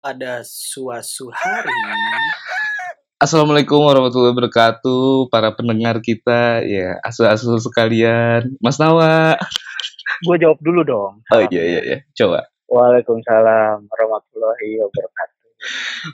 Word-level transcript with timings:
pada 0.00 0.40
suatu 0.44 1.28
hari. 1.28 1.76
Assalamualaikum 3.20 3.84
warahmatullahi 3.84 4.32
wabarakatuh 4.32 5.28
para 5.28 5.52
pendengar 5.52 6.00
kita. 6.00 6.64
Ya 6.64 6.96
asu-asu 7.04 7.60
sekalian. 7.60 8.56
Mas 8.64 8.80
Nawa. 8.80 9.36
Gue 10.24 10.36
jawab 10.40 10.56
dulu 10.64 10.80
dong. 10.88 11.20
Oh 11.28 11.40
iya 11.52 11.62
iya 11.64 11.80
iya. 11.84 11.98
Coba. 12.16 12.48
Waalaikumsalam 12.72 13.84
warahmatullahi 13.92 14.68
wabarakatuh. 14.80 15.48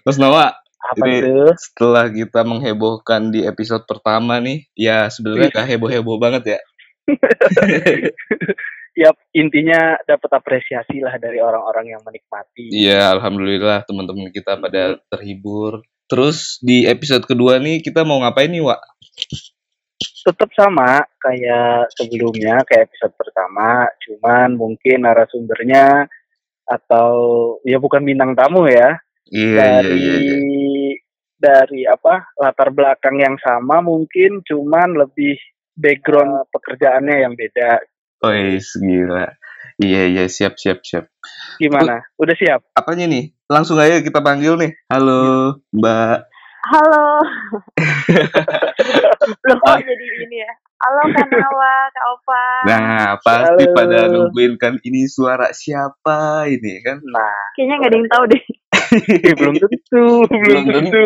Mas 0.03 0.19
Nawa 0.19 0.59
apa 0.87 1.05
Ini- 1.07 1.23
tuh? 1.23 1.51
setelah 1.55 2.07
kita 2.11 2.43
menghebohkan 2.43 3.31
di 3.31 3.43
episode 3.47 3.87
pertama 3.87 4.39
nih 4.39 4.71
ya 4.79 5.11
sebenarnya 5.11 5.51
gak 5.51 5.67
heboh-heboh 5.67 6.15
banget 6.15 6.55
ya 6.55 6.59
ya 8.97 9.13
intinya 9.37 10.01
dapat 10.09 10.41
apresiasi 10.41 11.05
lah 11.05 11.21
dari 11.21 11.37
orang-orang 11.37 11.93
yang 11.93 12.03
menikmati. 12.03 12.73
Iya 12.73 13.13
alhamdulillah 13.13 13.85
teman-teman 13.85 14.33
kita 14.33 14.57
pada 14.57 14.97
terhibur. 15.13 15.85
Terus 16.09 16.57
di 16.65 16.89
episode 16.89 17.29
kedua 17.29 17.61
nih 17.61 17.85
kita 17.85 18.09
mau 18.09 18.25
ngapain 18.25 18.49
nih 18.49 18.65
Wak? 18.65 18.81
Tetap 20.25 20.51
sama 20.57 21.05
kayak 21.21 21.93
sebelumnya 21.93 22.65
kayak 22.65 22.89
episode 22.91 23.15
pertama 23.15 23.85
cuman 24.01 24.57
mungkin 24.57 25.05
narasumbernya 25.05 26.09
atau 26.67 27.13
ya 27.63 27.77
bukan 27.77 28.01
bintang 28.03 28.33
tamu 28.33 28.65
ya. 28.65 28.97
Iya 29.29 29.45
iya 29.45 29.61
dari 29.61 29.99
iya 30.01 30.17
iya. 30.23 30.39
dari 31.37 31.83
apa 31.85 32.33
latar 32.41 32.73
belakang 32.73 33.21
yang 33.21 33.37
sama 33.43 33.85
mungkin 33.85 34.41
cuman 34.41 34.97
lebih 34.97 35.37
background 35.77 36.49
pekerjaannya 36.49 37.27
yang 37.27 37.35
beda 37.37 37.83
Wes, 38.25 38.73
gila 38.81 39.27
iya 39.77 40.09
iya 40.09 40.25
siap 40.27 40.57
siap 40.57 40.81
siap 40.81 41.05
gimana 41.61 42.01
udah 42.17 42.35
siap 42.37 42.61
apanya 42.73 43.05
nih 43.05 43.37
langsung 43.47 43.77
aja 43.77 44.01
kita 44.01 44.25
panggil 44.25 44.57
nih 44.57 44.73
halo 44.89 45.61
Mbak 45.73 46.33
Halo. 46.67 47.23
Loh 49.47 49.57
kok 49.63 49.79
jadi 49.87 50.07
ini 50.27 50.43
ya? 50.43 50.51
Halo 50.83 51.03
Kak 51.15 51.31
Nawa, 51.31 51.75
Kak 51.95 52.05
Opa. 52.11 52.47
Nah, 52.67 53.07
pasti 53.23 53.65
Halo. 53.71 53.77
pada 53.79 54.11
nungguin 54.11 54.59
kan 54.59 54.75
ini 54.83 55.07
suara 55.07 55.55
siapa 55.55 56.51
ini 56.51 56.83
kan? 56.83 56.99
nah 57.07 57.55
Kayaknya 57.55 57.75
nggak 57.79 57.87
ada 57.87 57.97
yang 57.97 58.09
tahu 58.11 58.25
deh. 58.27 58.43
belum 59.39 59.55
tentu 59.63 60.05
belum 60.43 60.65
tentu 60.67 61.03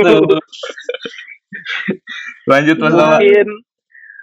Lanjut 2.48 2.76
Mas 2.80 2.92
Nawa. 2.96 3.20
mungkin 3.20 3.48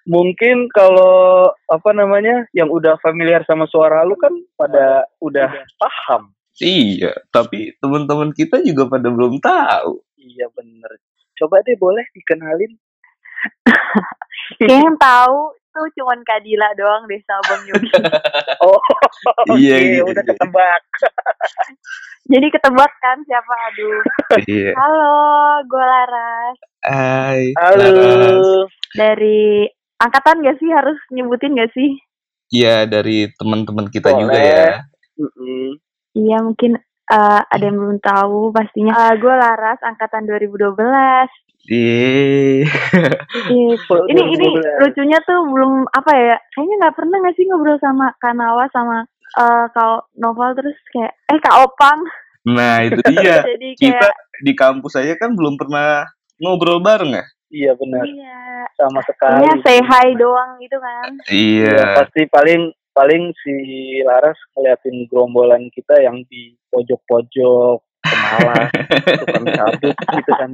mungkin 0.07 0.71
kalau 0.71 1.51
apa 1.67 1.89
namanya 1.91 2.47
yang 2.55 2.71
udah 2.71 2.95
familiar 3.03 3.43
sama 3.43 3.67
suara 3.67 4.07
lu 4.07 4.15
kan 4.15 4.31
pada 4.55 5.05
udah 5.19 5.51
paham 5.77 6.31
Iya, 6.57 7.13
tapi 7.29 7.77
teman-teman 7.77 8.33
kita 8.33 8.57
juga 8.65 8.89
pada 8.89 9.13
belum 9.13 9.37
tahu. 9.37 10.01
iya 10.17 10.49
bener 10.57 10.89
coba 11.37 11.61
deh 11.61 11.77
boleh 11.77 12.01
dikenalin 12.17 12.73
Kayaknya 14.57 14.89
yang 14.89 14.97
tahu 14.97 15.53
tuh 15.53 15.87
cuman 16.01 16.19
Kak 16.25 16.41
Dila 16.41 16.73
doang 16.73 17.05
deh 17.05 17.21
sama 17.29 17.41
Bang 17.45 17.63
Yogi. 17.69 17.89
oh 18.65 18.81
Iya, 19.53 19.77
oke, 19.77 19.85
iya, 19.85 20.01
udah 20.01 20.23
iya. 20.25 20.29
ketebak 20.33 20.81
jadi 22.27 22.47
ketebak 22.51 22.91
kan 22.99 23.17
siapa? 23.23 23.53
Aduh. 23.71 23.99
Iya. 24.51 24.75
Halo, 24.75 25.15
gue 25.63 25.79
Laras. 25.79 26.57
Hai. 26.83 27.55
halo 27.55 27.87
Laras. 27.87 28.67
Dari 28.91 29.63
angkatan 29.97 30.41
gak 30.41 30.57
sih? 30.57 30.69
Harus 30.69 30.97
nyebutin 31.09 31.57
gak 31.57 31.71
sih? 31.73 31.97
Iya, 32.47 32.87
dari 32.87 33.27
teman-teman 33.35 33.91
kita 33.91 34.09
Boleh. 34.09 34.21
juga 34.23 34.39
ya. 34.39 34.67
Mm-mm. 35.17 35.65
Iya 36.15 36.37
mungkin 36.41 36.71
eh, 37.07 37.41
ada 37.43 37.63
yang 37.63 37.77
belum 37.77 37.99
tahu 37.99 38.49
pastinya. 38.51 39.11
gue 39.13 39.33
Laras, 39.33 39.79
angkatan 39.81 40.25
2012. 40.25 40.77
Iya. 41.67 42.63
Ini 43.51 44.21
ini 44.23 44.45
2012. 44.55 44.87
lucunya 44.87 45.19
tuh 45.27 45.35
belum 45.51 45.83
apa 45.91 46.11
ya 46.15 46.37
kayaknya 46.55 46.75
nggak 46.79 46.95
pernah 46.95 47.17
nggak 47.19 47.35
sih 47.35 47.43
ngobrol 47.43 47.75
sama 47.83 48.07
Kanawa 48.23 48.71
sama 48.71 49.03
eh 49.35 49.65
Kak 49.75 50.07
Novel 50.15 50.55
terus 50.55 50.77
kayak 50.95 51.11
eh 51.27 51.39
Kak 51.43 51.67
Opang 51.67 51.99
Nah, 52.47 52.87
itu 52.87 53.03
dia. 53.11 53.43
jadi 53.43 53.67
Kita 53.75 53.99
kayak 53.99 54.15
di 54.47 54.53
kampus 54.55 54.95
aja 54.95 55.19
kan 55.19 55.35
belum 55.35 55.59
pernah 55.59 56.07
ngobrol 56.39 56.79
bareng 56.79 57.19
ya? 57.19 57.25
Iya 57.49 57.71
benar. 57.73 58.03
Iya. 58.03 58.67
Sama 58.75 58.99
sekali. 59.03 59.43
say 59.63 59.79
hi 59.79 60.07
doang 60.15 60.59
gitu 60.59 60.77
kan. 60.77 61.09
Iya, 61.27 61.71
Iya. 61.71 61.85
pasti 61.97 62.21
paling 62.27 62.61
paling 62.91 63.29
si 63.39 63.53
Laras 64.01 64.37
ngeliatin 64.53 65.05
gerombolan 65.07 65.69
kita 65.69 66.01
yang 66.01 66.21
di 66.27 66.57
pojok-pojok 66.69 67.77
kemalas 68.01 68.69
tukang 69.21 69.45
cabut 69.53 69.93
gitu 69.93 70.31
kan. 70.33 70.51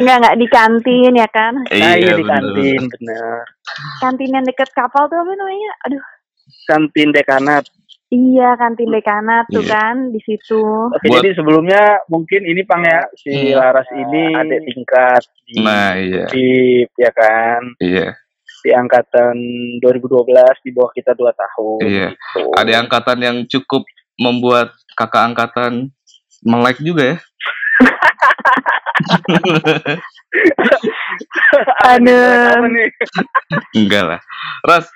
Nggak 0.00 0.16
nggak 0.20 0.36
di 0.36 0.46
kantin 0.48 1.12
ya 1.14 1.28
kan. 1.28 1.54
Nah 1.56 1.94
iya 1.96 2.14
di 2.16 2.24
bener. 2.24 2.28
kantin 2.28 2.82
bener 2.88 3.42
kantin 4.00 4.30
yang 4.32 4.44
deket 4.44 4.68
kapal 4.72 5.08
tuh 5.08 5.18
apa 5.18 5.32
namanya? 5.32 5.72
Aduh. 5.88 6.04
Kantin 6.68 7.08
dekanat 7.12 7.64
iya 8.14 8.54
kantin 8.54 8.88
dekanat 8.88 9.44
tuh 9.50 9.60
Iya. 9.60 9.70
kan 9.74 9.94
di 10.08 10.18
situ 10.22 10.62
oke 10.62 11.02
Buat- 11.02 11.20
jadi 11.20 11.34
sebelumnya 11.34 11.82
mungkin 12.06 12.40
ini 12.42 12.62
pang 12.62 12.80
ya 12.80 13.02
si 13.18 13.28
Hmm. 13.34 13.58
Laras 13.58 13.86
ini 13.90 14.22
adik 14.32 14.58
tingkat 14.64 15.22
di 15.44 15.54
Nah, 15.58 15.90
iya. 15.98 16.24
di 16.30 16.48
ya 16.94 17.10
kan 17.10 17.60
Iya. 17.76 18.14
di 18.62 18.70
angkatan 18.72 19.34
2012 19.78 20.54
di 20.62 20.70
bawah 20.70 20.90
kita 20.90 21.12
dua 21.12 21.30
tahun 21.34 21.78
Iya. 21.82 22.06
gitu. 22.14 22.40
Ada 22.54 22.72
angkatan 22.80 23.18
yang 23.18 23.36
cukup 23.44 23.82
membuat 24.14 24.70
kakak 24.94 25.26
angkatan 25.28 25.90
melek 26.40 26.78
juga 26.78 27.02
ya. 27.12 27.16
Aduh. 31.84 32.64
Nih? 32.68 32.88
Enggak 33.74 34.02
lah. 34.06 34.20
Ras, 34.64 34.86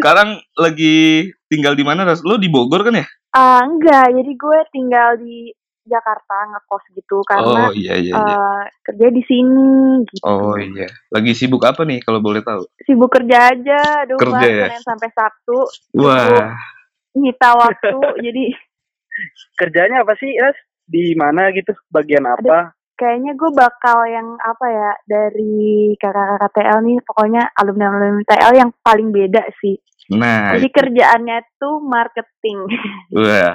sekarang 0.00 0.40
lagi 0.56 1.30
tinggal 1.46 1.74
di 1.78 1.84
mana 1.86 2.06
Ras? 2.08 2.24
Lo 2.24 2.40
di 2.40 2.48
Bogor 2.48 2.82
kan 2.86 2.98
ya? 2.98 3.06
Ah 3.34 3.62
enggak 3.66 4.14
jadi 4.14 4.32
gue 4.32 4.58
tinggal 4.70 5.18
di 5.18 5.50
Jakarta 5.84 6.36
ngekos 6.48 6.84
gitu 6.96 7.20
karena 7.28 7.68
oh 7.68 7.72
iya 7.76 8.00
iya 8.00 8.16
iya. 8.16 8.16
eh, 8.16 8.62
kerja 8.88 9.06
di 9.12 9.22
sini 9.28 10.00
gitu. 10.08 10.24
Oh 10.24 10.56
iya. 10.56 10.88
Lagi 11.12 11.36
sibuk 11.36 11.60
apa 11.68 11.84
nih 11.84 12.00
kalau 12.00 12.24
boleh 12.24 12.40
tahu? 12.40 12.64
Sibuk 12.88 13.12
kerja 13.12 13.52
aja, 13.52 14.08
aduh 14.08 14.16
Kerja 14.16 14.48
Pak, 14.48 14.48
ya? 14.48 14.68
Sampai 14.80 15.12
Sabtu 15.12 15.60
Wah, 16.00 16.56
nyita 17.12 17.50
waktu 17.52 17.96
jadi 18.26 18.44
kerjanya 19.60 20.02
apa 20.02 20.16
sih 20.16 20.32
Ras 20.40 20.56
di 20.84 21.12
mana 21.16 21.52
gitu 21.52 21.72
bagian 21.92 22.24
apa 22.28 22.72
kayaknya 22.94 23.32
gue 23.34 23.50
bakal 23.52 23.98
yang 24.06 24.38
apa 24.38 24.66
ya 24.66 24.90
dari 25.04 25.54
kakak-kakak 25.98 26.50
TL 26.52 26.78
nih 26.80 26.98
pokoknya 27.02 27.42
alumni 27.54 27.84
alumni 27.90 28.24
TL 28.24 28.52
yang 28.54 28.70
paling 28.80 29.08
beda 29.10 29.42
sih. 29.58 29.76
nah, 30.10 30.52
Jadi 30.54 30.68
kerjaannya 30.70 31.38
tuh 31.56 31.80
marketing. 31.80 32.58
wah, 33.16 33.54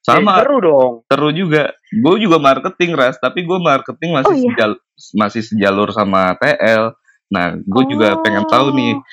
sama 0.00 0.40
seru 0.40 0.58
dong 0.58 0.92
seru 1.06 1.28
juga. 1.30 1.76
Gue 1.92 2.16
juga 2.18 2.40
marketing 2.40 2.96
Ras, 2.96 3.20
tapi 3.20 3.44
gue 3.44 3.58
marketing 3.60 4.10
masih 4.16 4.26
Oh, 4.26 4.34
iya? 4.34 4.52
sejal- 4.56 4.82
masih 5.12 5.42
sejalur 5.44 5.92
sama 5.92 6.34
TL. 6.36 6.96
Nah, 7.30 7.54
gue 7.54 7.82
juga 7.86 8.18
pengen 8.18 8.42
tahu 8.48 8.74
nih 8.74 8.96
Oh. 8.96 9.04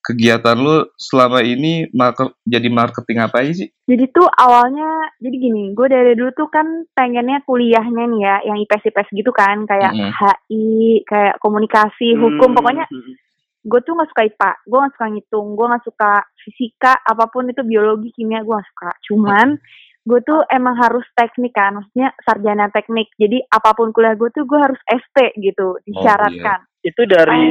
Kegiatan 0.00 0.56
lu 0.56 0.88
selama 0.96 1.44
ini 1.44 1.86
market, 1.92 2.32
jadi 2.48 2.68
marketing 2.72 3.18
apa 3.20 3.44
aja 3.44 3.52
sih? 3.64 3.68
Jadi 3.84 4.04
tuh 4.10 4.26
awalnya 4.26 5.12
jadi 5.20 5.36
gini, 5.36 5.64
gue 5.76 5.86
dari 5.86 6.12
dulu 6.16 6.32
tuh 6.32 6.48
kan 6.48 6.66
pengennya 6.96 7.44
kuliahnya 7.44 8.04
nih 8.08 8.20
ya, 8.24 8.36
yang 8.48 8.56
IPS 8.64 8.90
IPS 8.90 9.08
gitu 9.12 9.30
kan, 9.30 9.68
kayak 9.68 9.92
Mm-mm. 9.92 10.10
HI, 10.10 11.04
kayak 11.04 11.36
komunikasi, 11.38 12.16
hukum, 12.16 12.52
Hmm, 12.52 12.56
pokoknya 12.56 12.84
hmm. 12.88 13.14
gue 13.68 13.80
tuh 13.84 13.92
gak 13.92 14.10
suka 14.10 14.22
IPA, 14.24 14.50
gue 14.64 14.78
gak 14.80 14.94
suka 14.96 15.06
ngitung, 15.12 15.46
gue 15.52 15.66
gak 15.68 15.84
suka 15.84 16.12
fisika, 16.40 16.92
apa 17.04 17.24
pun 17.28 17.52
itu 17.52 17.60
biologi, 17.60 18.08
kimia, 18.16 18.40
gue 18.40 18.56
gak 18.56 18.70
suka. 18.72 18.90
Cuman 19.04 19.60
gue 20.00 20.20
tuh 20.24 20.40
emang 20.48 20.80
harus 20.80 21.04
teknik 21.12 21.52
kan, 21.52 21.76
maksudnya 21.76 22.16
sarjana 22.24 22.72
teknik. 22.72 23.12
Jadi 23.20 23.44
apa 23.52 23.76
pun 23.76 23.92
kuliah 23.92 24.16
gue 24.16 24.32
tuh 24.32 24.48
gue 24.48 24.56
harus 24.58 24.80
ST 24.88 25.36
gitu, 25.36 25.76
disyaratkan. 25.84 26.64
itu 26.80 27.02
dari 27.04 27.44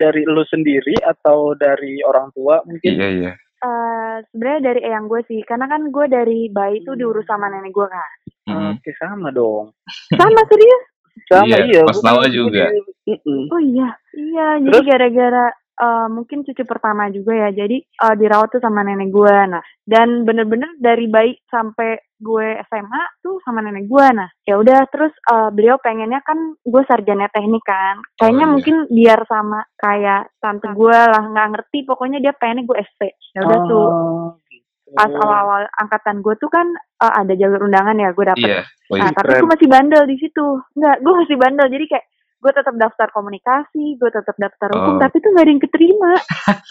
dari 0.00 0.24
lu 0.24 0.40
sendiri 0.42 0.96
atau 1.04 1.52
dari 1.52 2.00
orang 2.00 2.32
tua 2.32 2.64
mungkin 2.64 2.96
Iya 2.96 3.08
iya. 3.12 3.32
Eh, 3.60 4.16
sebenarnya 4.32 4.72
dari 4.72 4.80
eyang 4.82 5.04
gue 5.04 5.20
sih, 5.28 5.44
karena 5.44 5.68
kan 5.68 5.92
gue 5.92 6.06
dari 6.08 6.48
bayi 6.48 6.80
tuh 6.80 6.96
Hmm. 6.96 7.00
diurus 7.04 7.28
sama 7.28 7.46
nenek 7.46 7.68
gue 7.70 7.84
kan. 7.84 8.12
Mm. 8.48 8.72
oke 8.74 8.90
sama 8.96 9.28
dong 9.30 9.76
Sama 10.16 10.40
serius? 10.48 10.82
sama 11.28 11.44
Iya, 11.44 11.58
iya, 11.68 11.80
Mas 11.84 12.00
gua- 12.00 12.06
Nawa 12.08 12.24
juga. 12.26 12.64
di- 12.66 12.88
Mm-mm. 13.12 13.42
Oh 13.52 13.60
iya, 13.60 13.88
iya. 14.16 14.46
Jadi 14.58 14.78
gara-gara 14.82 15.46
eh, 15.80 16.06
mungkin 16.12 16.44
cucu 16.44 16.62
pertama 16.62 17.08
juga 17.08 17.32
ya. 17.32 17.48
Jadi 17.50 17.80
eh, 17.80 18.14
dirawat 18.20 18.52
tuh 18.52 18.62
sama 18.62 18.84
nenek 18.84 19.08
gue. 19.08 19.36
Nah, 19.48 19.64
dan 19.88 20.28
bener-bener 20.28 20.68
dari 20.76 21.08
bayi 21.08 21.34
sampai 21.48 21.96
gue 22.20 22.48
SMA 22.68 23.02
tuh 23.24 23.40
sama 23.40 23.64
nenek 23.64 23.88
gue. 23.88 24.06
Nah, 24.12 24.28
ya 24.44 24.60
udah 24.60 24.84
terus 24.92 25.10
eh, 25.16 25.48
beliau 25.50 25.80
pengennya 25.80 26.20
kan 26.20 26.36
gue 26.60 26.82
sarjana 26.84 27.32
teknik 27.32 27.64
kan. 27.64 27.98
Kayaknya 28.20 28.44
iya. 28.46 28.52
mungkin 28.52 28.76
biar 28.92 29.20
sama 29.24 29.60
kayak 29.74 30.28
tante 30.38 30.68
gue 30.70 30.98
lah 31.10 31.24
nggak 31.24 31.48
ngerti. 31.56 31.78
Pokoknya 31.88 32.20
dia 32.20 32.36
pengennya 32.36 32.68
gue 32.68 32.76
ST. 32.84 33.02
Ya 33.34 33.40
udah 33.48 33.60
tuh. 33.64 33.88
Oh, 33.88 34.28
gitu. 34.52 34.68
pas 34.90 35.06
Oh. 35.06 35.22
awal-awal 35.22 35.70
angkatan 35.78 36.18
gue 36.18 36.34
tuh 36.36 36.50
kan 36.50 36.66
eh, 36.76 37.12
ada 37.14 37.32
jalur 37.38 37.62
undangan 37.64 37.94
ya 37.96 38.10
gue 38.10 38.26
dapet. 38.26 38.50
Iya. 38.50 38.62
Oh, 38.90 38.98
Nah, 38.98 39.06
iya. 39.06 39.14
tapi 39.14 39.30
keren. 39.30 39.40
gue 39.46 39.50
masih 39.54 39.68
bandel 39.70 40.02
di 40.04 40.16
situ. 40.18 40.46
Enggak, 40.74 40.96
gue 40.98 41.14
masih 41.14 41.36
bandel. 41.38 41.66
Jadi 41.70 41.84
kayak 41.86 42.06
gue 42.40 42.52
tetap 42.52 42.72
daftar 42.72 43.08
komunikasi, 43.10 43.94
gue 43.94 44.10
tetap 44.10 44.32
daftar 44.34 44.68
hukum, 44.72 44.96
Oh. 44.96 44.98
tapi 44.98 45.20
tuh 45.20 45.28
gak 45.30 45.44
ada 45.44 45.52
yang 45.52 45.60
keterima. 45.60 46.12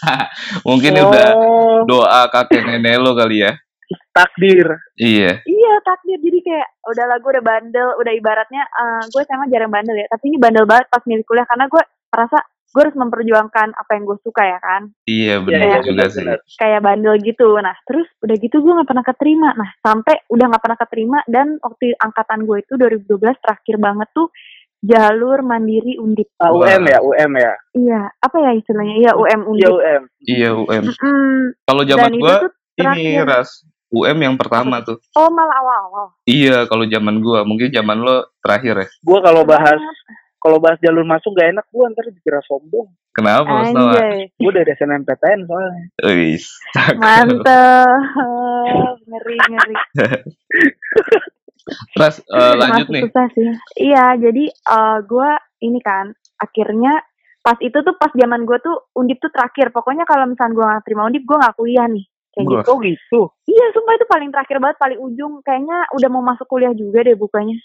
Mungkin 0.68 0.92
udah 0.98 1.28
Oh, 1.32 1.76
doa 1.86 2.26
kakek 2.28 2.66
nenek 2.66 2.98
lo 2.98 3.14
kali 3.14 3.46
ya. 3.46 3.54
takdir. 4.10 4.66
Iya. 4.94 5.42
Iya 5.42 5.72
takdir. 5.82 6.18
Jadi 6.18 6.38
kayak 6.42 6.68
udahlah 6.84 7.18
gue 7.18 7.30
udah 7.30 7.44
bandel, 7.44 7.88
udah 7.96 8.12
ibaratnya 8.12 8.62
eh, 8.62 9.02
gue 9.06 9.22
emang 9.26 9.50
jarang 9.50 9.70
bandel 9.70 9.96
ya. 9.96 10.06
Tapi 10.06 10.24
ini 10.28 10.38
bandel 10.38 10.62
banget 10.62 10.86
pas 10.86 11.02
milih 11.02 11.22
kuliah 11.22 11.46
karena 11.46 11.66
gue 11.66 11.82
merasa 12.10 12.38
gue 12.70 12.86
harus 12.86 12.94
memperjuangkan 12.94 13.74
apa 13.74 13.90
yang 13.98 14.04
gue 14.06 14.18
suka 14.22 14.42
ya 14.46 14.58
kan. 14.62 14.82
Iya 15.02 15.42
Iya, 15.42 15.42
benar 15.42 15.66
iya, 15.66 15.78
juga 15.82 16.04
sih. 16.06 16.22
Kayak 16.54 16.80
bandel 16.86 17.14
gitu. 17.18 17.58
Nah 17.58 17.74
terus 17.82 18.06
udah 18.22 18.36
gitu 18.38 18.62
gue 18.62 18.78
gak 18.78 18.86
pernah 18.86 19.02
keterima. 19.02 19.48
Nah 19.58 19.70
sampai 19.82 20.14
udah 20.30 20.46
gak 20.54 20.62
pernah 20.62 20.78
keterima 20.78 21.18
dan 21.26 21.58
waktu 21.58 21.98
angkatan 21.98 22.46
gue 22.46 22.62
itu 22.62 22.72
2012 22.78 23.10
terakhir 23.42 23.74
banget 23.74 24.06
tuh 24.14 24.30
jalur 24.80 25.44
mandiri 25.44 26.00
undip. 26.00 26.28
Wah. 26.40 26.52
UM 26.52 26.82
ya, 26.88 26.98
UM 27.04 27.32
ya. 27.36 27.52
Iya, 27.76 28.00
apa 28.16 28.36
ya 28.40 28.50
istilahnya? 28.56 28.94
Iya 28.96 29.12
UM 29.16 29.40
Iya, 29.40 29.48
undip. 29.48 29.70
UM. 29.70 30.02
Iya 30.24 30.48
UM. 30.56 30.82
Mm-mm. 30.88 31.32
Kalau 31.68 31.82
zaman 31.84 32.12
gua 32.16 32.36
ini 32.80 32.84
terakhir. 33.20 33.24
ras 33.28 33.50
UM 33.90 34.18
yang 34.22 34.36
pertama 34.38 34.80
tuh. 34.80 34.96
Oh 35.18 35.28
malah 35.28 35.56
awal-awal. 35.60 36.06
Iya, 36.24 36.64
kalau 36.70 36.86
zaman 36.86 37.20
gua, 37.20 37.42
mungkin 37.42 37.68
zaman 37.74 37.98
lo 38.00 38.30
terakhir 38.40 38.86
ya. 38.86 38.88
Gua 39.02 39.18
kalau 39.20 39.42
bahas 39.44 39.82
kalau 40.40 40.56
bahas 40.56 40.80
jalur 40.80 41.04
masuk 41.04 41.36
gak 41.36 41.52
enak 41.52 41.66
gua 41.68 41.92
ntar 41.92 42.08
dikira 42.08 42.40
sombong. 42.48 42.88
Kenapa? 43.10 43.66
Anjay, 43.66 44.30
Gua 44.38 44.52
dari 44.54 44.70
SNMPTN 44.72 45.40
soalnya. 45.44 45.84
Wis. 46.14 46.46
mantep, 46.96 48.00
ngeri 49.10 49.36
ngeri. 49.36 49.74
Ras, 51.94 52.18
eh, 52.20 52.54
lanjut 52.56 52.86
nih. 52.88 53.02
Susah 53.06 53.26
sih. 53.32 53.48
Iya, 53.78 54.16
jadi 54.16 54.44
eh 54.48 54.98
gue 55.04 55.30
ini 55.60 55.78
kan 55.80 56.10
akhirnya 56.36 56.98
pas 57.40 57.56
itu 57.60 57.74
tuh 57.74 57.94
pas 57.96 58.12
zaman 58.12 58.44
gue 58.44 58.58
tuh 58.60 58.76
undip 58.94 59.20
tuh 59.20 59.32
terakhir. 59.32 59.72
Pokoknya 59.72 60.04
kalau 60.04 60.28
misalnya 60.28 60.54
gue 60.56 60.64
nggak 60.66 60.84
terima 60.84 61.02
undip, 61.08 61.22
gue 61.24 61.36
nggak 61.36 61.56
kuliah 61.56 61.86
nih. 61.88 62.04
Kayak 62.30 62.46
gitu. 62.46 62.68
Oh 62.70 62.78
gitu. 62.78 63.20
Iya, 63.50 63.66
sumpah 63.74 63.94
itu 63.98 64.06
paling 64.06 64.30
terakhir 64.30 64.56
banget, 64.62 64.76
paling 64.78 64.98
ujung. 65.02 65.32
Kayaknya 65.42 65.78
udah 65.98 66.08
mau 66.08 66.22
masuk 66.22 66.46
kuliah 66.46 66.70
juga 66.72 67.02
deh 67.02 67.18
bukanya. 67.18 67.58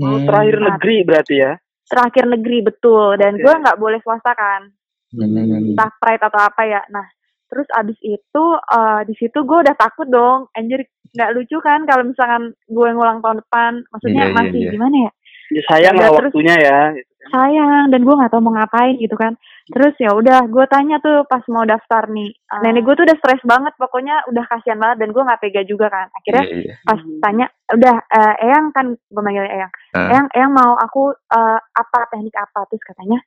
Oh, 0.00 0.16
Hmm. 0.18 0.26
terakhir 0.26 0.56
Nah. 0.58 0.64
negeri 0.72 0.96
berarti 1.04 1.34
ya. 1.42 1.52
Terakhir 1.90 2.24
negeri 2.30 2.58
betul. 2.62 3.18
Dan 3.18 3.36
Oke. 3.36 3.42
gue 3.44 3.54
nggak 3.66 3.78
boleh 3.78 3.98
swasta 4.00 4.32
kan. 4.32 4.70
Hmm. 5.12 5.36
entah 5.36 5.92
pride 6.00 6.24
atau 6.24 6.40
apa 6.40 6.62
ya. 6.64 6.80
Nah, 6.88 7.04
terus 7.52 7.68
abis 7.70 7.98
itu 8.00 8.44
eh, 8.56 9.00
di 9.04 9.14
situ 9.14 9.38
gue 9.38 9.58
udah 9.60 9.76
takut 9.76 10.08
dong. 10.08 10.48
Anjir 10.52 10.80
nggak 11.12 11.30
lucu 11.36 11.60
kan 11.60 11.84
kalau 11.84 12.08
misalkan 12.08 12.42
gue 12.66 12.88
ngulang 12.90 13.20
tahun 13.20 13.44
depan. 13.44 13.72
Maksudnya 13.86 14.22
Iya, 14.22 14.30
iya, 14.32 14.36
masih 14.38 14.60
iya. 14.62 14.70
gimana 14.72 14.96
ya? 14.98 15.10
Ya, 15.52 15.62
sayang 15.68 15.94
Udah, 15.94 16.02
lah 16.02 16.10
terus- 16.16 16.32
waktunya 16.32 16.56
ya. 16.56 16.56
gitu 16.56 16.72
kan. 16.72 16.92
Sayang 17.22 17.84
dan 17.86 18.00
gue 18.02 18.14
nggak 18.16 18.30
tahu 18.30 18.42
mau 18.42 18.52
ngapain 18.52 18.94
gitu 18.96 19.14
kan. 19.14 19.32
Terus 19.68 19.94
ya 19.94 20.10
udah 20.10 20.42
gue 20.44 20.64
tanya 20.66 20.98
tuh 20.98 21.22
pas 21.22 21.44
mau 21.46 21.62
daftar 21.62 22.08
nih. 22.08 22.32
eh, 22.32 22.60
Nenek 22.62 22.82
gue 22.82 22.94
tuh 22.96 23.04
udah 23.04 23.14
stres 23.14 23.42
banget. 23.44 23.76
Pokoknya 23.76 24.26
udah 24.26 24.44
kasihan 24.48 24.80
banget 24.80 24.96
dan 24.98 25.08
gue 25.12 25.22
nggak 25.22 25.38
tega 25.38 25.62
juga 25.62 25.86
kan. 25.86 26.08
Akhirnya 26.10 26.44
Iya, 26.46 26.56
iya. 26.58 26.74
pas 26.82 27.00
tanya 27.20 27.46
udah 27.70 27.94
eh, 28.10 28.34
Eyang 28.42 28.66
kan 28.72 28.86
gue 28.96 29.22
manggil 29.22 29.44
Eyang. 29.44 29.72
Ah. 29.92 30.08
Eyang 30.08 30.26
Eyang 30.32 30.50
mau 30.50 30.72
aku 30.74 31.02
eh, 31.12 31.58
apa 31.60 31.98
teknik 32.08 32.34
apa 32.34 32.64
terus 32.66 32.82
katanya 32.82 33.20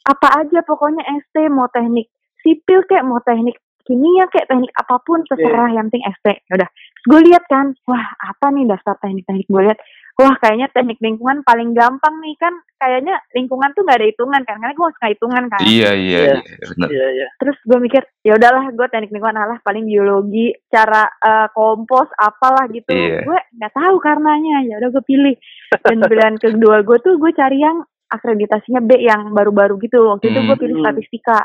apa 0.00 0.28
aja 0.38 0.60
pokoknya 0.62 1.02
ST 1.18 1.48
mau 1.48 1.66
teknik 1.66 2.06
sipil 2.40 2.84
kayak 2.84 3.04
mau 3.04 3.20
teknik 3.20 3.56
kimia 3.82 4.24
kayak 4.26 4.46
teknik 4.46 4.72
apa 4.72 4.96
pun 5.00 5.22
terserah 5.24 5.68
yang 5.70 5.86
penting 5.86 6.04
ST 6.10 6.26
ya 6.40 6.54
udah 6.56 6.70
gue 7.00 7.20
lihat 7.26 7.44
kan 7.46 7.66
wah 7.84 8.04
apa 8.20 8.46
nih 8.50 8.64
daftar 8.64 8.94
teknik-teknik 8.98 9.46
gue 9.46 9.62
lihat 9.64 9.78
wah 10.14 10.36
kayaknya 10.36 10.68
teknik 10.68 11.00
lingkungan 11.00 11.40
paling 11.40 11.72
gampang 11.72 12.12
nih 12.20 12.36
kan 12.36 12.52
kayaknya 12.76 13.16
lingkungan 13.32 13.72
tuh 13.72 13.82
nggak 13.82 13.96
ada 13.96 14.06
hitungan 14.06 14.40
kan 14.42 14.56
karena 14.58 14.74
gue 14.74 14.88
suka 14.92 15.06
hitungan 15.08 15.44
kan 15.48 15.60
Iya, 15.60 15.90
iya, 15.90 16.20
Iya. 16.20 16.34
iya, 16.36 16.64
benar. 16.68 16.88
Iya, 16.92 17.06
iya. 17.10 17.26
terus 17.36 17.56
gue 17.62 17.78
mikir 17.78 18.02
ya 18.20 18.32
udahlah 18.36 18.64
gue 18.68 18.86
teknik 18.86 19.10
lingkungan 19.10 19.38
alah 19.38 19.58
paling 19.60 19.84
biologi 19.84 20.46
cara 20.68 21.08
eh, 21.08 21.48
kompos 21.50 22.08
apalah 22.14 22.68
gitu 22.68 22.90
Iya. 22.90 23.24
gue 23.24 23.38
nggak 23.56 23.72
tahu 23.72 23.96
karenanya 23.98 24.56
ya 24.62 24.74
udah 24.76 24.90
gue 24.90 25.04
pilih 25.04 25.34
dan 25.72 25.96
pilihan 26.12 26.34
kedua 26.36 26.76
gue 26.80 26.98
tuh 27.00 27.16
gue 27.16 27.32
cari 27.32 27.58
yang 27.58 27.80
akreditasinya 28.10 28.82
B 28.82 28.98
yang 28.98 29.30
baru-baru 29.30 29.78
gitu 29.78 30.04
waktu 30.04 30.28
itu 30.28 30.40
gue 30.42 30.56
pilih 30.58 30.76
Hmm. 30.76 30.84
statistika 30.84 31.38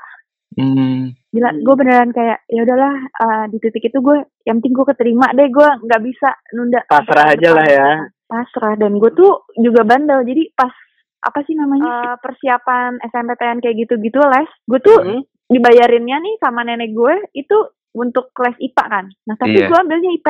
Hmm. 0.56 1.12
Gila 1.36 1.50
gue 1.54 1.76
beneran 1.76 2.10
kayak 2.10 2.48
ya 2.48 2.64
udahlah 2.64 2.94
eh, 2.96 3.46
di 3.50 3.58
titik 3.60 3.84
itu 3.86 4.00
gue 4.00 4.18
yang 4.44 4.58
penting 4.58 4.72
gue 4.74 4.86
keterima 4.88 5.28
deh 5.30 5.48
gue 5.48 5.70
nggak 5.82 6.02
bisa 6.02 6.30
nunda 6.52 6.80
Pasrah 6.86 7.28
aja 7.30 7.50
lah 7.52 7.68
ya. 7.68 7.90
pasrah 8.26 8.74
dan 8.74 8.96
gue 8.96 9.12
tuh 9.12 9.44
juga 9.56 9.84
bandel 9.84 10.24
jadi 10.24 10.48
pas 10.52 10.72
apa 11.22 11.42
sih 11.42 11.54
namanya 11.54 11.84
Eh, 11.86 12.16
persiapan 12.18 12.98
SMPTN 13.04 13.60
kayak 13.60 13.76
gitu-gitu 13.78 14.18
les 14.24 14.48
gue 14.66 14.80
tuh 14.80 14.98
Hmm. 14.98 15.22
dibayarinnya 15.46 16.18
nih 16.18 16.36
sama 16.38 16.62
nenek 16.62 16.90
gue 16.92 17.14
itu 17.34 17.58
untuk 17.94 18.32
kelas 18.32 18.58
IPA 18.58 18.84
kan. 18.86 19.06
Nah 19.24 19.36
tapi 19.36 19.56
Iya. 19.56 19.68
gue 19.68 19.78
ambilnya 19.78 20.12
IP. 20.12 20.28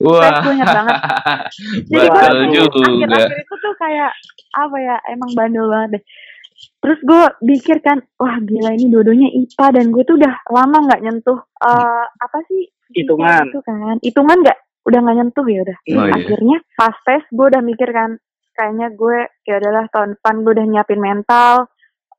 Wah. 0.00 0.40
gue 0.40 0.52
ingat 0.54 0.68
banget. 0.70 0.96
Jadi 1.90 2.06
gue 2.06 2.08
Betul 2.10 2.32
tuh 2.32 2.48
juga. 2.50 2.86
akhir-akhir 2.86 3.38
itu 3.38 3.54
tuh 3.56 3.74
kayak 3.76 4.10
apa 4.52 4.76
ya 4.78 4.96
emang 5.08 5.30
bandel 5.32 5.66
banget 5.66 5.88
deh. 5.92 6.02
Terus 6.80 6.98
gue 7.04 7.22
pikir 7.44 7.80
kan, 7.80 8.00
wah 8.16 8.36
gila 8.40 8.72
ini 8.72 8.88
dua-duanya 8.88 9.28
IPA 9.32 9.66
dan 9.80 9.86
gue 9.92 10.02
tuh 10.04 10.16
udah 10.16 10.34
lama 10.48 10.78
nggak 10.88 11.02
nyentuh 11.04 11.38
eh 11.60 12.04
apa 12.08 12.38
sih 12.48 12.68
Hitungan. 12.92 13.48
itu 13.48 13.60
kan. 13.62 13.96
Hitungan 14.00 14.38
nggak 14.40 14.58
udah 14.88 14.98
nggak 15.04 15.16
nyentuh 15.20 15.46
ya 15.46 15.60
udah. 15.62 15.78
Oh, 15.96 16.04
iya. 16.08 16.12
akhirnya 16.16 16.56
pas 16.74 16.96
tes 17.04 17.22
gue 17.28 17.46
udah 17.46 17.62
mikir 17.62 17.88
kan, 17.92 18.10
kayaknya 18.56 18.88
gue 18.92 19.18
ya 19.44 19.54
udahlah 19.60 19.84
tahun 19.92 20.08
depan 20.16 20.34
gue 20.42 20.52
udah 20.56 20.66
nyiapin 20.66 21.00
mental. 21.00 21.68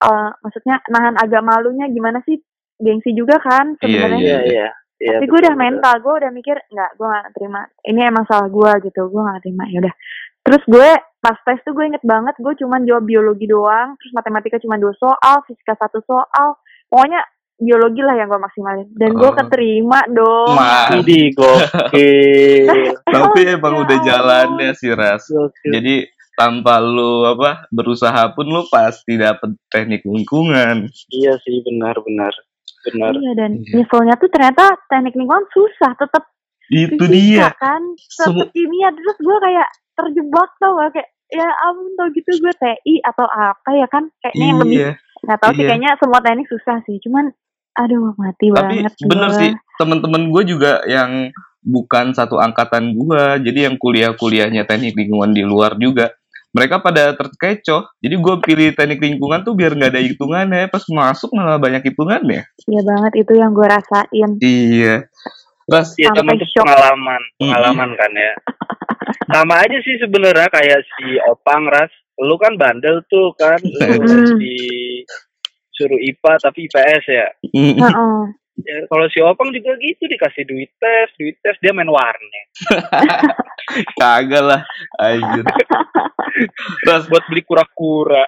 eh 0.02 0.30
maksudnya 0.42 0.82
nahan 0.90 1.14
agak 1.14 1.46
malunya 1.46 1.86
gimana 1.86 2.26
sih 2.26 2.42
gengsi 2.82 3.14
juga 3.14 3.38
kan 3.38 3.78
Iya, 3.78 3.86
sebenarnya 3.86 4.18
Iya, 4.18 4.40
iya. 4.50 4.68
Iya, 4.98 5.18
tapi 5.18 5.26
gue 5.30 5.40
udah 5.46 5.56
mental 5.58 5.94
gue 6.02 6.14
udah 6.26 6.32
mikir 6.34 6.58
nggak 6.58 6.92
gue 6.98 7.08
gak 7.10 7.30
terima 7.38 7.62
ini 7.86 8.02
emang 8.06 8.26
salah 8.26 8.50
gue 8.50 8.72
gitu 8.86 9.10
gue 9.10 9.22
gak 9.22 9.42
terima 9.46 9.66
ya 9.70 9.78
udah 9.82 9.94
terus 10.42 10.64
gue 10.66 10.90
pas 11.22 11.38
tes 11.40 11.62
tuh 11.62 11.72
gue 11.72 11.86
inget 11.86 12.02
banget 12.04 12.34
gue 12.36 12.54
cuman 12.58 12.82
jawab 12.84 13.06
biologi 13.06 13.46
doang 13.46 13.94
terus 13.96 14.12
matematika 14.12 14.58
cuma 14.58 14.76
dua 14.76 14.92
soal 14.96 15.46
fisika 15.46 15.74
satu 15.76 16.02
soal 16.02 16.58
pokoknya 16.88 17.22
biologi 17.56 18.02
lah 18.02 18.16
yang 18.16 18.26
gue 18.26 18.38
maksimalin 18.38 18.90
dan 18.92 19.14
gue 19.14 19.22
Oh. 19.24 19.38
keterima 19.38 20.02
dong. 20.10 20.58
Idi 20.98 21.30
gokil. 21.32 22.66
tapi 23.14 23.40
Oh, 23.44 23.54
emang 23.54 23.74
ya 23.76 23.80
udah 23.80 23.96
Allah. 23.96 24.02
jalannya 24.04 24.70
sih 24.74 24.92
Ras. 24.92 25.30
Gokil. 25.30 25.72
Jadi 25.72 25.96
tanpa 26.34 26.82
lu 26.82 27.22
apa 27.24 27.70
berusaha 27.70 28.34
pun 28.34 28.50
lu 28.50 28.66
pasti 28.68 29.14
dapet 29.14 29.54
teknik 29.68 30.02
lingkungan. 30.02 30.90
Iya 31.08 31.38
sih 31.40 31.62
benar 31.62 32.02
benar 32.02 32.34
benar. 32.82 33.14
iya 33.14 33.32
dan 33.38 33.62
Iya. 33.62 33.78
nyeselnya 33.78 34.18
tuh 34.18 34.26
ternyata 34.28 34.64
teknik 34.90 35.14
lingkungan 35.14 35.46
susah 35.54 35.94
tetap 35.94 36.26
Itu 36.72 37.04
dia. 37.06 37.52
kan? 37.60 37.82
Tetap 38.00 38.48
kimia 38.50 38.90
terus 38.90 39.18
gue 39.20 39.38
kayak 39.38 39.68
terjebak 39.92 40.50
tau 40.58 40.80
gak 40.80 40.92
kayak 40.96 41.10
ya 41.28 41.48
ampun 41.68 41.92
tau 41.96 42.08
gitu 42.12 42.32
gue 42.40 42.54
TI 42.56 42.96
atau 43.04 43.28
apa 43.28 43.70
ya 43.76 43.88
kan? 43.88 44.08
Kayaknya 44.20 44.46
yang 44.48 44.60
lebih 44.64 44.78
Iya. 44.80 44.92
nggak 45.22 45.38
tahu 45.38 45.52
sih 45.52 45.60
Iya. 45.60 45.70
kayaknya 45.70 45.92
semua 46.00 46.20
teknik 46.20 46.48
susah 46.48 46.78
sih 46.82 46.98
cuman 46.98 47.26
aduh 47.72 48.12
mati 48.18 48.48
Tapi 48.50 48.76
banget 48.84 48.94
bener 49.06 49.30
sih 49.32 49.52
temen-temen 49.78 50.28
gue 50.28 50.44
juga 50.46 50.82
yang 50.84 51.30
bukan 51.62 52.12
satu 52.12 52.36
angkatan 52.36 52.92
gua 52.92 53.38
jadi 53.38 53.70
yang 53.70 53.78
kuliah-kuliahnya 53.78 54.66
teknik 54.66 54.98
lingkungan 54.98 55.32
di 55.32 55.46
luar 55.46 55.78
juga 55.78 56.10
mereka 56.52 56.84
pada 56.84 57.16
terkecoh. 57.16 57.88
Jadi 58.04 58.16
gue 58.20 58.36
pilih 58.44 58.70
teknik 58.76 59.00
lingkungan 59.00 59.40
tuh 59.48 59.56
biar 59.56 59.72
nggak 59.72 59.96
ada 59.96 60.04
hitungannya 60.04 60.68
pas 60.68 60.84
masuk 60.84 61.32
malah 61.32 61.56
banyak 61.56 61.80
hitungannya. 61.80 62.44
Iya 62.68 62.82
banget 62.84 63.24
itu 63.24 63.34
yang 63.40 63.56
gue 63.56 63.68
rasain. 63.72 64.30
Iya 64.44 65.08
Iya 65.94 66.10
Sampai 66.10 66.18
teman 66.18 66.36
tuh 66.36 66.48
shock. 66.48 66.64
pengalaman 66.64 67.22
pengalaman 67.38 67.90
kan 67.96 68.12
ya. 68.12 68.34
Sama 69.28 69.56
aja 69.60 69.78
sih 69.80 69.96
sebenarnya 69.98 70.48
kayak 70.48 70.80
si 70.86 71.06
Opang 71.24 71.66
Ras. 71.66 71.92
Lu 72.18 72.36
kan 72.36 72.54
bandel 72.56 73.00
tuh 73.08 73.32
kan. 73.34 73.58
Lu 73.58 73.80
Mm. 73.98 74.36
di 74.36 74.56
suruh 75.72 75.98
IPA 75.98 76.34
tapi 76.42 76.68
IPS 76.68 77.04
ya. 77.08 77.28
mm, 77.48 77.74
Heeh. 77.80 78.22
Ya, 78.62 78.78
kalau 78.86 79.08
si 79.08 79.18
Opang 79.18 79.50
juga 79.50 79.74
gitu 79.76 80.06
dikasih 80.06 80.44
duit 80.44 80.70
tes, 80.76 81.08
duit 81.16 81.34
tes 81.40 81.56
dia 81.58 81.72
main 81.72 81.88
warnet 81.88 82.46
kagak 83.98 84.44
lah 84.44 84.62
anjir 85.00 85.42
Ras 86.88 87.08
buat 87.08 87.24
beli 87.26 87.42
kura-kura. 87.42 88.28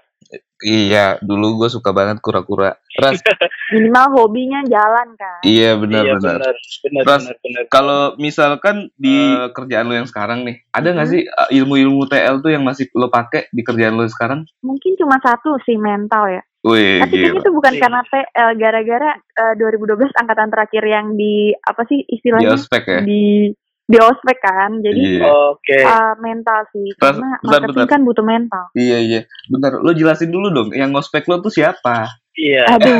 Iya 0.63 1.19
dulu 1.19 1.59
gue 1.59 1.69
suka 1.69 1.91
banget 1.91 2.17
kura-kura 2.17 2.73
Ras 2.95 3.19
minimal 3.73 4.07
hobinya 4.15 4.63
jalan 4.63 5.13
kan 5.13 5.39
iya 5.43 5.73
iya 5.73 5.79
benar-benar 5.79 6.39
benar, 6.39 6.55
benar, 6.81 7.03
Ras, 7.03 7.23
benar, 7.23 7.35
benar. 7.37 7.63
kalau 7.67 8.01
misalkan 8.17 8.75
di 8.95 9.13
eh, 9.13 9.49
kerjaan 9.49 9.85
lo 9.85 9.93
yang 9.93 10.05
sekarang 10.05 10.43
nih, 10.43 10.63
ada 10.69 10.87
nggak 10.89 11.03
Hmm. 11.03 11.13
sih 11.13 11.21
eh, 11.23 11.49
ilmu-ilmu 11.53 12.07
TL 12.07 12.39
tuh 12.39 12.49
yang 12.49 12.63
masih 12.63 12.87
lo 12.93 13.07
pakai 13.07 13.47
di 13.49 13.61
kerjaan 13.61 13.93
lo 13.93 14.07
sekarang? 14.07 14.47
mungkin 14.59 14.95
cuma 14.95 15.19
satu 15.19 15.59
sih 15.61 15.75
mental 15.75 16.31
ya 16.31 16.43
Wih, 16.63 17.03
tapi 17.03 17.19
gila. 17.19 17.43
itu 17.43 17.49
bukan 17.51 17.73
Iya. 17.75 17.81
karena 17.81 18.01
TL 18.05 18.51
gara-gara 18.55 19.09
eh, 19.13 19.53
2012 19.59 20.15
angkatan 20.15 20.47
terakhir 20.47 20.83
yang 20.83 21.11
di 21.13 21.51
apa 21.59 21.83
sih 21.83 21.99
Di 21.99 22.15
istilahnya 22.15 22.55
ospek 22.55 22.83
ya? 22.87 22.99
di 23.03 23.51
di 23.83 23.97
ospek 23.97 24.37
kan. 24.39 24.79
Jadi 24.79 25.19
Iya. 25.19 25.27
Oke. 25.51 25.79
uh, 25.79 26.13
mental 26.19 26.59
sih 26.71 26.87
Bentar, 26.95 27.13
karena 27.13 27.29
bentar, 27.35 27.49
marketing 27.51 27.75
bentar. 27.77 27.91
kan 27.91 28.01
butuh 28.03 28.25
mental. 28.25 28.63
Iya 28.73 28.97
iya. 28.99 29.19
Bentar, 29.47 29.71
lo 29.77 29.91
jelasin 29.91 30.29
dulu 30.29 30.47
dong. 30.49 30.69
Yang 30.71 30.89
ngospek 30.91 31.23
lo 31.27 31.39
tuh 31.39 31.51
siapa? 31.51 32.07
Iya. 32.33 32.63
Aduh. 32.71 32.99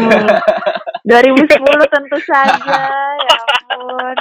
2010 1.04 1.52
tentu 1.92 2.18
saja, 2.24 2.80
ya 3.12 3.38
ampun. 3.68 4.16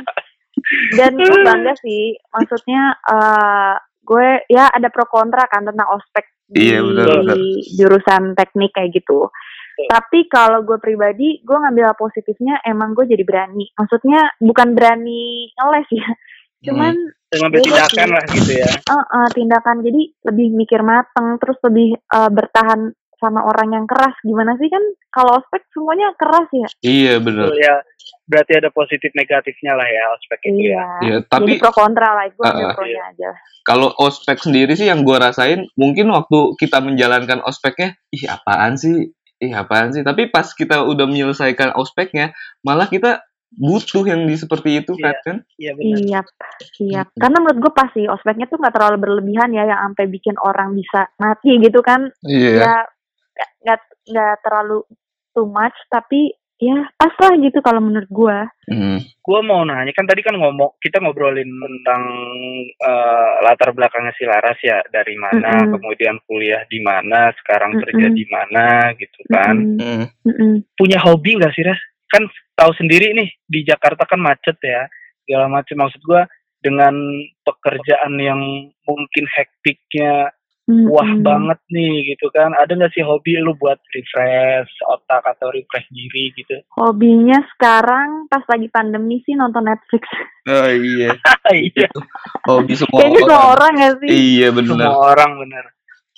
Dan 0.95 1.15
gue 1.15 1.39
bangga 1.43 1.75
sih, 1.79 2.19
maksudnya 2.29 2.99
eh 3.07 3.75
gue 4.03 4.27
ya 4.51 4.67
ada 4.67 4.91
pro 4.91 5.07
kontra 5.07 5.47
kan 5.47 5.63
tentang 5.63 5.87
ospek 5.89 6.27
di 6.45 6.75
Iya, 6.75 6.83
benar, 6.83 7.07
benar. 7.23 7.39
jurusan 7.73 8.35
teknik 8.35 8.75
kayak 8.75 8.91
gitu. 8.93 9.31
Tapi 9.89 10.27
kalau 10.27 10.63
gue 10.63 10.77
pribadi, 10.77 11.39
gue 11.41 11.55
ngambil 11.57 11.95
positifnya 11.95 12.61
emang 12.63 12.93
gue 12.93 13.07
jadi 13.07 13.23
berani. 13.23 13.71
Maksudnya 13.73 14.35
bukan 14.39 14.75
berani 14.75 15.49
ngeles 15.55 15.89
ya, 15.89 16.09
cuman 16.65 16.95
Mengambil 17.33 17.59
Beda 17.59 17.89
tindakan 17.89 17.89
sih. 18.05 18.13
lah 18.13 18.25
gitu 18.29 18.53
ya. 18.55 18.69
eh, 18.69 19.05
eh, 19.09 19.29
tindakan 19.33 19.77
jadi 19.81 20.03
lebih 20.23 20.47
mikir 20.53 20.81
mateng, 20.81 21.41
terus 21.41 21.57
lebih 21.63 21.89
eh, 21.97 22.31
bertahan 22.31 22.81
sama 23.17 23.41
orang 23.41 23.73
yang 23.73 23.87
keras. 23.87 24.13
Gimana 24.21 24.53
sih 24.57 24.69
kan 24.69 24.83
kalau 25.09 25.41
ospek 25.41 25.65
semuanya 25.71 26.13
keras 26.13 26.45
ya? 26.53 26.69
Iya 26.81 27.15
bener. 27.19 27.49
Betul 27.49 27.57
ya. 27.59 27.77
Berarti 28.23 28.53
ada 28.55 28.69
positif 28.69 29.11
negatifnya 29.13 29.73
lah 29.73 29.87
ya 29.87 30.05
ospek 30.13 30.41
itu 30.45 30.61
ya. 30.61 30.61
Iya. 30.61 30.85
Iya, 31.01 31.17
Jadi 31.21 31.31
tapi 31.31 31.53
pro 31.57 31.73
kontra 31.73 32.09
lah, 32.13 32.25
gue 32.29 32.45
Ah, 32.45 32.75
pro-nya 32.75 33.03
aja. 33.09 33.31
kalau 33.63 33.89
ospek 33.97 34.37
sendiri 34.37 34.75
sih 34.75 34.87
yang 34.87 35.01
gua 35.01 35.23
rasain 35.25 35.65
mungkin 35.73 36.11
waktu 36.11 36.39
kita 36.59 36.79
menjalankan 36.79 37.41
ospeknya, 37.41 37.97
ih 38.11 38.27
apaan 38.27 38.77
sih? 38.77 39.09
Ih 39.39 39.53
apaan 39.53 39.91
sih? 39.91 40.03
Tapi 40.03 40.29
pas 40.29 40.51
kita 40.51 40.83
udah 40.83 41.07
menyelesaikan 41.07 41.73
ospeknya, 41.73 42.35
malah 42.61 42.87
kita 42.87 43.25
butuh 43.53 44.05
yang 44.09 44.25
di 44.25 44.37
seperti 44.37 44.81
itu 44.81 44.97
kan 44.97 45.17
kan? 45.25 45.37
Iya 45.61 45.77
benar. 45.77 45.99
Iya, 46.01 46.21
siap. 46.73 47.07
Karena 47.21 47.39
menurut 47.41 47.59
gue 47.69 47.73
pasti 47.77 48.03
ospeknya 48.09 48.49
tuh 48.49 48.57
nggak 48.57 48.75
terlalu 48.75 48.97
berlebihan 49.01 49.53
ya, 49.53 49.69
yang 49.69 49.81
sampai 49.93 50.09
bikin 50.09 50.37
orang 50.41 50.73
bisa 50.73 51.13
mati 51.21 51.61
gitu 51.61 51.85
kan. 51.85 52.09
Iya. 52.25 52.53
Ya 52.57 52.75
nggak- 53.65 53.93
nggak 54.09 54.35
terlalu 54.45 54.85
too 55.37 55.49
much, 55.49 55.77
tapi 55.93 56.33
ya 56.63 56.79
pas 56.95 57.11
lah 57.19 57.35
gitu 57.43 57.59
kalau 57.59 57.83
menurut 57.83 58.07
gue. 58.07 58.39
Hmm. 58.71 58.99
Gue 59.03 59.41
mau 59.43 59.67
nanya 59.67 59.91
kan 59.91 60.07
tadi 60.07 60.23
kan 60.23 60.39
ngomong 60.39 60.79
kita 60.79 61.03
ngobrolin 61.03 61.51
tentang 61.51 62.03
eh, 62.79 63.31
latar 63.43 63.75
belakangnya 63.75 64.15
si 64.15 64.25
Laras 64.25 64.59
ya 64.63 64.79
dari 64.95 65.19
mana, 65.19 65.67
Mm-mm. 65.67 65.75
kemudian 65.77 66.23
kuliah 66.25 66.63
di 66.71 66.79
mana, 66.79 67.35
sekarang 67.43 67.83
kerja 67.83 68.07
Mm-mm. 68.09 68.19
di 68.19 68.27
mana 68.31 68.67
gitu 68.95 69.21
kan. 69.27 69.55
Mm-mm. 69.59 69.83
Hmm. 69.83 70.05
Mm-mm. 70.23 70.53
Punya 70.79 71.03
hobi 71.03 71.37
nggak 71.37 71.53
sih 71.53 71.67
Ras? 71.67 71.81
Kan 72.13 72.29
tahu 72.63 72.73
sendiri 72.79 73.11
nih 73.19 73.29
di 73.43 73.67
Jakarta 73.67 74.07
kan 74.07 74.23
macet 74.23 74.55
ya, 74.63 74.87
segala 75.27 75.51
macam. 75.51 75.83
Maksud 75.83 76.03
gue 76.07 76.23
dengan 76.63 76.95
pekerjaan 77.43 78.15
yang 78.23 78.41
mungkin 78.87 79.25
hektiknya 79.27 80.31
wah 80.87 81.03
Mm-mm. 81.05 81.27
banget 81.27 81.59
nih 81.75 82.15
gitu 82.15 82.31
kan. 82.31 82.55
Ada 82.55 82.79
nggak 82.79 82.95
sih 82.95 83.03
hobi 83.03 83.35
lu 83.43 83.59
buat 83.59 83.83
refresh 83.91 84.71
otak 84.87 85.27
atau 85.27 85.51
refresh 85.51 85.91
diri 85.91 86.31
gitu? 86.39 86.63
Hobinya 86.79 87.43
sekarang 87.59 88.31
pas 88.31 88.47
lagi 88.47 88.71
pandemi 88.71 89.19
sih 89.27 89.35
nonton 89.35 89.67
Netflix. 89.67 90.07
Oh 90.43 90.67
iya. 90.67 91.15
iya, 91.55 91.87
Hobi 92.51 92.75
semua 92.75 92.99
Kayaknya 92.99 93.21
semua 93.23 93.39
orang. 93.39 93.55
orang 93.55 93.75
ya 93.79 93.91
sih. 93.95 94.09
Iya 94.11 94.49
semua 94.51 94.59
benar. 94.59 94.91
orang 94.91 95.31
bener. 95.39 95.65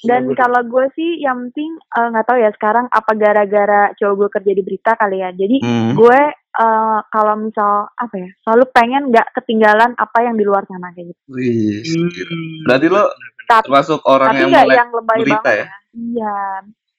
Dan 0.04 0.22
kalau 0.34 0.60
gue 0.62 0.86
sih 0.92 1.10
yang 1.18 1.48
penting 1.48 1.70
eh, 1.76 2.08
nggak 2.08 2.26
tahu 2.26 2.38
ya 2.38 2.50
sekarang 2.52 2.86
apa 2.88 3.12
gara-gara 3.14 3.82
cowok 3.94 4.14
gue 4.14 4.28
kerja 4.30 4.52
di 4.52 4.62
berita 4.62 4.92
kali 4.94 5.16
ya. 5.18 5.30
Jadi 5.30 5.56
Hmm. 5.60 5.92
gue 5.94 6.20
eh, 6.54 6.98
kalau 7.08 7.34
misal 7.36 7.72
apa 7.90 8.14
ya 8.14 8.30
selalu 8.40 8.64
pengen 8.70 9.02
nggak 9.08 9.26
ketinggalan 9.34 9.92
apa 9.94 10.18
yang 10.20 10.34
di 10.34 10.44
luar 10.44 10.62
sana 10.64 10.92
kayak 10.92 11.10
gitu. 11.10 11.20
Wih, 11.28 11.82
Hmm. 11.82 12.62
Berarti 12.62 12.86
lo 12.88 13.04
Tapi, 13.44 13.64
termasuk 13.66 14.00
orang 14.04 14.28
tapi 14.30 14.40
yang 14.40 14.50
melek 14.52 14.76
yang 14.78 14.90
lebay 14.90 15.18
berita 15.20 15.40
banget 15.40 15.52
ya? 15.52 15.64
ya. 15.64 15.76
Iya. 15.94 16.38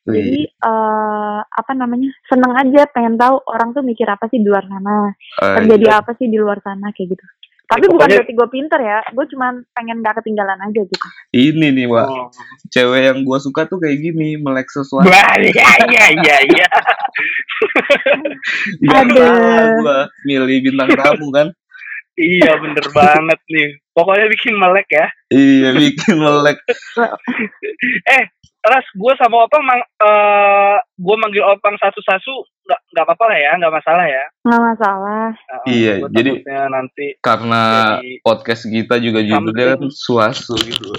Wih. 0.05 0.13
Jadi 0.15 0.37
eh, 0.45 1.39
apa 1.41 1.71
namanya 1.73 2.09
seneng 2.25 2.53
aja 2.53 2.81
pengen 2.87 3.15
tahu 3.15 3.41
orang 3.45 3.73
tuh 3.73 3.81
mikir 3.81 4.05
apa 4.05 4.29
sih 4.29 4.37
di 4.37 4.45
luar 4.45 4.61
sana, 4.65 5.09
Oh, 5.41 5.55
terjadi 5.57 5.87
iya. 5.87 5.97
apa 5.97 6.11
sih 6.13 6.27
di 6.27 6.37
luar 6.37 6.61
sana 6.61 6.93
kayak 6.93 7.17
gitu. 7.17 7.25
Tapi 7.65 7.85
bukan 7.89 7.97
pokoknya- 7.97 8.17
berarti 8.21 8.33
gue 8.37 8.47
pinter 8.53 8.79
ya, 8.81 8.99
gue 9.09 9.25
cuman 9.33 9.53
pengen 9.73 9.97
gak 10.05 10.21
ketinggalan 10.21 10.59
aja 10.61 10.81
gitu. 10.85 11.07
Ini 11.33 11.67
nih, 11.73 11.85
Wak. 11.89 12.05
Oh. 12.07 12.29
Cewek 12.69 13.01
yang 13.11 13.19
gua 13.23 13.37
suka 13.39 13.65
tuh 13.65 13.79
kayak 13.79 13.97
gini, 14.01 14.37
melek 14.37 14.67
sesuatu. 14.69 15.07
Wah, 15.07 15.33
iya 15.39 15.67
iya 15.87 16.05
iya 16.11 16.35
iya. 16.43 16.67
Salah 18.85 19.05
gua 19.81 19.97
milih 20.27 20.57
bintang 20.71 20.89
tamu 20.95 21.29
kan. 21.31 21.47
Iya 22.15 22.55
bener 22.63 22.85
banget 22.95 23.39
nih. 23.51 23.69
Pokoknya 23.91 24.31
bikin 24.31 24.55
melek 24.55 24.87
ya. 24.87 25.07
Iya, 25.31 25.75
bikin 25.75 26.15
melek. 26.15 26.63
Eh, 28.07 28.23
Ras, 28.65 28.85
gue 28.91 29.13
sama 29.21 29.45
Opang, 29.45 29.61
mang, 29.61 29.77
eh 29.77 30.77
gue 30.97 31.15
manggil 31.15 31.45
Opang 31.45 31.77
satu-satu, 31.77 32.33
nggak 32.65 32.79
nggak 32.91 33.05
apa-apa 33.05 33.25
lah 33.29 33.37
ya, 33.37 33.51
nggak 33.61 33.73
masalah 33.73 34.05
ya. 34.09 34.25
Nggak 34.41 34.63
masalah. 34.73 35.27
Nah, 35.37 35.61
Iya, 35.69 35.93
jadi- 36.09 36.41
nanti 36.67 37.05
Karena 37.21 37.61
Jadi- 38.01 38.25
podcast 38.25 38.63
kita 38.65 38.95
juga 38.97 39.21
judulnya 39.21 39.77
kan 39.77 39.85
suasu 39.87 40.57
gitu. 40.65 40.89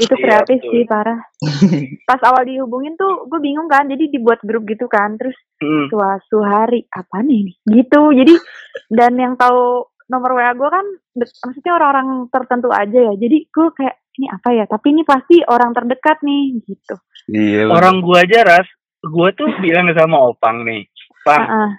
Itu 0.00 0.14
Iya, 0.14 0.22
kreatif 0.22 0.58
betul. 0.62 0.70
sih 0.72 0.82
parah. 0.86 1.20
Pas 2.08 2.20
awal 2.24 2.46
dihubungin 2.46 2.96
tuh 2.96 3.28
gue 3.28 3.40
bingung 3.42 3.68
kan, 3.68 3.84
jadi 3.84 4.08
dibuat 4.08 4.40
grup 4.40 4.64
gitu 4.64 4.88
kan, 4.88 5.20
terus 5.20 5.36
hmm, 5.60 5.92
suatu 5.92 6.40
hari 6.40 6.88
apa 6.88 7.20
nih 7.20 7.52
gitu. 7.68 8.16
Jadi 8.16 8.34
dan 8.88 9.12
yang 9.18 9.34
tahu 9.36 9.84
nomor 10.08 10.34
WA 10.34 10.56
gue 10.56 10.66
kan 10.66 10.86
maksudnya 11.14 11.72
orang-orang 11.76 12.08
tertentu 12.32 12.72
aja 12.72 12.98
ya. 13.10 13.14
Jadi 13.14 13.44
gue 13.44 13.68
kayak 13.76 13.96
ini 14.18 14.26
apa 14.26 14.48
ya? 14.50 14.64
Tapi 14.66 14.86
ini 14.90 15.02
pasti 15.06 15.38
orang 15.46 15.70
terdekat 15.76 16.22
nih 16.24 16.58
gitu. 16.66 16.96
Iya. 17.30 17.68
bener. 17.68 17.74
orang 17.78 17.96
gue 18.02 18.18
aja 18.18 18.38
Ras, 18.42 18.68
gue 19.04 19.28
tuh 19.38 19.48
bilang 19.62 19.86
sama 19.94 20.18
Opang 20.18 20.66
nih, 20.66 20.82
Pang, 21.22 21.46
Heeh. 21.46 21.70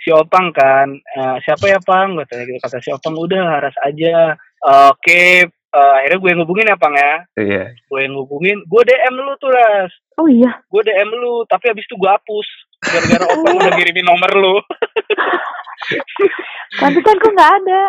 si 0.00 0.08
Opang 0.14 0.48
kan, 0.54 0.88
eh, 0.96 1.36
siapa 1.44 1.68
ya 1.68 1.76
Pang? 1.82 2.16
Gue 2.16 2.24
tanya 2.24 2.48
gitu, 2.48 2.56
kata 2.62 2.80
si 2.80 2.88
Opang, 2.94 3.12
udah 3.18 3.60
Ras 3.60 3.76
aja. 3.84 4.38
Oke, 4.88 5.44
eh, 5.50 5.92
akhirnya 6.00 6.18
gue 6.22 6.30
yang 6.30 6.40
ngubungin 6.40 6.72
ya 6.72 6.78
Pang 6.80 6.94
ya. 6.96 7.14
Iya. 7.36 7.64
Gue 7.84 7.98
yang 8.06 8.16
ngubungin, 8.16 8.64
gue 8.64 8.82
DM 8.86 9.14
lu 9.18 9.34
tuh 9.36 9.50
Ras. 9.52 9.92
Oh 10.16 10.30
iya, 10.30 10.62
Gue 10.70 10.80
DM 10.86 11.10
lu, 11.10 11.44
tapi 11.50 11.68
abis 11.68 11.84
itu 11.84 11.98
gue 12.00 12.10
hapus. 12.10 12.48
Gara-gara 12.80 13.24
Opang 13.34 13.60
udah 13.60 13.72
ngirimin 13.76 14.06
nomor 14.08 14.30
lu. 14.32 14.56
tapi 16.80 16.98
kan 17.04 17.16
gue 17.18 17.32
nggak 17.34 17.54
ada. 17.60 17.82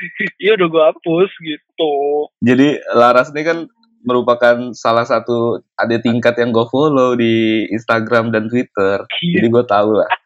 Iya 0.42 0.54
udah 0.58 0.66
gue 0.70 0.82
hapus 0.94 1.30
gitu. 1.42 1.92
Jadi 2.42 2.78
Laras 2.94 3.30
ini 3.34 3.42
kan 3.42 3.58
merupakan 4.06 4.70
salah 4.72 5.02
satu 5.02 5.58
ada 5.74 5.96
tingkat 5.98 6.38
yang 6.38 6.54
gue 6.54 6.66
follow 6.70 7.18
di 7.18 7.66
Instagram 7.68 8.30
dan 8.30 8.46
Twitter. 8.46 9.02
Jadi 9.08 9.46
gue 9.48 9.64
tahu 9.66 9.98
lah. 9.98 10.10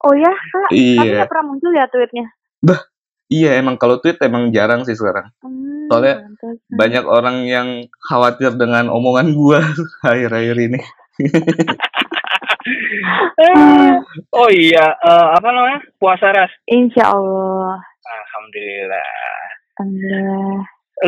Oh 0.00 0.16
ya, 0.16 0.32
kak. 0.32 0.72
Tapi 0.72 0.96
Iya. 0.96 1.12
nggak 1.12 1.28
pernah 1.28 1.44
muncul 1.44 1.76
ya 1.76 1.84
tweetnya. 1.92 2.24
Iya, 3.30 3.62
emang 3.62 3.76
kalau 3.76 4.00
tweet 4.02 4.16
emang 4.24 4.50
jarang 4.50 4.82
sih 4.82 4.96
sekarang. 4.96 5.30
Hmm, 5.38 5.86
Soalnya 5.86 6.24
pantesan. 6.24 6.56
Banyak 6.74 7.04
orang 7.06 7.36
yang 7.46 7.68
khawatir 8.08 8.56
dengan 8.58 8.90
omongan 8.90 9.36
gua 9.36 9.60
akhir-akhir 10.10 10.56
ini. 10.56 10.80
Eh, 13.38 13.92
oh 14.40 14.48
iya, 14.50 14.86
eh, 14.98 15.28
apa 15.36 15.48
namanya? 15.50 15.80
Puasa 15.96 16.34
ras. 16.34 16.52
Insya 16.66 17.10
Allah. 17.10 17.78
Alhamdulillah. 18.04 19.12
Alhamdulillah. 19.78 20.58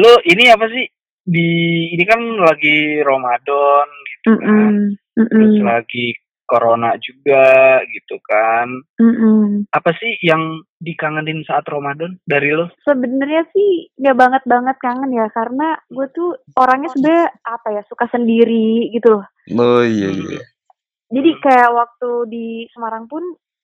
Lu 0.00 0.12
ini 0.28 0.44
apa 0.48 0.66
sih? 0.70 0.84
Di 1.22 1.48
ini 1.94 2.04
kan 2.06 2.18
lagi 2.42 2.98
Ramadan 3.02 3.86
gitu 4.10 4.30
kan. 4.42 4.72
Mm-mm. 5.14 5.28
Terus 5.28 5.54
Mm-mm. 5.60 5.66
lagi 5.66 6.06
corona 6.52 6.92
juga 7.00 7.80
gitu 7.88 8.20
kan. 8.26 8.68
Mm-mm. 9.00 9.70
Apa 9.72 9.96
sih 9.96 10.20
yang 10.20 10.60
dikangenin 10.82 11.46
saat 11.48 11.64
Ramadan 11.64 12.20
dari 12.28 12.52
lo? 12.52 12.68
Sebenarnya 12.84 13.48
sih 13.54 13.88
nggak 13.96 14.18
banget 14.18 14.42
banget 14.44 14.76
kangen 14.82 15.16
ya 15.16 15.30
karena 15.32 15.78
gue 15.88 16.06
tuh 16.12 16.36
orangnya 16.58 16.92
sebenarnya 16.92 17.28
apa 17.46 17.68
ya 17.72 17.82
suka 17.88 18.04
sendiri 18.12 18.92
gitu 18.92 19.16
loh. 19.16 19.24
Oh 19.56 19.80
iya 19.80 20.12
iya. 20.12 20.40
Jadi 21.12 21.30
kayak 21.44 21.70
waktu 21.76 22.10
di 22.32 22.46
Semarang 22.72 23.04
pun 23.04 23.20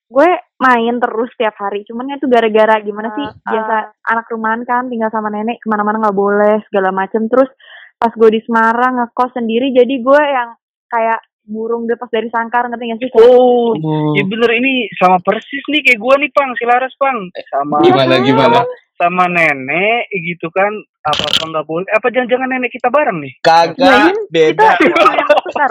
gue 0.09 0.31
main 0.61 0.95
terus 1.01 1.31
tiap 1.37 1.57
hari. 1.57 1.85
Cuman 1.89 2.13
itu 2.13 2.29
gara-gara 2.29 2.81
gimana 2.81 3.09
sih 3.17 3.27
biasa 3.45 3.77
anak 4.05 4.27
rumahan 4.29 4.63
kan 4.69 4.89
tinggal 4.89 5.09
sama 5.09 5.33
nenek 5.33 5.61
ke 5.61 5.67
mana-mana 5.69 6.01
nggak 6.01 6.17
boleh 6.17 6.61
segala 6.69 6.93
macem. 6.93 7.25
Terus 7.29 7.49
pas 7.97 8.13
gue 8.13 8.31
di 8.31 8.41
Semarang 8.45 9.01
ngekos 9.01 9.33
sendiri 9.37 9.73
jadi 9.73 9.95
gue 10.01 10.23
yang 10.23 10.55
kayak 10.89 11.21
burung 11.49 11.89
lepas 11.89 12.13
dari 12.13 12.29
sangkar 12.29 12.69
ngerti 12.69 12.85
gak 12.93 13.01
sih? 13.01 13.09
Kayak, 13.09 13.25
Oh, 13.25 13.73
Oh, 13.73 14.13
ya 14.13 14.23
bener 14.29 14.51
ini 14.61 14.85
sama 15.01 15.17
persis 15.25 15.65
nih 15.73 15.81
kayak 15.81 15.99
gua 15.99 16.21
nih 16.21 16.29
Pang, 16.37 16.53
si 16.61 16.65
Laras 16.69 16.93
Pang. 17.01 17.19
Sama 17.49 17.81
gimana 17.81 18.21
gimana? 18.21 18.61
Sama 18.99 19.31
nenek 19.31 20.11
gitu 20.13 20.51
kan 20.51 20.69
apa 21.07 21.25
apa 21.25 21.43
nggak 21.47 21.67
boleh 21.67 21.89
apa 21.89 22.07
jangan-jangan 22.11 22.49
nenek 22.51 22.75
kita 22.75 22.91
bareng 22.91 23.23
nih 23.23 23.33
Kagak 23.41 24.13
beda. 24.29 24.69
kita 24.77 25.11
yang 25.23 25.31
besar. 25.47 25.71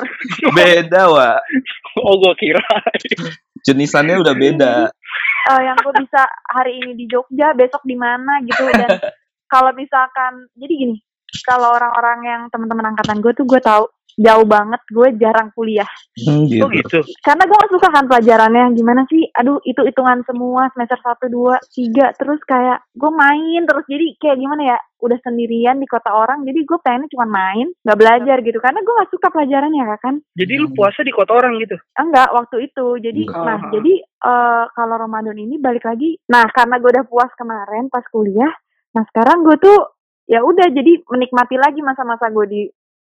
Beda, 0.55 1.01
Wak. 1.11 1.39
oh 2.01 2.15
gua 2.17 2.33
kira 2.33 2.63
Jenisannya 3.61 4.23
udah 4.23 4.31
beda. 4.33 4.73
eh, 5.51 5.61
yang 5.63 5.75
gue 5.79 5.93
bisa 5.99 6.23
hari 6.47 6.79
ini 6.79 6.95
di 6.95 7.05
Jogja, 7.07 7.51
besok 7.51 7.83
di 7.83 7.95
mana 7.95 8.39
gitu 8.43 8.63
dan 8.71 8.95
kalau 9.53 9.71
misalkan 9.75 10.47
jadi 10.55 10.73
gini, 10.73 10.95
kalau 11.41 11.69
orang-orang 11.71 12.19
yang 12.23 12.41
teman-teman 12.47 12.91
angkatan 12.91 13.19
gue 13.19 13.33
tuh 13.33 13.43
gue 13.43 13.59
tahu 13.59 13.85
jauh 14.17 14.45
banget 14.45 14.81
gue 14.87 15.07
jarang 15.15 15.53
kuliah 15.53 15.85
Hmm, 16.17 16.49
gitu. 16.49 16.65
Oh 16.65 16.69
gitu. 16.71 17.05
karena 17.21 17.45
gue 17.45 17.53
gak 17.55 17.69
suka 17.69 17.87
kan 17.87 18.05
pelajarannya 18.05 18.73
gimana 18.73 19.05
sih 19.05 19.29
aduh 19.31 19.61
itu 19.61 19.77
hitungan 19.79 20.25
semua 20.25 20.65
semester 20.67 20.97
1, 20.97 21.29
2, 21.29 21.61
3 21.93 22.17
terus 22.17 22.41
kayak 22.41 22.81
gue 22.91 23.11
main 23.13 23.61
terus 23.63 23.85
jadi 23.85 24.17
kayak 24.17 24.37
gimana 24.39 24.61
ya 24.65 24.77
udah 24.97 25.21
sendirian 25.21 25.77
di 25.77 25.85
kota 25.85 26.09
orang 26.09 26.41
jadi 26.41 26.57
gue 26.57 26.77
pengennya 26.81 27.05
cuma 27.07 27.29
main 27.29 27.69
nggak 27.77 27.93
belajar 27.95 28.37
gitu 28.41 28.57
karena 28.57 28.81
gue 28.81 28.93
gak 28.95 29.11
suka 29.11 29.27
pelajarannya 29.29 29.83
ya 29.85 29.97
kan 29.99 30.15
Jadi 30.33 30.53
lu 30.55 30.67
puasa 30.71 30.99
di 30.99 31.13
kota 31.13 31.31
orang 31.31 31.53
gitu. 31.59 31.77
enggak 31.93 32.29
waktu 32.31 32.57
itu 32.65 32.85
jadi 32.97 33.21
Enggak. 33.23 33.45
nah 33.45 33.59
Ah. 33.59 33.69
jadi 33.69 33.93
eh, 34.01 34.63
kalau 34.73 34.95
Ramadan 34.97 35.37
ini 35.37 35.61
balik 35.61 35.85
lagi 35.85 36.17
nah 36.25 36.49
karena 36.49 36.81
gue 36.81 36.89
udah 36.89 37.05
puas 37.05 37.29
kemarin 37.35 37.85
pas 37.87 38.01
kuliah 38.07 38.49
nah 38.89 39.05
sekarang 39.05 39.45
gue 39.45 39.61
tuh 39.61 39.77
ya 40.27 40.43
udah 40.43 40.67
jadi 40.69 41.01
menikmati 41.07 41.55
lagi 41.55 41.79
masa-masa 41.79 42.27
gue 42.29 42.45
di 42.47 42.61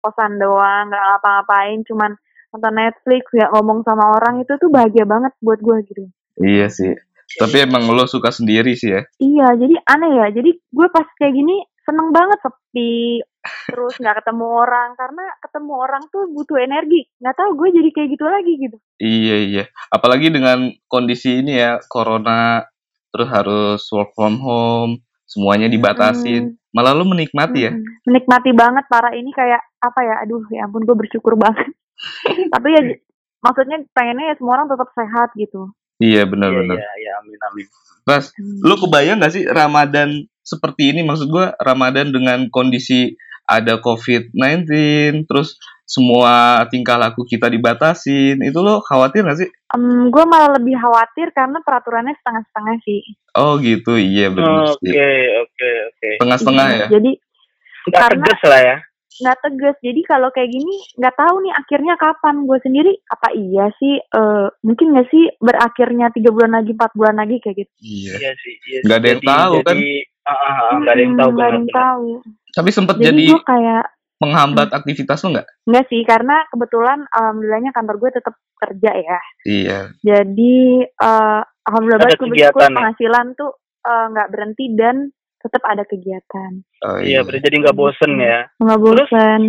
kosan 0.03 0.37
doang 0.37 0.91
nggak 0.91 1.01
ngapa-ngapain 1.01 1.81
cuman 1.87 2.13
nonton 2.53 2.75
Netflix 2.75 3.25
ya 3.35 3.51
ngomong 3.55 3.83
sama 3.87 4.15
orang 4.15 4.43
itu 4.43 4.53
tuh 4.59 4.69
bahagia 4.69 5.07
banget 5.09 5.33
buat 5.41 5.59
gue 5.63 5.79
gitu 5.89 6.05
Iya 6.35 6.67
sih. 6.67 6.91
Tapi 7.39 7.63
emang 7.63 7.87
lo 7.95 8.11
suka 8.11 8.35
sendiri 8.35 8.75
sih 8.75 8.91
ya. 8.91 9.03
iya 9.23 9.55
jadi 9.55 9.75
aneh 9.87 10.13
ya 10.23 10.27
jadi 10.35 10.51
gue 10.55 10.87
pas 10.93 11.07
kayak 11.19 11.35
gini 11.35 11.63
seneng 11.85 12.11
banget 12.11 12.41
sepi 12.41 13.21
terus 13.69 14.01
nggak 14.01 14.25
ketemu 14.25 14.47
orang 14.65 14.97
karena 14.97 15.25
ketemu 15.41 15.73
orang 15.77 16.03
tuh 16.09 16.25
butuh 16.33 16.57
energi 16.57 17.05
nggak 17.21 17.37
tahu 17.37 17.51
gue 17.61 17.69
jadi 17.77 17.89
kayak 17.93 18.09
gitu 18.17 18.25
lagi 18.25 18.53
gitu 18.57 18.77
Iya 18.99 19.37
iya. 19.41 19.65
Apalagi 19.91 20.31
dengan 20.33 20.71
kondisi 20.87 21.43
ini 21.45 21.59
ya 21.59 21.79
corona 21.87 22.65
terus 23.15 23.29
harus 23.31 23.81
work 23.95 24.11
from 24.19 24.43
home, 24.43 24.93
semuanya 25.29 25.71
dibatasin. 25.71 26.59
Malah 26.75 26.93
lo 26.93 27.07
menikmati 27.07 27.71
ya. 27.71 27.73
Menikmati 28.05 28.51
banget 28.51 28.85
para 28.91 29.15
ini 29.15 29.31
kayak 29.31 29.63
apa 29.79 30.01
ya? 30.03 30.15
Aduh, 30.27 30.43
ya 30.51 30.67
ampun 30.67 30.83
gue 30.83 30.97
bersyukur 30.99 31.39
banget. 31.39 31.71
Tapi 32.55 32.69
ya 32.75 32.83
maksudnya 33.39 33.79
pengennya 33.95 34.35
ya 34.35 34.37
semua 34.37 34.59
orang 34.59 34.69
tetap 34.69 34.91
sehat 34.91 35.31
gitu. 35.39 35.71
Iya 36.03 36.27
Iya 36.27 36.31
benar-benar. 36.31 36.75
iya 36.75 36.91
iya 36.99 37.11
amin 37.23 37.39
amin. 37.39 37.67
Ras, 38.05 38.35
lo 38.61 38.75
kebayang 38.77 39.23
gak 39.23 39.33
sih 39.33 39.47
Ramadan 39.47 40.27
seperti 40.43 40.91
ini? 40.93 41.07
Maksud 41.07 41.31
gua 41.31 41.55
Ramadan 41.63 42.11
dengan 42.11 42.51
kondisi 42.51 43.15
ada 43.45 43.77
COVID-19, 43.77 44.65
terus 45.25 45.57
semua 45.85 46.65
tingkah 46.67 46.97
laku 46.97 47.23
kita 47.23 47.47
dibatasin. 47.47 48.41
Itu 48.41 48.61
lo 48.61 48.81
khawatir 48.81 49.23
gak 49.23 49.39
sih? 49.39 49.51
gue 50.07 50.25
malah 50.25 50.55
lebih 50.55 50.79
khawatir 50.79 51.29
karena 51.31 51.59
peraturannya 51.61 52.15
setengah-setengah 52.15 52.77
sih. 52.81 53.03
Oh 53.35 53.59
gitu, 53.59 53.95
iya 53.95 54.31
benar 54.31 54.71
Oke 54.71 55.09
oke 55.43 55.69
oke. 55.91 56.09
Setengah-setengah 56.17 56.67
Iya, 56.67 56.79
ya? 56.79 56.87
Jadi 56.91 57.11
Nggak 57.85 58.01
Karena- 58.01 58.25
tegas 58.25 58.41
lah 58.49 58.61
ya. 58.63 58.77
nggak 59.15 59.39
tegas. 59.43 59.77
Jadi 59.79 60.01
kalau 60.03 60.29
kayak 60.31 60.51
gini 60.51 60.75
nggak 60.95 61.15
tahu 61.15 61.35
nih 61.39 61.53
akhirnya 61.53 61.95
kapan. 61.95 62.35
Gue 62.43 62.59
sendiri 62.59 62.93
apa 63.07 63.29
iya 63.31 63.67
sih? 63.77 63.95
eh 63.99 64.47
mungkin 64.63 64.87
nggak 64.91 65.07
sih 65.07 65.25
berakhirnya 65.37 66.07
tiga 66.11 66.31
bulan 66.31 66.55
lagi, 66.55 66.73
empat 66.73 66.93
bulan 66.95 67.17
lagi 67.19 67.37
kayak 67.39 67.57
gitu. 67.61 67.73
Iya. 67.79 68.15
Iya 68.17 68.31
sih. 68.41 68.55
Iya 68.65 68.79
Nggak 68.83 68.97
sih. 68.97 69.03
ada 69.05 69.09
yang 69.11 69.23
tahu, 69.23 69.55
kan? 69.61 69.77
jadi, 69.77 69.91
ah, 70.25 70.31
ah, 70.33 70.49
ah, 70.49 70.71
Nggak 70.81 70.95
ada 70.95 71.03
yang 71.03 71.15
tahu 71.15 71.29
Hmm, 71.29 71.35
nggak 71.37 71.47
ada 71.47 71.55
yang 71.55 71.69
tahu. 71.69 72.07
Tapi 72.55 72.71
sempat 72.71 72.97
Jadi, 72.97 73.07
jadi 73.11 73.25
gue 73.31 73.43
kayak 73.43 73.85
menghambat 74.17 74.71
aktivitas 74.71 75.21
lo 75.21 75.35
nggak? 75.35 75.49
Enggak 75.67 75.85
sih, 75.91 76.01
karena 76.03 76.37
kebetulan 76.49 77.03
alhamdulillahnya 77.11 77.71
kantor 77.71 77.97
gue 77.99 78.11
tetap 78.15 78.35
kerja 78.57 78.91
ya. 78.95 79.19
Iya. 79.45 79.81
Jadi 80.01 80.55
eh 80.87 81.41
alhamdulillah 81.67 82.01
Ada 82.01 82.07
banget 82.09 82.19
gue 82.19 82.29
kegiatan 82.31 82.71
ya? 82.71 82.77
penghasilan 82.79 83.27
tuh 83.35 83.51
eh, 83.85 84.07
nggak 84.11 84.29
berhenti 84.31 84.67
dan 84.73 84.97
tetap 85.37 85.61
ada 85.69 85.85
kegiatan. 85.85 86.51
Oh, 86.81 86.97
Iya 86.97 87.21
berarti 87.21 87.45
jadi 87.45 87.57
nggak 87.61 87.77
bosen 87.77 88.13
ya. 88.17 88.49
Nggak 88.57 88.81
bosan. 88.81 89.43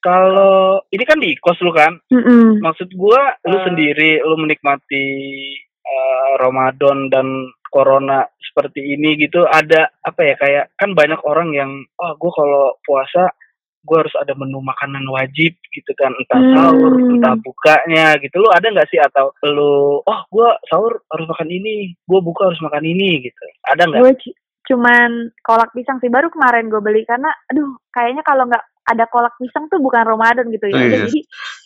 Kalau 0.00 0.80
ini 0.88 1.04
kan 1.04 1.18
di 1.20 1.36
kos 1.36 1.60
lu 1.60 1.70
kan. 1.70 1.92
Mm-mm. 2.08 2.58
Maksud 2.58 2.88
gua 2.96 3.36
lu 3.44 3.58
Eh. 3.60 3.64
sendiri 3.66 4.10
lu 4.24 4.34
menikmati 4.38 5.06
eh, 5.82 6.30
Ramadan 6.40 7.10
dan 7.12 7.26
corona 7.72 8.20
seperti 8.38 8.84
ini 8.94 9.16
gitu 9.16 9.48
ada 9.48 9.88
apa 10.04 10.20
ya 10.20 10.34
kayak 10.36 10.64
kan 10.76 10.92
banyak 10.92 11.18
orang 11.24 11.56
yang 11.56 11.70
oh 11.96 12.12
gua 12.20 12.32
kalau 12.36 12.64
puasa 12.84 13.32
gua 13.82 14.04
harus 14.04 14.14
ada 14.14 14.36
menu 14.36 14.60
makanan 14.60 15.02
wajib 15.08 15.56
gitu 15.72 15.90
kan 15.96 16.12
entah 16.14 16.38
Hmm. 16.38 16.52
sahur 16.54 16.92
entah 17.10 17.34
bukanya 17.40 18.14
gitu 18.20 18.38
lu 18.38 18.52
ada 18.52 18.68
nggak 18.68 18.86
sih 18.92 19.00
atau 19.00 19.32
lu 19.42 19.98
oh 20.04 20.20
gua 20.28 20.54
sahur 20.68 21.00
harus 21.08 21.26
makan 21.26 21.48
ini 21.48 21.96
gua 22.04 22.20
buka 22.20 22.52
harus 22.52 22.60
makan 22.60 22.84
ini 22.84 23.24
gitu 23.24 23.42
ada 23.66 23.88
nggak 23.88 24.00
Gue 24.04 24.14
cu- 24.20 24.36
cuman 24.62 25.10
kolak 25.42 25.74
pisang 25.74 25.98
sih 25.98 26.06
baru 26.06 26.30
kemarin 26.30 26.70
gue 26.70 26.78
beli 26.78 27.02
karena 27.02 27.26
aduh 27.50 27.66
kayaknya 27.90 28.22
kalau 28.22 28.46
nggak 28.46 28.62
ada 28.86 29.10
kolak 29.10 29.34
pisang 29.34 29.66
tuh 29.66 29.82
bukan 29.82 30.06
Ramadan 30.06 30.46
gitu 30.54 30.70
ya. 30.70 30.74
Oh, 30.74 30.82
iya. 30.86 31.02
Jadi 31.02 31.18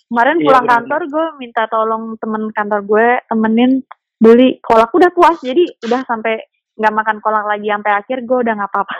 kemarin 0.08 0.36
Iya, 0.40 0.44
pulang 0.48 0.64
benar. 0.64 0.72
kantor 0.80 1.02
gue 1.12 1.26
minta 1.36 1.62
tolong 1.68 2.04
temen 2.16 2.42
kantor 2.56 2.80
gue 2.88 3.06
temenin 3.28 3.72
beli 4.16 4.58
kolak 4.60 4.90
udah 4.90 5.10
puas 5.10 5.36
jadi 5.38 5.60
udah 5.82 6.00
sampai 6.04 6.40
nggak 6.74 6.94
makan 6.94 7.16
kolak 7.20 7.44
lagi 7.44 7.68
sampai 7.68 7.92
akhir 7.94 8.18
gue 8.22 8.38
udah 8.40 8.54
nggak 8.54 8.70
apa-apa. 8.70 8.96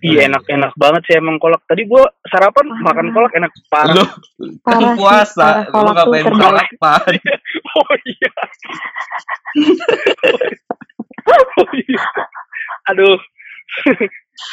Iya 0.00 0.32
enak 0.32 0.48
enak 0.48 0.72
banget 0.74 1.02
sih 1.04 1.14
emang 1.14 1.36
kolak. 1.36 1.60
Tadi 1.68 1.84
gua 1.84 2.08
sarapan 2.24 2.72
Ah. 2.72 2.80
makan 2.82 3.12
kolak 3.12 3.36
enak 3.36 3.52
parah. 3.68 3.92
Kan 3.92 4.08
Parah 4.64 4.80
sih, 4.88 4.96
puasa, 4.96 5.36
parah. 5.36 5.64
Kolak 5.68 5.92
tuh 5.92 5.92
ngapain 6.08 6.24
terbaik. 6.24 6.40
sarapan? 6.40 7.12
Oh 7.70 7.92
iya. 8.02 8.32
oh 11.52 11.70
iya. 11.76 12.02
Aduh. 12.88 13.16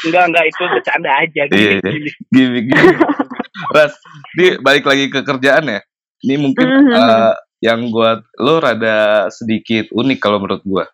enggak 0.06 0.23
enggak 0.30 0.45
itu 0.45 0.62
bercanda 0.67 1.12
aja 1.15 1.41
Iya, 1.41 1.49
gini. 1.49 1.63
iya. 1.63 1.80
gini. 1.82 2.12
Gini, 2.30 2.60
gini. 2.67 2.88
Ras, 3.75 3.93
ini 4.36 4.60
balik 4.60 4.86
lagi 4.86 5.08
ke 5.08 5.23
kerjaan 5.23 5.65
ya. 5.65 5.80
Ini 6.21 6.36
mungkin 6.38 6.65
Mhm. 6.67 6.91
eh, 6.91 7.34
yang 7.60 7.89
gua 7.89 8.22
lo 8.38 8.60
rada 8.60 9.28
sedikit 9.30 9.89
unik 9.91 10.20
kalau 10.20 10.38
menurut 10.38 10.63
gua. 10.63 10.86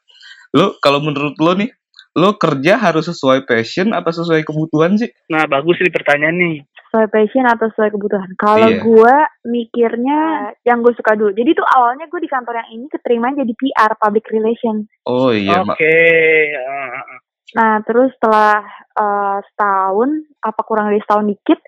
Lo 0.54 0.78
kalau 0.80 1.02
menurut 1.02 1.36
lo 1.38 1.58
nih, 1.58 1.69
lo 2.13 2.38
kerja 2.38 2.78
harus 2.78 3.10
sesuai 3.10 3.43
passion 3.43 3.91
apa 3.91 4.13
sesuai 4.13 4.45
kebutuhan 4.45 4.95
sih? 4.95 5.10
Nah, 5.28 5.49
bagus 5.49 5.82
nih 5.82 5.89
pertanyaan 5.89 6.38
nih. 6.38 6.58
sesuai 6.93 7.10
passion 7.10 7.41
atau 7.49 7.73
sesuai 7.73 7.89
kebutuhan. 7.89 8.30
Kalau 8.38 8.69
Iya. 8.69 8.86
gue 8.86 9.15
mikirnya 9.49 10.19
yang 10.62 10.86
gue 10.86 10.93
suka 10.93 11.17
dulu. 11.17 11.34
Jadi 11.34 11.58
tuh 11.58 11.65
awalnya 11.65 12.06
gue 12.06 12.21
di 12.21 12.30
kantor 12.30 12.54
yang 12.62 12.69
ini 12.69 12.86
keterima 12.86 13.34
jadi 13.34 13.49
PR, 13.49 13.97
public 13.97 14.30
relation. 14.30 14.86
Oh 15.10 15.34
iya, 15.34 15.65
Oke. 15.65 15.73
Mak. 15.73 15.78
ah, 15.82 16.93
ah. 16.93 17.19
Nah 17.54 17.73
terus 17.82 18.13
setelah 18.13 18.62
eh, 18.93 19.38
setahun, 19.49 20.10
apa 20.38 20.62
kurang 20.62 20.93
dari 20.93 21.02
setahun 21.02 21.34
dikit, 21.34 21.60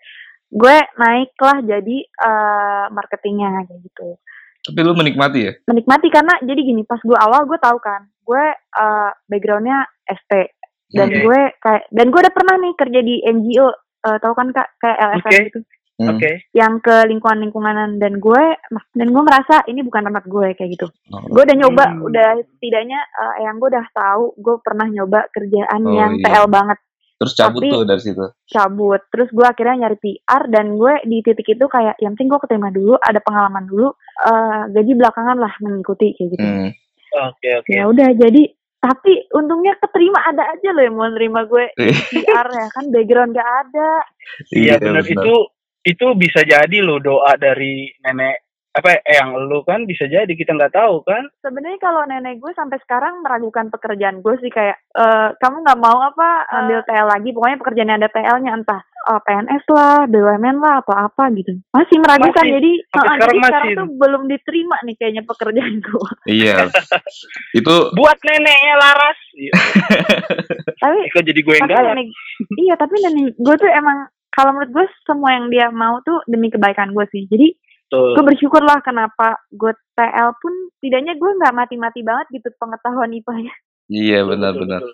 gue 0.54 0.76
naik 0.94 1.34
lah 1.42 1.58
jadi 1.58 1.98
eh, 2.06 2.86
marketingnya 2.94 3.66
kayak 3.66 3.82
gitu. 3.82 4.22
Tapi 4.66 4.80
lo 4.82 4.94
menikmati 4.94 5.40
ya? 5.42 5.54
Menikmati 5.64 6.08
karena 6.10 6.34
jadi 6.42 6.58
gini, 6.60 6.82
pas 6.84 6.98
gue 7.00 7.14
awal 7.16 7.46
gue 7.46 7.58
tahu 7.58 7.78
kan, 7.78 8.02
gue 8.20 8.44
eh, 8.52 9.12
backgroundnya 9.26 9.80
ST 10.04 10.32
dan 10.92 11.08
Oke. 11.08 11.18
gue 11.22 11.40
kayak 11.60 11.84
dan 11.90 12.06
gue 12.08 12.20
udah 12.20 12.34
pernah 12.34 12.56
nih 12.58 12.74
kerja 12.74 13.00
di 13.00 13.16
NGO, 13.22 13.68
eh, 14.02 14.18
tahu 14.18 14.34
kan 14.34 14.48
kak 14.50 14.68
kayak 14.78 14.98
LSM 15.00 15.26
Oke. 15.28 15.40
gitu. 15.46 15.60
Hmm. 15.96 16.12
Oke. 16.12 16.44
yang 16.52 16.84
ke 16.84 17.08
lingkungan 17.08 17.40
lingkunganan 17.40 17.96
dan 17.96 18.20
gue 18.20 18.44
dan 18.92 19.08
gue 19.08 19.24
merasa 19.24 19.64
ini 19.64 19.80
bukan 19.80 20.04
tempat 20.04 20.28
gue 20.28 20.52
kayak 20.52 20.68
gitu 20.70 20.92
Oh. 21.08 21.24
gue 21.24 21.40
udah 21.42 21.56
nyoba 21.56 21.88
Hmm. 21.88 22.04
udah 22.04 22.30
setidaknya 22.52 23.00
eh, 23.00 23.48
yang 23.48 23.56
gue 23.56 23.72
udah 23.72 23.88
tahu 23.96 24.36
gue 24.36 24.56
pernah 24.60 24.92
nyoba 24.92 25.24
kerjaan 25.32 25.82
Oh, 25.82 25.96
yang 25.96 26.20
iya. 26.20 26.24
TL 26.28 26.52
banget 26.52 26.76
Terus 27.16 27.32
cabut 27.34 27.60
Tapi- 27.60 27.72
tuh 27.72 27.84
dari 27.84 28.02
situ. 28.02 28.26
cabut 28.46 29.02
terus 29.08 29.30
gue 29.30 29.42
akhirnya 29.42 29.76
nyari 29.82 29.98
PR 29.98 30.44
dan 30.46 30.76
gue 30.76 30.94
di 31.04 31.18
titik 31.20 31.48
itu 31.50 31.66
kayak 31.66 31.96
yang 31.98 32.14
penting 32.14 32.28
gue 32.28 32.40
keterima 32.40 32.70
dulu 32.70 32.96
ada 32.98 33.18
pengalaman 33.18 33.64
dulu 33.64 33.88
eh, 34.22 34.62
gaji 34.70 34.94
belakangan 34.94 35.38
lah 35.38 35.54
mengikuti 35.60 36.12
kayak 36.12 36.30
gitu 36.30 36.44
Hmm. 36.44 36.70
Oke, 37.26 37.48
oke. 37.56 37.72
ya 37.72 37.84
udah 37.86 38.12
jadi 38.14 38.44
tapi 38.78 39.12
untungnya 39.32 39.74
keterima 39.78 40.20
ada 40.22 40.46
aja 40.46 40.70
loh 40.70 40.84
yang 40.84 40.94
mau 40.94 41.08
nerima 41.08 41.42
gue 41.44 41.72
PR 42.14 42.48
ya 42.48 42.68
kan 42.70 42.86
background 42.90 43.32
gak 43.32 43.50
ada 43.64 43.92
Iya 44.52 44.76
benar 44.78 45.02
itu 45.02 45.36
itu 45.82 46.06
bisa 46.14 46.42
jadi 46.42 46.78
lo 46.80 46.98
doa 46.98 47.34
dari 47.36 47.88
nenek 48.00 48.45
apa 48.76 49.00
eh, 49.00 49.16
yang 49.16 49.32
lu 49.48 49.64
kan 49.64 49.88
bisa 49.88 50.04
jadi 50.04 50.28
kita 50.28 50.52
nggak 50.52 50.76
tahu 50.76 51.00
kan. 51.08 51.24
Sebenarnya 51.40 51.80
kalau 51.80 52.04
nenek 52.04 52.44
gue 52.44 52.52
sampai 52.52 52.76
sekarang 52.84 53.24
meragukan 53.24 53.72
pekerjaan 53.72 54.20
gue 54.20 54.36
sih 54.44 54.52
kayak 54.52 54.76
eh 54.92 55.30
kamu 55.40 55.64
nggak 55.64 55.80
mau 55.80 56.04
apa 56.04 56.44
ambil 56.52 56.84
TL 56.84 57.08
lagi 57.08 57.32
pokoknya 57.32 57.62
pekerjaan 57.64 57.90
yang 57.90 58.00
ada 58.04 58.12
TL-nya 58.12 58.52
entah 58.52 58.82
eh, 58.84 59.22
PNS 59.24 59.64
lah 59.72 60.04
BUMN 60.12 60.58
lah 60.60 60.84
atau 60.84 60.92
apa 60.92 61.24
gitu. 61.32 61.56
Masih 61.72 61.98
meragukan 62.04 62.36
Masih. 62.44 62.56
jadi 62.60 62.72
Sampai 62.92 63.00
eh, 63.00 63.16
sekarang 63.16 63.32
jadi 63.32 63.40
sekarang 63.48 63.64
masih. 63.64 63.78
tuh 63.80 63.88
belum 63.96 64.24
diterima 64.28 64.78
nih 64.84 64.96
kayaknya 65.00 65.24
pekerjaan 65.24 65.76
gue. 65.80 66.10
Iya. 66.36 66.68
itu 67.56 67.76
buat 67.96 68.18
neneknya 68.20 68.76
Laras. 68.76 69.20
Iya, 69.36 69.52
tapi 70.84 71.00
kok 71.12 71.24
jadi 71.24 71.40
gue 71.40 71.56
yang 71.56 71.64
tapi 71.64 71.76
galak. 71.76 71.92
nenek 71.92 72.08
iya 72.56 72.74
tapi 72.76 72.96
nenek 73.00 73.36
gue 73.36 73.56
tuh 73.56 73.68
emang 73.68 74.08
kalau 74.32 74.52
menurut 74.52 74.72
gue 74.72 74.86
semua 75.04 75.32
yang 75.32 75.48
dia 75.48 75.68
mau 75.72 76.04
tuh 76.04 76.20
demi 76.28 76.52
kebaikan 76.52 76.92
gue 76.92 77.08
sih. 77.08 77.24
Jadi 77.28 77.56
Tuh. 77.86 78.14
gue 78.14 78.24
bersyukur 78.26 78.60
lah 78.60 78.82
kenapa 78.82 79.38
gue 79.48 79.70
TL 79.94 80.30
pun 80.36 80.54
tidaknya 80.78 81.14
gue 81.14 81.32
nggak 81.36 81.54
mati-mati 81.54 82.02
banget 82.02 82.28
gitu 82.34 82.50
pengetahuan 82.56 83.14
IPA-nya 83.14 83.54
Iya 83.86 84.20
Betul, 84.20 84.30
benar 84.32 84.52
betul, 84.52 84.62
benar. 84.62 84.82
betul. 84.82 84.94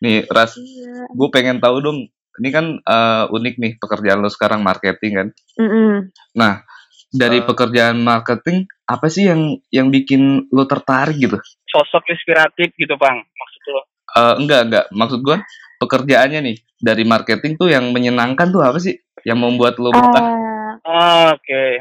Nih 0.00 0.16
Ras, 0.26 0.52
Iya. 0.54 1.04
gue 1.06 1.28
pengen 1.28 1.58
tahu 1.58 1.76
dong. 1.78 1.98
Ini 2.32 2.48
kan 2.48 2.66
eh, 2.74 3.24
unik 3.28 3.54
nih 3.54 3.72
pekerjaan 3.76 4.18
lo 4.18 4.26
sekarang 4.26 4.60
marketing 4.60 5.12
kan. 5.14 5.28
Mm-mm. 5.54 6.08
Nah, 6.32 6.64
dari 7.06 7.38
Eh. 7.38 7.44
pekerjaan 7.44 8.00
marketing 8.00 8.64
apa 8.82 9.06
sih 9.06 9.28
yang 9.28 9.40
yang 9.68 9.88
bikin 9.88 10.48
lo 10.48 10.64
tertarik 10.64 11.14
gitu? 11.14 11.36
Sosok 11.68 12.08
inspiratif 12.08 12.72
gitu, 12.72 12.96
Bang. 12.96 13.20
Maksud 13.20 13.62
lo. 13.68 13.82
Eh, 14.10 14.34
enggak 14.40 14.60
enggak. 14.64 14.84
Maksud 14.90 15.20
gue 15.20 15.36
pekerjaannya 15.78 16.40
nih 16.42 16.56
dari 16.74 17.04
marketing 17.04 17.52
tuh 17.54 17.68
yang 17.68 17.84
menyenangkan 17.86 18.48
tuh 18.48 18.64
apa 18.64 18.76
sih? 18.76 18.96
Yang 19.22 19.38
membuat 19.38 19.76
lo 19.76 19.92
betah? 19.92 20.24
Eh, 20.24 20.51
Ah, 20.82 21.32
Oke. 21.32 21.78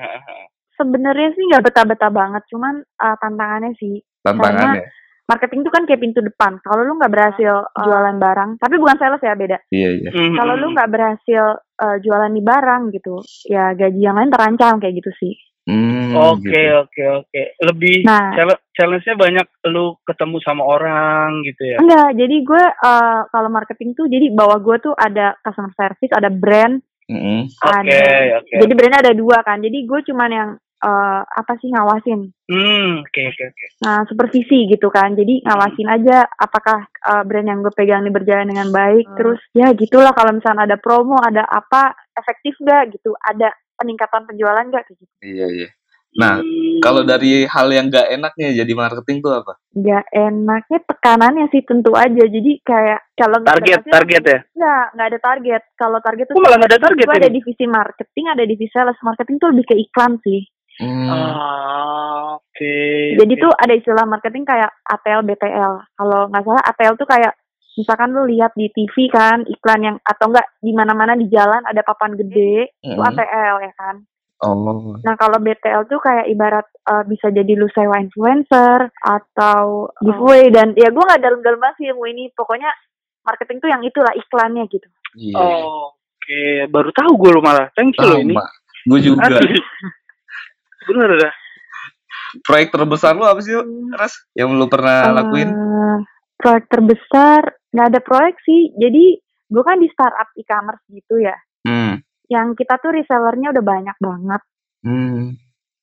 sebenarnya 0.78 1.30
sih 1.34 1.44
nggak 1.46 1.66
betah-betah 1.70 2.10
banget, 2.10 2.44
cuman 2.50 2.82
eh, 2.82 3.16
tantangannya 3.18 3.74
sih 3.78 4.02
Tantangannya. 4.22 4.82
marketing 5.26 5.64
itu 5.64 5.72
kan 5.72 5.84
kayak 5.88 6.02
pintu 6.02 6.20
depan. 6.20 6.60
Kalau 6.60 6.82
lu 6.84 6.98
nggak 6.98 7.14
berhasil 7.14 7.54
eh, 7.66 7.82
jualan 7.82 8.18
barang, 8.18 8.50
tapi 8.58 8.76
bukan 8.78 8.98
sales 8.98 9.22
ya 9.22 9.34
beda. 9.34 9.58
Iya 9.70 9.90
iya. 9.96 10.10
Mhm. 10.10 10.36
Kalau 10.36 10.54
lu 10.58 10.68
nggak 10.74 10.92
berhasil 10.92 11.44
eh, 11.58 11.98
jualan 12.02 12.32
di 12.32 12.42
barang 12.42 12.82
gitu, 12.94 13.16
ya 13.48 13.74
gaji 13.74 14.00
yang 14.00 14.18
lain 14.18 14.30
terancam 14.30 14.78
kayak 14.78 15.02
gitu 15.02 15.12
sih. 15.18 15.34
Hmm, 15.62 16.18
Oke, 16.18 16.50
gitu. 16.50 16.74
oke, 16.74 17.04
oke. 17.22 17.42
Lebih 17.62 18.02
Nah. 18.02 18.34
challenge- 18.34 18.66
challenge-nya 18.74 19.14
banyak 19.14 19.48
lu 19.70 19.94
ketemu 20.10 20.42
sama 20.42 20.66
orang 20.66 21.46
gitu 21.46 21.62
ya. 21.64 21.78
Enggak, 21.78 22.18
jadi 22.18 22.36
gue 22.42 22.64
eh, 22.66 23.20
kalau 23.30 23.50
marketing 23.50 23.94
tuh 23.94 24.10
jadi 24.10 24.34
bawah 24.34 24.58
gue 24.58 24.78
tuh 24.82 24.94
ada 24.98 25.38
customer 25.46 25.70
service, 25.78 26.12
ada 26.12 26.34
brand, 26.34 26.82
Mm-mm. 27.12 27.40
Oke, 27.52 27.92
ada. 27.92 28.40
oke. 28.40 28.56
Jadi 28.64 28.72
brandnya 28.72 29.00
ada 29.04 29.14
dua 29.14 29.44
kan. 29.44 29.60
Jadi 29.60 29.78
gue 29.84 30.00
cuman 30.08 30.32
yang 30.32 30.50
eh, 30.82 31.22
apa 31.28 31.54
sih 31.60 31.68
ngawasin. 31.68 32.32
Hmm, 32.48 33.04
oke, 33.04 33.22
oke, 33.36 33.44
oke. 33.52 33.66
Nah, 33.84 34.08
supervisi 34.08 34.72
gitu 34.72 34.88
kan. 34.88 35.12
Jadi 35.20 35.44
ngawasin 35.44 35.88
aja 35.92 36.24
apakah 36.28 36.88
uh, 37.06 37.24
brand 37.28 37.48
yang 37.48 37.60
gue 37.60 37.74
pegang 37.76 38.08
ini 38.08 38.12
berjalan 38.16 38.48
dengan 38.48 38.72
baik. 38.72 39.06
Hmm. 39.12 39.18
Terus 39.20 39.40
ya 39.52 39.68
gitulah 39.76 40.16
kalau 40.16 40.32
misalnya 40.32 40.72
ada 40.72 40.78
promo, 40.80 41.20
ada 41.20 41.44
apa 41.44 41.92
efektif 42.16 42.56
gak 42.64 42.96
gitu. 42.96 43.12
Ada 43.20 43.52
peningkatan 43.76 44.24
penjualan 44.24 44.66
gak 44.72 44.88
kayak 44.88 45.00
gitu. 45.00 45.14
Iya 45.20 45.48
iya. 45.52 45.70
Nah, 46.12 46.44
Hmm. 46.44 46.84
kalau 46.84 47.08
dari 47.08 47.48
hal 47.48 47.72
yang 47.72 47.88
gak 47.88 48.12
enaknya 48.12 48.52
jadi 48.52 48.74
marketing 48.76 49.24
tuh 49.24 49.32
apa? 49.32 49.56
Gak 49.72 50.06
enaknya 50.12 50.80
tekanannya 50.84 51.46
sih 51.56 51.64
tentu 51.64 51.96
aja. 51.96 52.24
Jadi 52.28 52.60
kayak 52.68 53.16
kalau 53.16 53.40
target, 53.48 53.80
target 53.88 54.24
ya. 54.28 54.40
Nggak, 54.52 54.86
nggak 54.98 55.08
ada 55.08 55.20
target. 55.24 55.62
Kalau 55.80 56.00
target 56.04 56.26
tuh 56.28 56.36
Kok 56.36 56.44
malah 56.44 56.60
ada 56.68 56.80
target 56.82 57.06
gue 57.08 57.16
ada 57.16 57.32
divisi 57.32 57.66
marketing, 57.70 58.26
ada 58.28 58.44
divisi 58.44 58.72
sales. 58.76 59.00
Marketing 59.00 59.36
tuh 59.40 59.50
lebih 59.56 59.66
ke 59.72 59.76
iklan 59.80 60.20
sih. 60.20 60.42
Hmm. 60.82 61.08
Ah, 61.08 62.42
oke. 62.42 62.76
Jadi 63.22 63.34
oke. 63.38 63.44
tuh 63.48 63.52
ada 63.54 63.74
istilah 63.78 64.06
marketing 64.10 64.44
kayak 64.44 64.72
ATL 64.84 65.22
BTL. 65.24 65.74
Kalau 65.96 66.22
nggak 66.28 66.44
salah 66.44 66.64
ATL 66.74 66.96
tuh 66.98 67.08
kayak 67.08 67.34
misalkan 67.72 68.12
lu 68.12 68.28
lihat 68.28 68.52
di 68.58 68.68
TV 68.68 69.08
kan 69.08 69.48
iklan 69.48 69.80
yang 69.80 69.98
atau 70.04 70.28
enggak 70.28 70.48
di 70.60 70.72
mana-mana 70.76 71.16
di 71.16 71.32
jalan 71.32 71.64
ada 71.64 71.80
papan 71.88 72.20
gede 72.20 72.76
itu 72.84 73.00
Mm-mm. 73.00 73.10
ATL 73.16 73.56
ya 73.64 73.74
kan. 73.80 73.96
Oh. 74.42 74.98
Nah 75.06 75.14
kalau 75.22 75.38
BTL 75.38 75.86
tuh 75.86 76.02
kayak 76.02 76.26
ibarat 76.26 76.66
eh, 76.66 77.04
bisa 77.06 77.30
jadi 77.30 77.54
lu 77.54 77.70
sewa 77.70 78.02
influencer 78.02 78.90
atau 78.98 79.94
giveaway 80.02 80.50
dan 80.50 80.74
ya 80.74 80.90
gue 80.90 81.04
nggak 81.04 81.22
dalam-dalam 81.22 81.62
banget 81.62 81.78
sih 81.78 81.88
ilmu 81.94 82.10
ini. 82.10 82.34
Pokoknya 82.34 82.74
marketing 83.22 83.62
tuh 83.62 83.70
yang 83.70 83.86
itulah 83.86 84.10
iklannya 84.18 84.66
gitu. 84.66 84.88
Iya. 85.14 85.38
Oh, 85.38 85.94
oke. 85.94 86.42
Baru 86.74 86.90
tahu 86.90 87.12
gue 87.22 87.32
lo 87.38 87.42
malah. 87.46 87.70
Thank 87.78 88.02
you 88.02 88.10
lo 88.10 88.18
ini. 88.18 88.36
Gue 88.90 89.00
juga. 89.06 89.30
Bener 90.90 91.10
dah. 91.22 91.34
Proyek 92.42 92.74
terbesar 92.74 93.14
lu 93.14 93.28
apa 93.28 93.44
sih, 93.44 93.54
Ras? 93.94 94.16
Yang 94.34 94.50
lu 94.58 94.66
pernah 94.72 95.12
lakuin? 95.22 95.52
Eh, 95.52 95.98
proyek 96.40 96.66
terbesar 96.72 97.42
nggak 97.70 97.88
ada 97.94 98.00
proyek 98.02 98.36
sih. 98.42 98.74
Jadi 98.80 99.22
gue 99.52 99.64
kan 99.68 99.78
di 99.78 99.86
startup 99.94 100.34
e-commerce 100.34 100.82
gitu 100.90 101.22
ya. 101.22 101.36
Hmm. 101.68 102.02
Yang 102.32 102.64
kita 102.64 102.80
tuh 102.80 102.96
resellernya 102.96 103.52
udah 103.52 103.64
banyak 103.64 103.98
banget. 104.00 104.42
Hmm. 104.88 105.36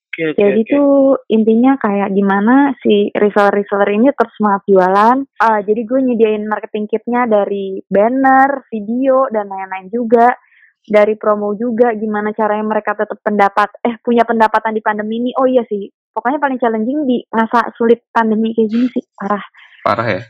Oke, 0.09 0.35
oke, 0.35 0.41
Jadi 0.41 0.61
oke. 0.65 0.73
tuh 0.73 0.93
intinya 1.31 1.79
kayak 1.79 2.11
gimana 2.11 2.73
si 2.81 3.13
reseller-reseller 3.15 3.91
ini 3.95 4.09
terus 4.17 4.35
semangat 4.35 4.63
jualan. 4.67 5.17
Ah, 5.39 5.61
jadi 5.63 5.81
gue 5.85 6.01
nyediain 6.03 6.43
marketing 6.49 6.91
kitnya 6.91 7.29
dari 7.29 7.79
banner, 7.87 8.67
video, 8.73 9.29
dan 9.31 9.47
lain-lain 9.47 9.93
juga. 9.93 10.35
Dari 10.89 11.21
promo 11.21 11.53
juga, 11.53 11.93
gimana 11.93 12.33
caranya 12.33 12.65
mereka 12.65 12.97
tetap 12.97 13.21
pendapat, 13.21 13.69
eh 13.85 14.01
punya 14.01 14.25
pendapatan 14.25 14.73
di 14.73 14.81
pandemi 14.81 15.21
ini. 15.21 15.31
Oh 15.37 15.45
iya 15.45 15.61
sih, 15.69 15.85
pokoknya 16.17 16.41
paling 16.41 16.57
challenging 16.57 17.05
di 17.05 17.21
masa 17.29 17.69
sulit 17.77 18.09
pandemi 18.09 18.57
kayak 18.57 18.73
gini 18.73 18.89
sih, 18.97 19.05
parah. 19.13 19.45
Parah 19.85 20.09
ya? 20.09 20.23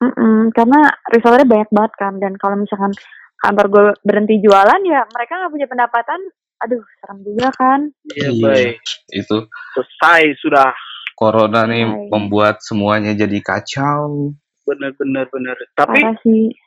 Mm-mm, 0.00 0.48
karena 0.56 0.88
resellernya 1.12 1.44
banyak 1.44 1.70
banget 1.70 1.92
kan, 2.00 2.16
dan 2.24 2.32
kalau 2.40 2.56
misalkan 2.56 2.96
kantor 3.38 3.66
gue 3.70 3.82
berhenti 4.02 4.42
jualan 4.42 4.80
ya 4.82 5.06
mereka 5.08 5.38
nggak 5.38 5.52
punya 5.54 5.68
pendapatan, 5.70 6.20
aduh 6.58 6.82
serem 6.98 7.18
juga 7.22 7.48
kan. 7.54 7.80
Iya, 8.12 8.28
Iya. 8.34 8.42
baik. 8.42 8.76
Itu 9.14 9.36
Selesai 9.74 10.22
sudah. 10.42 10.70
corona 11.18 11.66
nih 11.66 11.82
Hai. 11.82 12.06
membuat 12.14 12.62
semuanya 12.62 13.10
jadi 13.10 13.42
kacau. 13.42 14.30
Bener, 14.62 14.94
bener, 14.94 15.26
bener. 15.26 15.58
Tapi 15.74 15.98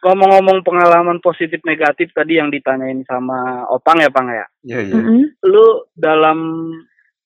ngomong-ngomong 0.03 0.60
pengalaman 0.67 1.23
positif 1.23 1.63
negatif 1.63 2.12
tadi 2.12 2.36
yang 2.36 2.51
ditanyain 2.51 2.99
sama 3.07 3.63
Opang 3.71 4.03
ya, 4.03 4.12
Pang 4.12 4.27
ya. 4.27 4.43
Iya, 4.67 4.79
iya. 4.91 4.95
Mm-mm. 4.99 5.23
Lu 5.47 5.88
dalam 5.95 6.67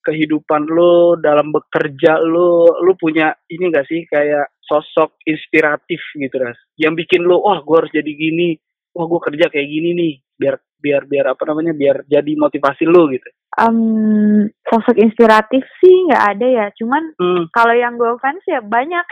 kehidupan 0.05 0.69
lu, 0.69 1.17
dalam 1.17 1.49
bekerja 1.49 2.21
lu, 2.21 2.69
lu 2.85 2.93
punya 2.93 3.33
ini 3.49 3.73
gak 3.73 3.89
sih 3.89 4.05
kayak 4.05 4.53
sosok 4.61 5.17
inspiratif 5.25 5.97
gitu, 6.13 6.35
Ras? 6.37 6.61
Yang 6.77 7.09
bikin 7.09 7.25
lu, 7.25 7.41
wah 7.41 7.57
gue 7.65 7.77
harus 7.81 7.89
jadi 7.89 8.11
gini, 8.13 8.53
wah 8.95 9.05
gue 9.05 9.21
kerja 9.21 9.45
kayak 9.47 9.67
gini 9.67 9.89
nih, 9.91 10.13
biar 10.33 10.55
biar 10.75 11.01
biar 11.03 11.25
apa 11.29 11.43
namanya, 11.45 11.71
biar 11.71 12.05
jadi 12.05 12.31
motivasi 12.33 12.83
lu 12.83 13.11
gitu. 13.11 13.27
Em, 13.55 13.77
sosok 14.63 14.95
inspiratif 14.95 15.63
sih 15.77 16.07
nggak 16.07 16.23
ada 16.31 16.47
ya, 16.47 16.65
cuman 16.73 17.03
Hmm, 17.15 17.43
kalau 17.49 17.71
yang 17.71 17.95
gue 17.95 18.09
fans 18.17 18.41
ya 18.45 18.59
banyak. 18.59 19.03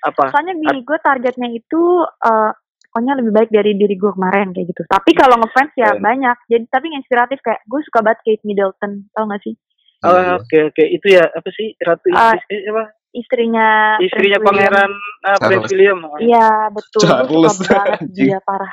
apa? 0.00 0.32
Soalnya 0.32 0.56
gini, 0.56 0.80
gue 0.80 0.98
targetnya 0.98 1.48
itu 1.50 1.82
eh 2.20 2.52
pokoknya 2.82 3.20
lebih 3.20 3.30
baik 3.30 3.50
dari 3.50 3.72
diri 3.72 3.94
gue 3.94 4.10
kemarin 4.10 4.50
kayak 4.50 4.66
gitu. 4.66 4.82
Tapi 4.84 5.12
kalau 5.12 5.36
ngefans 5.36 5.70
ya 5.74 5.92
Keren. 5.92 6.02
banyak. 6.02 6.36
Jadi 6.48 6.64
tapi 6.66 6.84
yang 6.88 6.98
inspiratif 6.98 7.38
kayak 7.40 7.60
gue 7.62 7.80
suka 7.84 8.00
banget 8.00 8.18
Kate 8.24 8.42
Middleton, 8.42 9.06
tau 9.10 9.24
gak 9.26 9.40
sih? 9.40 9.54
Oh, 10.00 10.10
Iya. 10.10 10.32
oke 10.34 10.58
oke 10.66 10.82
itu 10.82 11.06
ya 11.06 11.28
apa 11.28 11.48
sih 11.52 11.76
ratu 11.78 12.08
Inggris 12.08 12.42
eh, 12.48 12.60
apa 12.66 12.82
Istrinya 13.10 13.66
istrinya 14.00 14.38
Prince 14.38 14.48
William. 14.56 14.72
pangeran 14.72 14.92
ah, 15.22 15.38
Prince. 15.38 15.68
William 15.68 15.98
Iya 16.16 16.48
betul, 16.70 17.00
gue 17.02 17.06
Charles, 17.06 17.52
suka 17.52 17.74
banget 17.76 18.00
dia 18.10 18.38
parah. 18.40 18.72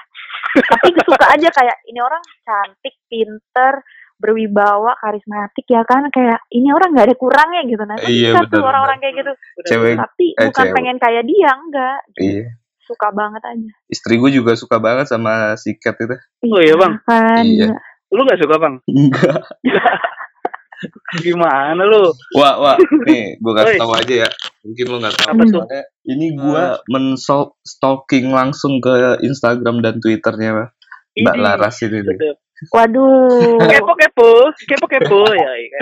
Tapi 0.57 0.87
suka 0.97 1.25
aja 1.29 1.49
kayak 1.49 1.77
ini 1.85 1.99
orang 1.99 2.23
cantik, 2.41 2.95
pinter, 3.05 3.81
berwibawa, 4.17 4.97
karismatik 4.97 5.69
ya 5.69 5.85
kan 5.85 6.09
kayak 6.09 6.41
ini 6.49 6.73
orang 6.73 6.89
nggak 6.91 7.13
ada 7.13 7.15
kurangnya 7.15 7.61
gitu. 7.65 7.83
Nah, 7.85 7.97
Iya, 8.01 8.41
bener, 8.41 8.65
orang-orang 8.65 8.97
kayak 8.97 9.15
gitu. 9.15 9.31
Cewek 9.67 9.93
Tapi 9.95 10.25
eh, 10.33 10.45
bukan 10.49 10.65
cewek. 10.65 10.73
pengen 10.73 10.97
kayak 10.97 11.23
dia 11.29 11.51
enggak. 11.53 11.99
Iya. 12.17 12.45
Suka 12.81 13.11
banget 13.11 13.43
aja. 13.43 13.69
Istri 13.87 14.15
gue 14.17 14.31
juga 14.33 14.55
suka 14.55 14.79
banget 14.79 15.05
sama 15.05 15.53
si 15.53 15.75
Cat 15.77 15.99
itu. 15.99 16.15
Oh, 16.47 16.57
iya, 16.57 16.73
Bang? 16.73 16.97
Kan, 17.03 17.43
Iya. 17.45 17.75
lu 18.07 18.23
gak 18.23 18.39
suka 18.39 18.55
bang 18.55 18.79
Enggak. 18.87 19.43
gimana 21.25 21.81
lu 21.83 22.13
Wah, 22.37 22.55
wah. 22.61 22.77
Nih, 23.07 23.37
gue 23.41 23.53
kasih 23.57 23.75
Oi. 23.75 23.81
tahu 23.81 23.91
aja 23.97 24.13
ya. 24.25 24.29
Mungkin 24.61 24.85
lo 24.89 24.97
nggak 25.01 25.15
tahu. 25.17 25.27
Apa 25.33 25.43
tuh? 25.47 25.61
Soalnya 25.65 25.83
Ini 26.07 26.27
gue 26.37 26.63
men-stalking 26.93 28.27
langsung 28.31 28.79
ke 28.79 29.19
Instagram 29.25 29.81
dan 29.83 29.99
Twitternya 29.99 30.71
Mbak 31.17 31.35
Ini. 31.35 31.41
Laras 31.41 31.77
ini 31.81 31.99
nih. 32.05 32.17
Waduh, 32.73 33.61
kepo 33.69 33.93
kepo 33.93 34.29
kepo 34.65 34.85
kepo 34.89 35.19
ya 35.29 35.51
iya 35.61 35.69
kan. 35.77 35.81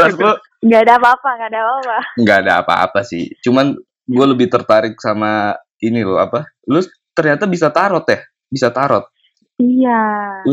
Ras, 0.00 0.14
lo 0.16 0.32
nggak 0.64 0.80
ada 0.88 0.92
apa-apa, 0.96 1.28
nggak 1.36 1.50
ada 1.52 1.60
apa-apa. 1.60 1.98
nggak 2.16 2.38
ada 2.40 2.52
apa-apa 2.64 3.00
sih. 3.04 3.28
Cuman 3.44 3.76
gue 4.08 4.26
lebih 4.32 4.48
tertarik 4.48 4.96
sama 4.96 5.52
ini 5.84 6.00
loh 6.00 6.16
apa? 6.16 6.48
Lu 6.72 6.80
ternyata 7.12 7.44
bisa 7.44 7.68
tarot 7.68 8.08
ya? 8.08 8.24
Bisa 8.48 8.72
tarot. 8.72 9.12
Iya, 9.56 10.00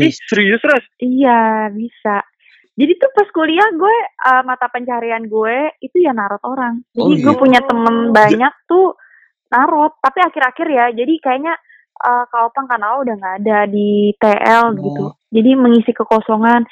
Ih, 0.00 0.12
serius 0.28 0.64
ras 0.64 0.84
iya 1.00 1.68
bisa. 1.72 2.24
Jadi 2.74 2.92
tuh 2.98 3.10
pas 3.14 3.28
kuliah 3.30 3.68
gue 3.70 3.96
eh, 4.26 4.42
mata 4.42 4.66
pencarian 4.66 5.22
gue 5.24 5.56
itu 5.78 5.96
ya 5.98 6.10
narot 6.10 6.42
orang. 6.42 6.82
Jadi 6.90 7.02
Oh, 7.02 7.14
gue 7.14 7.34
iya. 7.34 7.40
punya 7.40 7.60
temen 7.62 8.10
banyak 8.10 8.54
tuh 8.66 8.98
narot. 9.48 9.94
Tapi 9.98 10.18
akhir-akhir 10.20 10.66
ya, 10.68 10.86
jadi 10.90 11.14
kayaknya 11.22 11.54
eh 11.94 12.24
Kak 12.26 12.50
Opang 12.50 12.66
kan 12.66 12.82
udah 12.82 13.14
nggak 13.14 13.36
ada 13.46 13.58
di 13.70 14.10
TL 14.18 14.74
gitu. 14.76 15.02
Oh. 15.08 15.14
Jadi 15.30 15.50
mengisi 15.54 15.94
kekosongan 15.94 16.66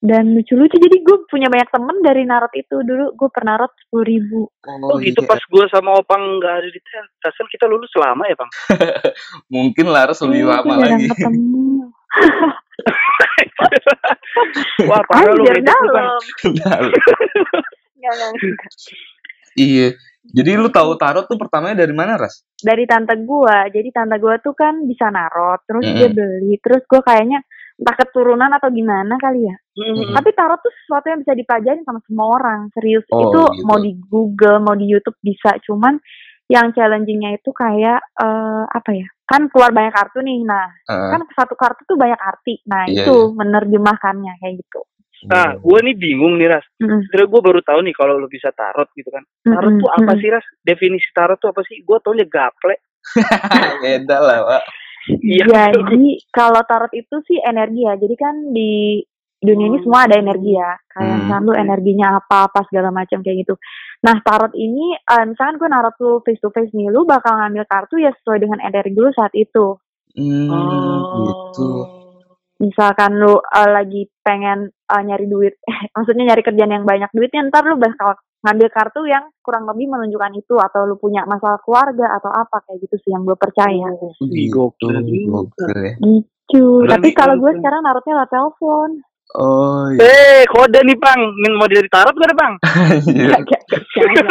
dan 0.00 0.32
lucu-lucu. 0.32 0.78
Jadi 0.78 0.96
gue 1.02 1.16
punya 1.26 1.50
banyak 1.50 1.68
temen 1.68 1.98
dari 2.00 2.22
narot 2.24 2.54
itu 2.54 2.80
dulu. 2.80 3.12
Gue 3.12 3.28
pernah 3.28 3.58
narot 3.58 3.74
sepuluh 3.76 4.06
ribu. 4.06 4.40
oh 4.64 4.96
gitu 4.96 5.20
pas 5.26 5.36
gue 5.36 5.64
sama 5.68 5.98
opang 5.98 6.38
nggak 6.38 6.54
ada 6.62 6.68
di 6.70 6.80
tel 6.80 7.04
Perasaan 7.18 7.48
kita 7.50 7.66
lulus 7.66 7.90
lama 7.98 8.22
ya 8.24 8.36
bang 8.38 8.50
Mungkin 9.58 9.86
Laras 9.90 10.22
lebih 10.22 10.40
Eh, 10.40 10.48
lama 10.48 10.72
lagi. 10.78 11.10
ketemu. 11.10 11.90
wah 14.88 15.02
parah 15.06 15.32
lu 15.34 15.44
dalam. 15.44 16.20
Nggak, 16.42 16.78
nggak, 18.00 18.28
nggak. 18.34 18.70
iya. 19.54 19.88
Jadi 20.20 20.50
lu 20.52 20.68
tahu 20.68 20.94
tarot 21.00 21.24
tuh 21.24 21.40
pertamanya 21.40 21.82
dari 21.82 21.96
mana, 21.96 22.20
Ras? 22.20 22.44
dari 22.60 22.84
tante 22.84 23.16
gua 23.24 23.72
jadi 23.72 23.88
tante 23.88 24.20
gua 24.20 24.36
tuh 24.36 24.52
kan 24.52 24.84
bisa 24.84 25.08
narot 25.08 25.64
terus 25.64 25.80
Mm-mm. 25.80 25.96
dia 25.96 26.08
beli 26.12 26.60
terus 26.60 26.84
gua 26.84 27.00
kayaknya 27.00 27.40
entah 27.80 27.96
keturunan 27.96 28.52
atau 28.52 28.68
gimana 28.68 29.16
kali 29.16 29.48
ya 29.48 29.56
Hmm. 29.80 30.12
tapi 30.12 30.36
tarot 30.36 30.60
tuh 30.60 30.68
sesuatu 30.84 31.08
yang 31.08 31.24
bisa 31.24 31.32
dipelajarin 31.32 31.80
sama 31.88 32.04
semua 32.04 32.36
orang 32.36 32.68
serius 32.76 33.00
Oh, 33.08 33.32
itu 33.32 33.40
gitu. 33.48 33.64
mau 33.64 33.80
di 33.80 33.96
Google 33.96 34.60
mau 34.60 34.76
di 34.76 34.84
YouTube 34.84 35.16
bisa 35.24 35.56
cuman 35.64 35.96
yang 36.50 36.74
challengingnya 36.74 37.38
itu 37.38 37.54
kayak 37.54 38.02
eh, 38.18 38.64
apa 38.66 38.90
ya 38.90 39.06
kan 39.22 39.46
keluar 39.46 39.70
banyak 39.70 39.94
kartu 39.94 40.18
nih 40.26 40.42
nah 40.42 40.66
Heeh. 40.90 41.10
kan 41.14 41.20
satu 41.38 41.54
kartu 41.54 41.86
tuh 41.86 41.94
banyak 41.94 42.18
arti 42.18 42.58
nah 42.66 42.90
Iya, 42.90 43.06
itu 43.06 43.30
menerjemahkannya 43.38 44.34
kayak 44.42 44.58
gitu 44.58 44.82
Nah, 45.20 45.52
gue 45.60 45.78
nih 45.84 45.96
bingung 46.00 46.40
nih 46.40 46.48
Ras. 46.48 46.64
Mm-mm. 46.80 47.04
Sebenernya 47.04 47.28
gue 47.28 47.42
baru 47.44 47.60
tahu 47.60 47.80
nih 47.84 47.92
kalau 47.92 48.16
lu 48.16 48.24
bisa 48.24 48.48
tarot 48.56 48.88
gitu 48.96 49.12
kan. 49.12 49.20
Tarot 49.44 49.76
Mm-mm, 49.76 49.82
tuh 49.84 49.90
apa 49.92 50.12
sih 50.16 50.32
Ras? 50.32 50.46
Definisi 50.64 51.12
tarot 51.12 51.36
tuh 51.36 51.52
apa 51.52 51.60
sih? 51.68 51.84
Gue 51.84 52.00
taunya 52.00 52.24
gaple. 52.24 52.80
Beda 53.84 54.16
lah, 54.16 54.38
Pak. 54.48 54.62
Iya. 55.20 55.76
Jadi 55.76 56.24
kalau 56.32 56.64
tarot 56.64 56.92
itu 56.96 57.20
sih 57.28 57.36
energi 57.36 57.84
ya. 57.84 58.00
Jadi 58.00 58.14
kan 58.16 58.34
di 58.48 59.04
dunia 59.40 59.66
ini 59.68 59.78
semua 59.80 60.04
ada 60.04 60.16
energi 60.16 60.52
ya. 60.52 60.76
Kayak 60.86 61.08
Hmm. 61.08 61.18
misalnya 61.24 61.46
lu 61.48 61.52
energinya 61.56 62.06
apa-apa 62.20 62.60
segala 62.68 62.92
macam 62.92 63.18
kayak 63.20 63.42
gitu. 63.42 63.54
Nah 64.00 64.20
tarot 64.20 64.52
ini, 64.52 64.92
eh, 64.94 65.24
misalkan 65.24 65.56
gue 65.56 65.68
narot 65.68 65.96
lu 65.98 66.20
face 66.20 66.40
to 66.40 66.52
face 66.52 66.72
nih, 66.72 66.88
lu 66.88 67.04
bakal 67.04 67.36
ngambil 67.36 67.64
kartu 67.64 67.96
ya 67.96 68.12
sesuai 68.12 68.38
dengan 68.38 68.60
energi 68.60 68.94
lu 68.94 69.10
saat 69.10 69.32
itu. 69.32 69.80
Hmm, 70.12 70.50
Oh. 70.52 71.24
gitu. 71.24 71.70
Misalkan 72.60 73.16
lu 73.16 73.40
eh, 73.40 73.68
lagi 73.70 74.02
pengen 74.20 74.68
eh, 74.68 75.02
nyari 75.02 75.24
duit, 75.24 75.56
maksudnya 75.96 76.28
nyari 76.28 76.42
kerjaan 76.44 76.72
yang 76.72 76.84
banyak 76.84 77.08
duitnya, 77.10 77.48
ntar 77.48 77.64
lu 77.64 77.80
bakal 77.80 78.14
ngambil 78.40 78.68
kartu 78.72 79.04
yang 79.04 79.28
kurang 79.40 79.68
lebih 79.68 79.88
menunjukkan 79.88 80.32
itu 80.34 80.56
atau 80.56 80.84
lu 80.84 80.96
punya 80.96 81.24
masalah 81.24 81.60
keluarga 81.60 82.16
atau 82.16 82.32
apa 82.32 82.64
kayak 82.64 82.88
gitu 82.88 82.96
sih 83.04 83.10
yang 83.12 83.24
gue 83.24 83.36
percaya. 83.36 83.88
Ih, 83.92 84.48
Gitu, 84.48 85.28
gokil 85.28 85.68
ya. 85.76 85.92
Gitu. 86.00 86.64
Tapi 86.88 87.08
kalau 87.12 87.36
gue 87.36 87.52
sekarang 87.54 87.80
narotnya 87.84 88.16
lewat 88.16 88.30
telepon. 88.32 88.90
Oh, 89.38 89.86
iya. 89.94 90.02
Eh, 90.02 90.42
kode 90.50 90.80
nih, 90.82 90.98
Bang. 90.98 91.20
Min 91.38 91.54
mau 91.54 91.70
dari 91.70 91.86
tarot 91.86 92.14
gak 92.16 92.28
ada, 92.30 92.36
Bang? 92.36 92.54
Iya. 93.14 93.38
Jangan. 93.94 94.26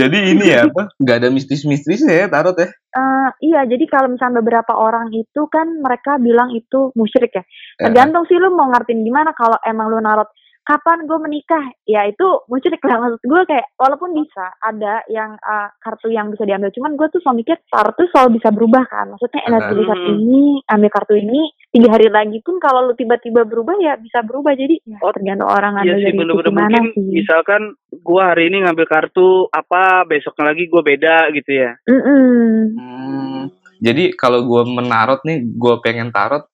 Jadi 0.00 0.18
ini 0.32 0.44
ya 0.48 0.64
apa? 0.64 0.88
Gak 0.96 1.16
ada 1.24 1.28
mistis-mistisnya 1.28 2.24
ya 2.24 2.26
tarot 2.28 2.56
ya? 2.56 2.68
Eh, 2.72 3.28
iya, 3.44 3.60
jadi 3.68 3.84
kalau 3.88 4.08
misalnya 4.12 4.40
beberapa 4.40 4.72
orang 4.72 5.12
itu 5.12 5.44
kan 5.52 5.68
mereka 5.80 6.16
bilang 6.16 6.52
itu 6.56 6.88
musyrik 6.96 7.32
ya. 7.36 7.44
Eh, 7.44 7.88
Tergantung 7.88 8.24
sih 8.28 8.36
lu 8.40 8.52
mau 8.56 8.68
ngertiin 8.72 9.04
gimana 9.04 9.36
kalau 9.36 9.60
emang 9.64 9.92
lu 9.92 10.00
narot 10.00 10.28
kapan 10.68 11.08
gue 11.08 11.16
menikah, 11.16 11.64
ya 11.82 12.04
itu 12.04 12.44
musyrik 12.44 12.84
lah 12.84 13.00
maksud 13.00 13.24
gue 13.24 13.40
kayak 13.48 13.72
walaupun 13.74 14.12
bisa 14.12 14.52
ada 14.60 15.00
yang 15.08 15.32
eh, 15.34 15.68
kartu 15.80 16.12
yang 16.12 16.28
bisa 16.28 16.44
diambil, 16.44 16.68
cuman 16.68 16.92
gue 16.92 17.08
tuh 17.08 17.24
selalu 17.24 17.40
mikir 17.40 17.56
tarot 17.72 17.96
tuh 17.96 18.04
selalu 18.12 18.36
bisa 18.36 18.52
berubah 18.52 18.84
kan. 18.84 19.08
Maksudnya 19.08 19.40
energi 19.48 19.72
di 19.72 19.84
saat 19.84 19.96
Hmm. 19.98 20.12
ini 20.14 20.42
ambil 20.62 20.90
kartu 20.92 21.14
ini 21.16 21.40
tiga 21.68 21.88
hari 21.88 22.08
lagi 22.08 22.38
pun 22.40 22.60
kalau 22.60 22.84
lu 22.84 22.94
tiba-tiba 22.94 23.42
berubah 23.42 23.76
ya 23.78 23.96
bisa 23.96 24.20
berubah 24.20 24.52
jadi 24.52 24.76
ya, 24.84 25.00
Oh, 25.00 25.08
tergantung 25.08 25.48
orang 25.48 25.80
Iya 25.80 25.96
sih, 25.96 26.12
sisi 26.12 26.20
mana 26.52 26.68
mungkin 26.68 26.84
sih. 26.92 27.08
misalkan 27.16 27.62
gue 27.88 28.22
hari 28.22 28.52
ini 28.52 28.56
ngambil 28.62 28.84
kartu 28.84 29.28
apa, 29.48 30.04
besoknya 30.04 30.52
lagi 30.52 30.68
gue 30.68 30.82
beda 30.84 31.32
gitu 31.32 31.50
ya. 31.50 31.72
Mm-mm. 31.88 32.76
Hmm, 32.76 33.40
jadi 33.78 34.12
kalau 34.12 34.44
gue 34.44 34.62
menarot 34.66 35.24
nih, 35.24 35.40
gue 35.44 35.74
pengen 35.80 36.10
tarot 36.10 36.44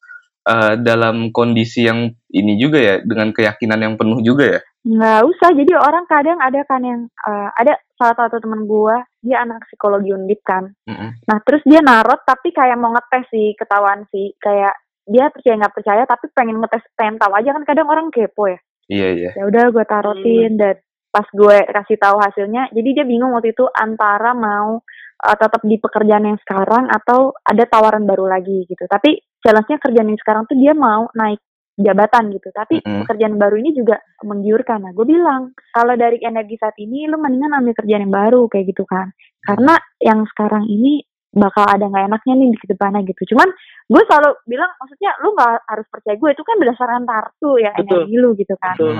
eh, 0.44 0.74
dalam 0.80 1.33
kondisi 1.35 1.88
yang 1.88 2.12
ini 2.33 2.61
juga 2.61 2.78
ya, 2.80 2.94
dengan 3.00 3.33
keyakinan 3.33 3.80
yang 3.80 3.94
penuh 3.96 4.20
juga 4.20 4.59
ya. 4.59 4.61
nggak 4.85 5.20
usah. 5.24 5.50
Jadi 5.57 5.72
orang 5.72 6.04
kadang 6.04 6.38
ada 6.40 6.61
kan 6.68 6.85
yang 6.85 7.09
eh, 7.09 7.48
ada 7.57 7.80
salah 7.96 8.16
satu 8.16 8.40
teman 8.44 8.68
gua 8.68 9.00
dia 9.24 9.40
anak 9.40 9.64
psikologi 9.68 10.12
undip 10.12 10.44
kan. 10.44 10.68
Mm-mm. 10.85 11.24
nah 11.24 11.40
terus 11.40 11.64
dia 11.64 11.80
narot 11.80 12.20
tapi 12.28 12.52
kayak 12.52 12.76
mau 12.76 12.92
ngetes 12.92 13.24
sih 13.33 13.57
ketahuan 13.57 14.04
sih. 14.12 14.37
Kayak 14.37 14.76
dia 15.04 15.28
percaya 15.33 15.57
nggak 15.61 15.74
percaya 15.76 16.02
tapi 16.04 16.28
pengen 16.37 16.61
ngetes 16.61 16.85
pengen 16.96 17.16
tahu 17.16 17.33
aja. 17.33 17.57
Kan 17.57 17.64
kadang 17.64 17.88
orang 17.88 18.12
kepo 18.12 18.52
ya. 18.52 18.61
Iya 18.88 19.09
iya. 19.16 19.30
ya 19.33 19.44
udah 19.48 19.72
gue 19.72 19.85
tarotin 19.88 20.61
dan 20.61 20.76
pas 21.09 21.24
gue 21.30 21.57
kasih 21.70 21.96
tahu 21.96 22.18
hasilnya 22.18 22.74
jadi 22.74 22.88
dia 23.00 23.04
bingung 23.07 23.33
waktu 23.33 23.54
itu 23.54 23.64
antara 23.70 24.35
mau 24.35 24.83
eh, 25.24 25.37
tetap 25.38 25.62
di 25.64 25.78
pekerjaan 25.80 26.28
yang 26.28 26.38
sekarang 26.42 26.90
atau 26.90 27.33
ada 27.46 27.64
tawaran 27.64 28.04
baru 28.04 28.28
lagi 28.28 28.68
gitu. 28.68 28.85
Tapi 28.85 29.22
challenge-nya 29.44 29.78
kerjaan 29.78 30.09
yang 30.09 30.20
sekarang 30.24 30.48
tuh 30.48 30.57
dia 30.57 30.72
mau 30.72 31.12
naik 31.12 31.38
jabatan 31.76 32.33
gitu. 32.33 32.48
Tapi 32.48 32.80
Mm-mm. 32.80 33.04
pekerjaan 33.04 33.37
baru 33.37 33.57
ini 33.61 33.70
juga 33.76 34.00
menggiurkan. 34.24 34.88
Nah 34.88 34.92
gue 34.96 35.07
bilang 35.07 35.52
kalau 35.74 35.94
dari 35.94 36.22
energi 36.24 36.57
saat 36.57 36.74
ini 36.80 37.04
lu 37.11 37.20
mendingan 37.20 37.61
ambil 37.61 37.74
kerjaan 37.76 38.09
yang 38.09 38.14
baru 38.14 38.48
kayak 38.48 38.72
gitu 38.72 38.88
kan. 38.88 39.12
Karena 39.44 39.76
yang 40.00 40.24
sekarang 40.33 40.64
ini 40.64 41.04
bakal 41.35 41.66
ada 41.66 41.85
nggak 41.90 42.07
enaknya 42.09 42.35
nih 42.40 42.48
di 42.54 42.66
depannya 42.70 43.00
gitu. 43.04 43.22
Cuman 43.35 43.48
gue 43.90 44.02
selalu 44.07 44.30
bilang 44.48 44.70
maksudnya 44.80 45.11
lu 45.20 45.35
nggak 45.35 45.52
harus 45.68 45.87
percaya 45.90 46.16
gue 46.16 46.30
itu 46.33 46.42
kan 46.46 46.57
berdasarkan 46.62 47.02
kartu 47.04 47.50
ya 47.61 47.72
Betul. 47.76 47.85
energi 47.85 48.14
lu 48.16 48.30
gitu 48.38 48.54
kan. 48.57 48.76
Betul. 48.78 48.94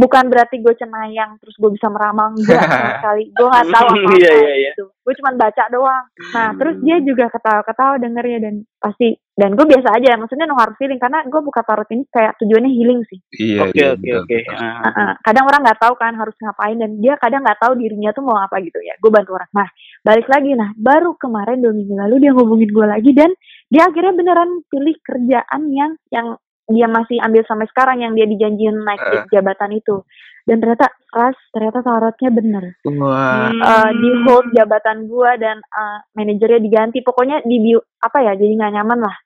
Bukan 0.00 0.24
berarti 0.32 0.56
gue 0.64 0.74
cenayang 0.80 1.36
terus 1.44 1.52
gue 1.60 1.70
bisa 1.76 1.92
meramal 1.92 2.32
enggak 2.32 2.64
sama 2.64 2.88
sekali 2.96 3.24
gue 3.28 3.48
nggak 3.52 3.68
tahu 3.68 3.86
apa 3.86 3.98
apa 4.00 4.12
Iya, 4.16 4.32
iya, 4.32 4.54
iya. 4.56 4.70
gitu 4.72 4.84
gue 4.88 5.14
cuma 5.20 5.30
baca 5.36 5.64
doang 5.68 6.04
nah 6.32 6.48
terus 6.56 6.76
dia 6.80 6.96
juga 7.04 7.24
ketawa-ketawa 7.28 7.94
dengernya 8.00 8.38
dan 8.40 8.54
pasti 8.80 9.12
dan 9.36 9.56
gue 9.56 9.66
biasa 9.68 9.88
aja 9.96 10.16
maksudnya 10.16 10.48
no 10.48 10.56
hard 10.56 10.76
feeling 10.80 11.00
karena 11.00 11.20
gue 11.24 11.40
buka 11.40 11.60
tarot 11.64 11.88
ini 11.92 12.04
kayak 12.08 12.36
tujuannya 12.40 12.70
healing 12.72 13.00
sih 13.08 13.18
Iya 13.36 13.68
Oke, 13.68 13.76
iya. 13.76 13.88
oke, 13.96 14.10
oke. 14.24 14.38
Ah. 14.52 15.16
Kadang 15.24 15.44
orang 15.48 15.60
nggak 15.64 15.80
tahu 15.80 15.94
kan 15.96 16.12
harus 16.16 16.36
ngapain 16.40 16.76
dan 16.76 16.90
dia 17.00 17.16
kadang 17.16 17.40
nggak 17.44 17.60
tahu 17.60 17.72
dirinya 17.76 18.12
tuh 18.12 18.24
mau 18.24 18.36
apa 18.40 18.56
gitu 18.60 18.80
ya 18.80 18.96
gue 19.00 19.10
bantu 19.12 19.36
orang 19.36 19.50
nah 19.52 19.68
balik 20.04 20.28
lagi 20.28 20.52
nah 20.56 20.70
baru 20.76 21.16
kemarin 21.16 21.60
dua 21.60 21.72
minggu 21.76 21.94
lalu 21.96 22.16
dia 22.24 22.30
ngubungin 22.36 22.70
gue 22.70 22.86
lagi 22.86 23.10
dan 23.12 23.30
dia 23.72 23.82
akhirnya 23.88 24.12
beneran 24.16 24.50
pilih 24.68 24.96
kerjaan 25.02 25.62
yang 25.72 25.92
yang 26.12 26.36
dia 26.70 26.86
masih 26.86 27.18
ambil 27.18 27.42
sampai 27.44 27.66
sekarang 27.66 27.98
yang 27.98 28.12
dia 28.14 28.24
dijanjiin 28.24 28.76
naik 28.78 29.00
Eh. 29.00 29.24
jabatan 29.30 29.70
itu 29.72 30.06
dan 30.42 30.56
ternyata 30.56 30.86
ras 31.10 31.36
ternyata 31.50 31.78
tarotnya 31.80 32.30
bener 32.30 32.64
Wah. 32.88 33.50
Hmm. 33.50 33.60
Eh, 33.60 33.90
di 33.92 34.10
hold 34.24 34.46
jabatan 34.50 35.04
gua 35.04 35.34
dan 35.34 35.58
eh, 35.58 35.98
manajernya 36.12 36.58
diganti 36.58 36.98
pokoknya 37.00 37.42
di 37.42 37.58
bio- 37.60 37.86
apa 37.98 38.18
ya 38.20 38.32
jadi 38.32 38.54
nggak 38.54 38.72
nyaman 38.72 39.00
lah 39.00 39.16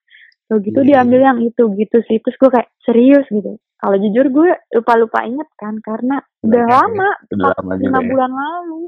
so 0.45 0.59
gitu 0.59 0.81
Iya, 0.81 1.01
diambil 1.01 1.21
yang 1.23 1.39
itu 1.41 1.73
gitu 1.75 2.01
sih 2.03 2.19
terus 2.19 2.37
gue 2.37 2.51
kayak 2.51 2.69
serius 2.81 3.25
gitu 3.29 3.57
kalau 3.75 3.97
jujur 3.97 4.27
gue 4.27 4.49
lupa 4.73 4.93
lupa 4.95 5.19
inget 5.23 5.49
kan 5.55 5.77
karena 5.79 6.21
udah 6.41 6.57
Iya, 6.59 6.73
lama 6.75 7.09
Udah 7.27 7.37
empat 7.47 7.55
lama 7.61 7.73
lima 7.75 7.85
juga 7.85 7.99
ya. 7.99 8.09
bulan 8.09 8.33
lalu. 8.33 8.83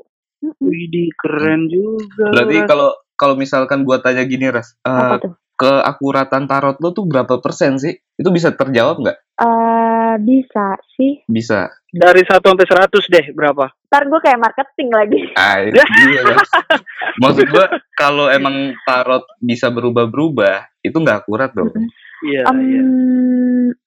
Widih, 0.58 1.08
keren 1.16 1.62
juga. 1.66 2.28
Berarti 2.28 2.56
kalau 2.66 2.88
kalau 3.12 3.34
misalkan 3.34 3.82
gua 3.82 3.98
tanya 3.98 4.22
gini 4.22 4.46
Ras, 4.46 4.76
apa 4.78 5.16
tuh 5.18 5.32
keakuratan 5.56 6.44
tarot 6.44 6.76
lo 6.78 6.92
tuh 6.92 7.08
berapa 7.08 7.40
persen 7.40 7.80
sih? 7.80 7.96
Itu 8.14 8.28
bisa 8.30 8.52
terjawab 8.52 9.00
nggak? 9.00 9.18
Eh 9.36 10.14
bisa 10.16 10.76
sih 10.96 11.20
Bisa. 11.28 11.68
dari 11.92 12.24
1 12.24 12.40
sampai 12.40 12.64
100 12.64 13.12
deh, 13.12 13.26
berapa? 13.32 13.68
ntar 13.86 14.02
gue 14.12 14.20
kayak 14.20 14.40
marketing 14.42 14.88
lagi 14.92 15.18
Ah, 15.32 15.64
itu 15.64 15.76
dia, 15.80 16.20
Ras. 16.26 16.50
Maksud 17.22 17.48
gua 17.48 17.64
kalau 17.96 18.28
emang 18.28 18.76
tarot 18.84 19.24
bisa 19.40 19.72
berubah-berubah, 19.72 20.68
itu 20.84 20.92
nggak 20.92 21.24
akurat 21.24 21.50
dong. 21.56 21.72
Iya, 22.20 22.44
Em, 22.48 22.58
iya. 22.60 22.82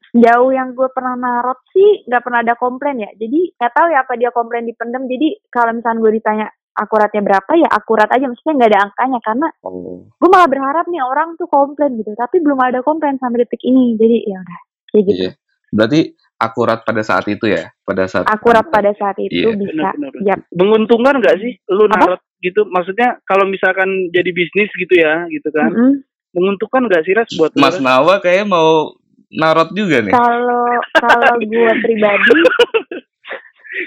Sejauh 0.09 0.49
yang 0.49 0.73
gue 0.73 0.89
pernah 0.89 1.13
narot 1.13 1.61
sih 1.69 2.01
nggak 2.09 2.23
pernah 2.25 2.41
ada 2.41 2.57
komplain 2.57 2.97
ya. 2.97 3.11
Jadi 3.13 3.53
nggak 3.53 3.73
tahu 3.77 3.87
ya 3.93 4.01
apa 4.01 4.13
dia 4.17 4.33
komplain 4.33 4.65
dipendam. 4.65 5.05
Jadi 5.05 5.45
kalau 5.53 5.77
misalnya 5.77 6.01
gue 6.01 6.11
ditanya 6.17 6.47
akuratnya 6.79 7.21
berapa 7.21 7.51
ya 7.53 7.67
akurat 7.67 8.07
aja. 8.07 8.25
Maksudnya 8.25 8.53
nggak 8.55 8.69
ada 8.71 8.79
angkanya 8.87 9.19
karena 9.19 9.47
Oh. 9.61 10.07
gue 10.07 10.29
malah 10.31 10.47
berharap 10.47 10.87
nih 10.87 11.03
orang 11.03 11.35
tuh 11.35 11.45
komplain 11.45 11.99
gitu. 11.99 12.15
Tapi 12.15 12.39
belum 12.39 12.55
ada 12.57 12.79
komplain 12.79 13.19
sampai 13.19 13.43
detik 13.43 13.59
ini. 13.61 13.99
Jadi 13.99 14.17
ya 14.23 14.37
udah 14.39 14.59
kayak 14.89 15.03
gitu. 15.05 15.19
Iya. 15.19 15.31
Berarti 15.69 16.01
akurat 16.39 16.79
pada 16.81 17.03
saat 17.03 17.27
itu 17.27 17.45
ya, 17.45 17.67
pada 17.83 18.07
saat 18.07 18.23
Akurat 18.25 18.63
pada 18.65 18.95
saat 18.95 19.19
itu 19.19 19.43
Iya. 19.43 19.59
bisa. 19.59 19.87
Benar. 19.93 20.39
Menguntungkan 20.55 21.19
nggak 21.19 21.35
sih 21.37 21.59
lu 21.67 21.83
Apa? 21.85 22.15
narot 22.15 22.21
gitu? 22.39 22.63
Maksudnya 22.65 23.19
kalau 23.27 23.43
misalkan 23.43 24.07
jadi 24.09 24.31
bisnis 24.31 24.71
gitu 24.71 24.95
ya, 24.95 25.27
gitu 25.27 25.51
kan? 25.51 25.67
Mm-mm. 25.69 25.93
Menguntungkan 26.31 26.87
nggak 26.87 27.03
sih 27.03 27.11
Ras 27.11 27.27
buat 27.35 27.51
lu, 27.51 27.59
Mas 27.59 27.75
Ras? 27.75 27.83
Nawa 27.83 28.23
kayak 28.23 28.47
mau 28.47 28.95
narot 29.29 29.69
juga 29.73 29.99
nih. 29.99 30.13
Kalau 30.15 30.63
kalau 30.95 31.35
gue 31.37 31.71
pribadi, 31.83 32.31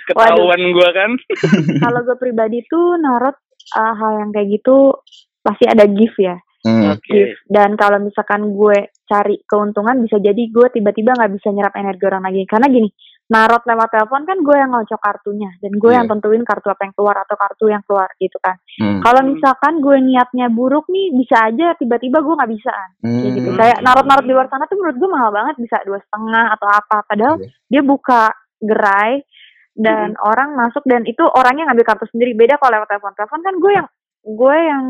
Ketahuan 0.09 0.62
gua 0.73 0.88
kan. 0.91 1.11
kalau 1.85 2.01
gue 2.03 2.17
pribadi 2.17 2.65
tuh 2.67 2.97
narot 2.97 3.37
uh, 3.73 3.95
hal 3.95 4.12
yang 4.27 4.31
kayak 4.31 4.49
gitu 4.53 4.99
pasti 5.38 5.65
ada 5.67 5.85
gift 5.87 6.19
ya. 6.19 6.37
Hmm. 6.62 6.95
Gift 7.03 7.43
dan 7.51 7.75
kalau 7.75 7.99
misalkan 7.99 8.55
gue 8.55 8.79
cari 9.05 9.43
keuntungan 9.43 9.99
bisa 9.99 10.23
jadi 10.23 10.38
gue 10.47 10.67
tiba-tiba 10.71 11.11
nggak 11.11 11.33
bisa 11.35 11.51
nyerap 11.51 11.75
energi 11.75 12.07
orang 12.07 12.23
lagi 12.23 12.47
karena 12.47 12.71
gini 12.71 12.87
narot 13.27 13.67
lewat 13.67 13.91
telepon 13.91 14.23
kan 14.23 14.38
gue 14.38 14.55
yang 14.55 14.71
ngocok 14.71 15.01
kartunya 15.03 15.51
dan 15.59 15.75
gue 15.75 15.91
Iya. 15.91 15.99
yang 15.99 16.07
tentuin 16.07 16.47
kartu 16.47 16.71
apa 16.71 16.87
yang 16.87 16.95
keluar 16.95 17.19
atau 17.19 17.35
kartu 17.35 17.67
yang 17.67 17.83
keluar 17.83 18.07
gitu 18.17 18.38
kan 18.38 18.55
Hmm. 18.79 19.03
kalau 19.03 19.27
misalkan 19.27 19.83
gue 19.83 19.97
niatnya 20.01 20.47
buruk 20.49 20.87
nih 20.87 21.11
bisa 21.12 21.51
aja 21.51 21.75
tiba-tiba 21.75 22.23
gue 22.23 22.35
nggak 22.38 22.53
bisa 22.55 22.75
kayak 23.03 23.31
gitu 23.35 23.49
Hmm. 23.51 23.59
kayak 23.59 23.79
narot-narot 23.83 24.23
di 24.23 24.33
luar 24.33 24.47
sana 24.47 24.65
tuh 24.65 24.79
menurut 24.79 24.97
gue 24.97 25.11
mahal 25.11 25.31
banget 25.35 25.55
bisa 25.59 25.77
dua 25.83 25.99
setengah 25.99 26.47
atau 26.55 26.69
apa 26.71 26.97
padahal 27.05 27.35
Iya. 27.37 27.49
dia 27.69 27.83
buka 27.83 28.23
gerai 28.62 29.27
dan 29.72 30.14
orang 30.20 30.52
masuk 30.52 30.85
dan 30.85 31.02
itu 31.08 31.24
orangnya 31.24 31.68
ngambil 31.72 31.87
kartu 31.88 32.04
sendiri 32.12 32.37
beda 32.37 32.61
kalau 32.61 32.76
lewat 32.76 32.88
telepon 32.92 33.12
telepon 33.16 33.40
kan 33.40 33.54
gue 33.56 33.72
yang 33.72 33.88
gue 34.22 34.56
yang 34.61 34.85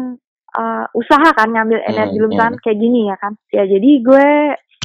uh, 0.58 0.84
usaha 0.92 1.28
kan 1.32 1.48
ngambil 1.48 1.78
Hmm, 1.82 1.90
energi 1.94 2.16
lu 2.18 2.26
hmm. 2.26 2.32
misalkan 2.34 2.56
kayak 2.60 2.78
gini 2.78 3.00
ya 3.06 3.16
kan 3.16 3.32
ya 3.48 3.64
jadi 3.64 3.90
gue 4.02 4.26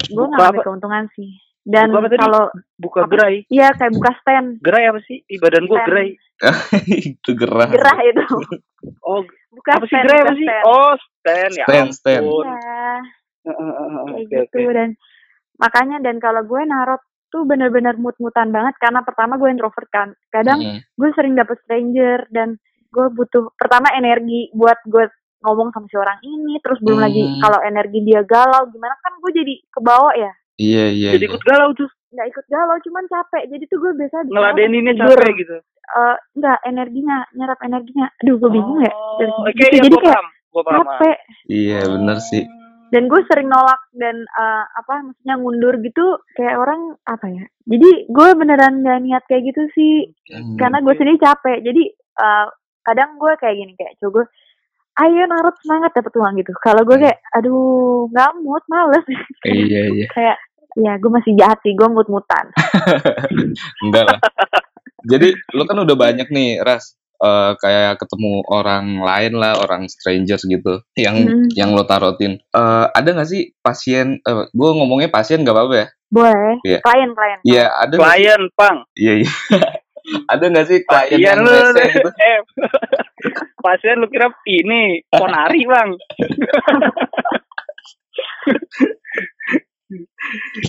gue 0.08 0.26
ngambil 0.30 0.62
keuntungan 0.62 1.06
sih 1.18 1.32
dan 1.68 1.92
kalau 1.92 2.48
Buka 2.80 3.04
gerai. 3.12 3.44
iya 3.52 3.76
kayak 3.76 3.92
buka 3.92 4.12
stand 4.24 4.64
Gerai 4.64 4.88
apa 4.88 5.04
sih? 5.04 5.20
Di 5.28 5.36
badan 5.36 5.68
gua 5.68 5.84
Stand. 5.84 5.88
gerai. 5.92 6.10
itu 7.12 7.32
gerah. 7.36 7.68
gerah 7.68 7.98
itu 8.06 8.24
Oh, 9.04 9.20
buka 9.52 9.76
apa 9.76 9.84
sih 9.84 9.92
stand 9.92 10.06
gerai 10.08 10.20
buka 10.22 10.24
apa 10.24 10.36
sih? 10.38 10.48
stand. 10.48 10.64
Oh, 10.64 10.92
stand 10.96 11.54
ya. 11.58 11.66
Stand, 11.68 11.90
stand. 11.92 12.24
ampun. 12.24 12.46
Iya. 12.48 12.94
Heeh, 13.44 13.58
heeh, 13.58 13.90
heeh, 13.90 14.06
kayak 14.08 14.16
Oke, 14.16 14.36
gitu 14.48 14.60
oke. 14.62 14.72
dan 14.72 14.90
makanya 15.58 15.98
dan 16.00 16.16
kalau 16.22 16.42
gue 16.46 16.62
narot 16.64 17.02
tuh 17.28 17.44
bener-bener 17.44 17.96
mut-mutan 17.96 18.50
banget 18.50 18.76
karena 18.78 19.02
pertama 19.02 19.36
gue 19.36 19.48
introvert 19.48 19.90
kan 19.90 20.12
kadang 20.28 20.58
Mm. 20.58 20.80
gue 20.82 21.10
sering 21.14 21.34
dapet 21.34 21.60
stranger 21.62 22.26
dan 22.30 22.56
gue 22.88 23.06
butuh 23.10 23.52
pertama 23.54 23.92
energi 23.92 24.50
buat 24.52 24.80
gue 24.86 25.06
ngomong 25.40 25.70
sama 25.70 25.86
si 25.86 25.96
orang 25.96 26.18
ini 26.22 26.58
terus 26.60 26.80
belum 26.80 26.98
lagi 26.98 27.22
Hmm. 27.22 27.40
kalau 27.40 27.60
energi 27.62 28.00
dia 28.02 28.24
galau 28.24 28.66
gimana 28.68 28.96
kan 28.98 29.14
gue 29.18 29.32
jadi 29.34 29.54
kebawa 29.70 30.12
ya 30.14 30.32
Iya 30.58 30.90
iya. 30.90 31.10
Jadi 31.14 31.22
iya. 31.22 31.30
ikut 31.30 31.44
galau 31.44 31.70
tuh. 31.72 31.86
nggak 32.08 32.28
ikut 32.30 32.46
galau 32.48 32.78
cuman 32.82 33.04
capek 33.06 33.44
jadi 33.46 33.64
tuh 33.68 33.78
gue 33.78 33.92
biasa 33.94 34.18
di 34.24 34.32
Ngeladeninnya 34.32 34.94
capek 34.96 35.32
gitu. 35.38 35.56
Eh, 35.60 36.16
nggak 36.34 36.58
energinya 36.64 37.18
nyerap 37.32 37.60
energinya 37.62 38.08
aduh 38.18 38.36
gue 38.38 38.50
bingung 38.50 38.80
ya 38.80 38.90
Oh, 38.90 39.20
segi 39.20 39.28
oke, 39.30 39.54
gitu. 39.54 39.62
ya, 39.68 39.84
jadi 39.84 39.96
kayak 40.00 40.16
paham. 40.16 40.28
capek 40.88 41.18
Iya 41.46 41.80
bener 41.86 42.18
sih. 42.24 42.44
Dan 42.88 43.04
gue 43.06 43.22
sering 43.26 43.48
nolak 43.48 43.82
dan 43.94 44.16
eh, 44.24 44.64
apa 44.74 44.94
maksudnya 45.04 45.36
ngundur 45.36 45.76
gitu 45.80 46.06
kayak 46.34 46.56
orang 46.56 46.96
apa 47.04 47.28
ya 47.28 47.44
jadi 47.66 47.90
gue 48.08 48.28
beneran 48.34 48.82
gak 48.82 49.00
niat 49.02 49.24
kayak 49.26 49.44
gitu 49.50 49.64
sih 49.74 49.96
Hmm. 50.28 50.60
karena 50.60 50.84
gue 50.84 50.94
sendiri 50.94 51.18
capek 51.18 51.64
jadi 51.64 51.84
eh, 51.94 52.46
kadang 52.84 53.16
gue 53.16 53.32
kayak 53.36 53.56
gini 53.56 53.74
kayak 53.76 53.96
coba 53.98 54.28
ayo 54.98 55.24
narut 55.24 55.56
semangat 55.62 55.92
dapet 55.94 56.14
uang 56.16 56.34
gitu 56.36 56.52
kalau 56.60 56.82
gue 56.84 56.98
kayak 56.98 57.20
aduh 57.32 58.10
nggak 58.10 58.32
mood 58.42 58.64
males 58.68 59.06
Iya 59.46 59.82
iya. 59.94 60.08
kayak 60.10 60.38
ya 60.76 60.94
gue 60.98 61.10
masih 61.10 61.34
jahat 61.34 61.58
sih 61.62 61.74
gue 61.74 61.88
mut 61.88 62.06
mutan 62.08 62.50
Enggak 63.84 64.04
lah. 64.06 64.20
Jadi 65.08 65.32
lu 65.54 65.64
kan 65.64 65.78
udah 65.80 65.96
banyak 65.96 66.28
nih 66.28 66.60
ras 66.60 66.98
eh, 67.18 67.52
kayak 67.58 67.98
ketemu 67.98 68.46
orang 68.48 69.02
lain 69.02 69.34
lah, 69.36 69.58
orang 69.58 69.86
strangers 69.88 70.44
gitu, 70.44 70.82
yang 70.96 71.16
Hmm. 71.26 71.48
yang 71.54 71.74
lo 71.74 71.84
tarotin. 71.84 72.38
Eh, 72.40 72.86
ada 72.90 73.10
nggak 73.10 73.26
sih 73.26 73.54
pasien? 73.60 74.22
Eh, 74.22 74.46
gue 74.48 74.70
ngomongnya 74.72 75.10
pasien 75.10 75.42
nggak 75.42 75.56
apa-apa 75.56 75.76
ya? 75.76 75.88
boleh 76.08 76.56
Iya. 76.64 76.80
klien 76.80 77.12
klien 77.12 77.40
Iya 77.44 77.66
ada. 77.68 77.94
nggak 77.94 78.08
sih? 78.08 78.16
Klien, 78.16 78.42
Pang. 78.56 78.78
Iya 78.96 79.14
iya. 79.20 79.32
ada 80.32 80.46
nggak 80.48 80.66
sih 80.66 80.80
klien 80.82 81.04
Pasien 81.12 81.20
yang 81.20 81.40
lu. 81.44 81.52
rese 81.52 81.84
gitu? 81.92 82.10
Eh, 82.16 82.40
pasien 83.66 83.96
lu 84.00 84.08
kira 84.08 84.32
ini 84.48 85.04
ponari, 85.12 85.68
Bang. 85.68 85.90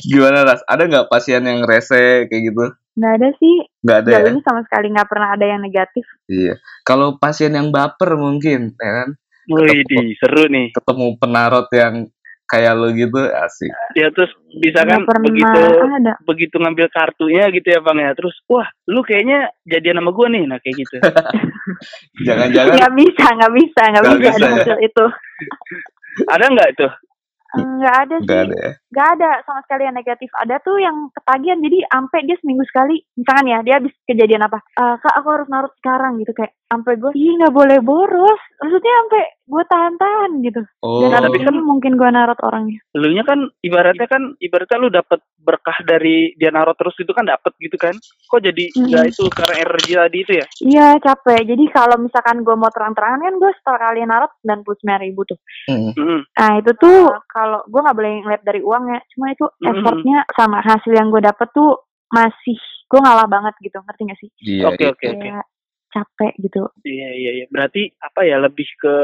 Gimana 0.05 0.47
ras? 0.47 0.63
Ada 0.65 0.87
nggak 0.87 1.09
pasien 1.11 1.43
yang 1.43 1.67
rese 1.67 2.27
kayak 2.27 2.43
gitu? 2.51 2.65
Nggak 2.99 3.15
ada 3.23 3.29
sih 3.39 3.57
Nggak 3.87 3.99
ada 4.03 4.11
sejauh 4.11 4.27
ya? 4.27 4.33
ini 4.35 4.41
sama 4.43 4.61
sekali 4.67 4.87
nggak 4.91 5.09
pernah 5.09 5.29
ada 5.39 5.47
yang 5.47 5.61
negatif 5.63 6.05
Iya. 6.29 6.55
Kalau 6.85 7.17
pasien 7.17 7.57
yang 7.57 7.73
baper 7.73 8.15
mungkin, 8.21 8.77
ya 8.77 8.93
kan? 9.03 9.09
Wih, 9.49 9.81
di 9.89 10.13
seru 10.21 10.45
nih. 10.45 10.77
Ketemu 10.77 11.17
penarot 11.17 11.73
yang 11.73 12.05
kayak 12.49 12.77
lo 12.77 12.93
gitu, 12.93 13.17
asik. 13.17 13.73
Dia 13.97 14.13
terus 14.13 14.29
bisa 14.61 14.85
nggak 14.85 15.05
kan 15.05 15.09
pernah 15.09 15.23
begitu 15.25 15.59
ada 15.89 16.13
begitu 16.25 16.57
ngambil 16.61 16.87
kartunya 16.93 17.49
gitu 17.49 17.65
ya, 17.65 17.81
Bang 17.81 17.97
ya. 17.97 18.13
Terus, 18.13 18.37
wah, 18.45 18.69
lu 18.89 19.01
kayaknya 19.01 19.49
jadian 19.65 20.01
sama 20.05 20.13
gua 20.13 20.29
nih. 20.29 20.45
Nah, 20.45 20.61
kayak 20.61 20.77
gitu. 20.85 20.97
Jangan-jangan 22.29 22.77
nggak 22.77 22.95
bisa 22.97 23.27
nggak 23.41 23.53
bisa 23.57 23.83
nggak 23.89 24.05
bisa, 24.05 24.17
bisa 24.21 24.29
ada 24.29 24.45
ya? 24.45 24.53
hasil 24.57 24.77
itu 24.85 25.05
Ada 26.29 26.45
nggak 26.51 26.69
itu? 26.77 26.87
Eh, 27.49 27.65
nggak 27.65 27.97
ada 28.05 28.15
sih 28.21 28.29
nggak 28.29 28.45
ada 28.45 28.57
ya. 28.61 28.73
Gak 28.89 29.09
ada 29.21 29.31
sama 29.45 29.61
sekali 29.65 29.83
yang 29.85 29.97
negatif. 29.97 30.31
Ada 30.37 30.57
tuh 30.65 30.77
yang 30.81 30.97
ketagihan. 31.13 31.61
Jadi 31.61 31.79
sampai 31.89 32.19
dia 32.25 32.37
seminggu 32.41 32.65
sekali. 32.69 32.97
Misalkan 33.17 33.47
ya, 33.49 33.59
dia 33.65 33.75
habis 33.81 33.93
kejadian 34.05 34.43
apa? 34.49 34.59
"Eh, 34.65 34.95
kak, 35.01 35.15
aku 35.17 35.29
harus 35.29 35.49
narut 35.53 35.73
sekarang 35.81 36.21
gitu 36.21 36.33
kayak. 36.37 36.53
Sampai 36.69 37.01
gue, 37.01 37.13
ih 37.17 37.37
nggak 37.41 37.55
boleh 37.57 37.79
boros. 37.81 38.41
Maksudnya 38.61 38.95
sampai 39.05 39.23
gue 39.49 39.63
tahan-tahan 39.65 40.45
gitu. 40.45 40.61
Oh, 40.85 41.01
Dan 41.03 41.25
tapi 41.25 41.41
kan- 41.41 41.65
mungkin 41.65 41.97
gue 41.97 42.09
narut 42.09 42.37
orangnya. 42.39 42.79
Lu 42.93 43.09
nya 43.09 43.25
kan 43.25 43.49
ibaratnya 43.59 44.05
kan 44.05 44.37
ibaratnya 44.39 44.77
lu 44.77 44.89
dapet 44.89 45.19
berkah 45.39 45.81
dari 45.83 46.37
dia 46.37 46.53
naruh 46.53 46.77
terus 46.77 46.93
itu 46.95 47.09
kan 47.11 47.25
dapet 47.25 47.57
gitu 47.57 47.75
kan. 47.75 47.97
Kok 48.29 48.45
jadi 48.45 48.69
Hmm. 48.71 48.87
nggak 48.87 49.05
itu 49.09 49.25
karena 49.31 49.55
energi 49.59 49.93
tadi 49.95 50.19
itu 50.19 50.33
ya? 50.35 50.47
Iya 50.61 50.89
capek. 51.01 51.41
Jadi 51.47 51.65
kalau 51.69 51.97
misalkan 51.97 52.45
gue 52.45 52.53
mau 52.53 52.69
terang-terangan 52.69 53.21
kan 53.23 53.35
gue 53.35 53.51
setelah 53.57 53.81
kali 53.83 54.01
narut 54.05 54.33
99 54.39 55.01
ribu 55.01 55.21
tuh. 55.25 55.39
mm. 55.67 55.93
Mm. 55.97 56.21
Nah 56.29 56.53
itu 56.55 56.71
tuh 56.77 56.99
kalau 57.27 57.65
gue 57.65 57.81
nggak 57.81 57.97
boleh 57.97 58.13
ngeliat 58.23 58.43
dari 58.45 58.61
uangnya. 58.61 59.01
Cuma 59.11 59.33
itu 59.33 59.49
Hmm. 59.59 59.73
effortnya 59.73 60.19
sama 60.37 60.61
hasil 60.61 60.93
yang 60.93 61.09
gue 61.09 61.25
dapet 61.25 61.49
tuh 61.51 61.81
masih 62.09 62.61
gue 62.85 63.01
ngalah 63.01 63.25
banget 63.25 63.57
gitu. 63.61 63.77
Ngerti 63.79 64.03
gak 64.05 64.19
sih? 64.19 64.31
Iya, 64.43 64.65
Oke 64.67 64.85
iya. 64.85 64.93
oke 64.93 65.07
oke. 65.11 65.29
Capek 65.89 66.33
gitu. 66.41 66.69
Iya 66.85 67.09
iya 67.15 67.31
iya. 67.43 67.47
Berarti 67.49 67.89
apa 68.01 68.21
ya 68.25 68.37
lebih 68.39 68.69
ke 68.77 68.97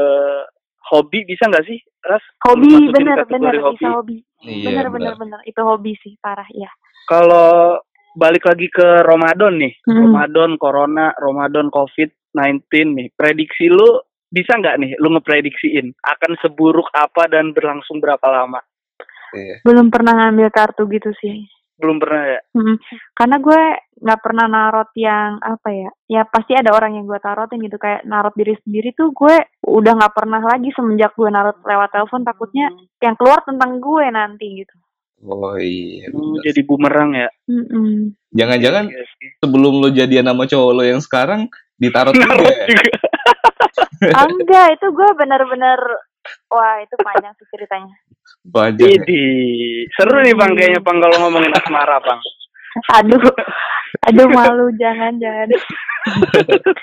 hobi 0.85 1.25
bisa 1.25 1.49
nggak 1.49 1.65
sih, 1.65 1.79
Ras? 2.05 2.21
Hobi 2.45 2.93
bener 2.93 3.25
kategori 3.25 3.41
bener 3.41 3.55
hobi. 3.61 3.73
bisa 3.77 3.87
hobi. 3.89 4.17
Iya, 4.45 4.65
bener 4.69 4.85
benar. 4.89 4.93
bener 4.93 5.13
bener 5.17 5.39
itu 5.49 5.61
hobi 5.65 5.97
sih 5.99 6.13
parah 6.21 6.45
ya. 6.53 6.69
Kalau 7.09 7.81
balik 8.15 8.45
lagi 8.45 8.69
ke 8.69 9.03
Ramadan 9.03 9.57
nih, 9.59 9.73
Hmm. 9.85 10.09
Ramadan 10.09 10.57
Corona, 10.61 11.11
Ramadan 11.17 11.67
COVID-19 11.73 12.63
nih, 12.95 13.07
prediksi 13.17 13.67
lu 13.69 14.01
bisa 14.29 14.57
nggak 14.57 14.77
nih 14.81 14.91
lu 14.99 15.15
ngeprediksiin 15.15 15.95
akan 16.01 16.31
seburuk 16.41 16.89
apa 16.93 17.29
dan 17.29 17.51
berlangsung 17.55 17.97
berapa 17.97 18.25
lama? 18.29 18.61
Iya. 19.33 19.61
Belum 19.67 19.91
pernah 19.91 20.15
ngambil 20.15 20.47
kartu 20.53 20.87
gitu 20.87 21.11
sih. 21.19 21.45
Belum 21.75 21.99
pernah 21.99 22.23
ya? 22.23 22.39
Mm, 22.55 22.75
Karena 23.11 23.37
gue 23.43 23.61
nggak 23.95 24.21
pernah 24.23 24.45
narot 24.47 24.89
yang 24.95 25.39
apa 25.43 25.69
ya? 25.71 25.89
Ya 26.07 26.21
pasti 26.23 26.55
ada 26.55 26.71
orang 26.71 26.95
yang 26.99 27.05
gue 27.07 27.19
tarotin 27.19 27.59
gitu 27.63 27.75
kayak 27.75 28.07
narot 28.07 28.31
diri 28.35 28.55
sendiri 28.63 28.95
tuh 28.95 29.11
gue 29.11 29.35
udah 29.67 29.93
nggak 29.99 30.15
pernah 30.15 30.39
lagi 30.39 30.71
semenjak 30.71 31.11
gue 31.15 31.27
narot 31.27 31.59
lewat 31.63 31.89
telepon 31.91 32.23
takutnya 32.23 32.71
yang 33.03 33.15
keluar 33.19 33.43
tentang 33.43 33.79
gue 33.83 34.05
nanti 34.07 34.63
gitu. 34.63 34.75
Oh 35.25 35.55
iya. 35.57 36.11
Hmm, 36.11 36.37
jadi 36.43 36.61
bumerang 36.67 37.15
ya? 37.15 37.27
Jangan-jangan 38.35 38.85
Iya 38.91 39.03
sih. 39.15 39.29
sebelum 39.39 39.73
lo 39.79 39.89
jadian 39.89 40.27
sama 40.27 40.43
cowok 40.45 40.71
lo 40.75 40.83
yang 40.83 40.99
sekarang 40.99 41.47
ditarot 41.79 42.13
juga 42.15 42.35
ya? 42.35 42.67
juga. 42.67 42.99
Ah, 44.11 44.27
enggak 44.31 44.67
itu 44.75 44.87
gue 44.91 45.09
bener-bener 45.17 45.79
wah 46.51 46.75
itu 46.83 46.95
panjang 46.99 47.33
sih 47.39 47.47
ceritanya. 47.51 47.95
Ya? 48.53 48.87
Idi, 48.93 49.25
seru 49.97 50.21
nih 50.21 50.37
bang 50.37 50.53
kayaknya 50.53 50.81
bang 50.85 50.97
kalau 51.01 51.15
ngomongin 51.25 51.53
asmara 51.57 51.97
bang. 51.97 52.19
Aduh, 53.01 53.23
aduh 54.05 54.27
malu 54.29 54.67
jangan 54.77 55.17
jangan. 55.17 55.49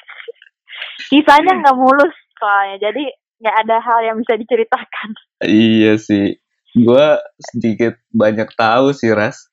Kisahnya 1.13 1.53
nggak 1.63 1.77
mulus 1.79 2.15
soalnya, 2.41 2.91
jadi 2.91 3.05
nggak 3.39 3.57
ada 3.67 3.77
hal 3.79 3.99
yang 4.03 4.17
bisa 4.19 4.35
diceritakan. 4.41 5.09
Iya 5.45 6.01
sih. 6.01 6.35
Gua 6.73 7.21
sedikit 7.53 8.01
banyak 8.11 8.49
tahu 8.57 8.97
sih, 8.97 9.13
Ras. 9.13 9.52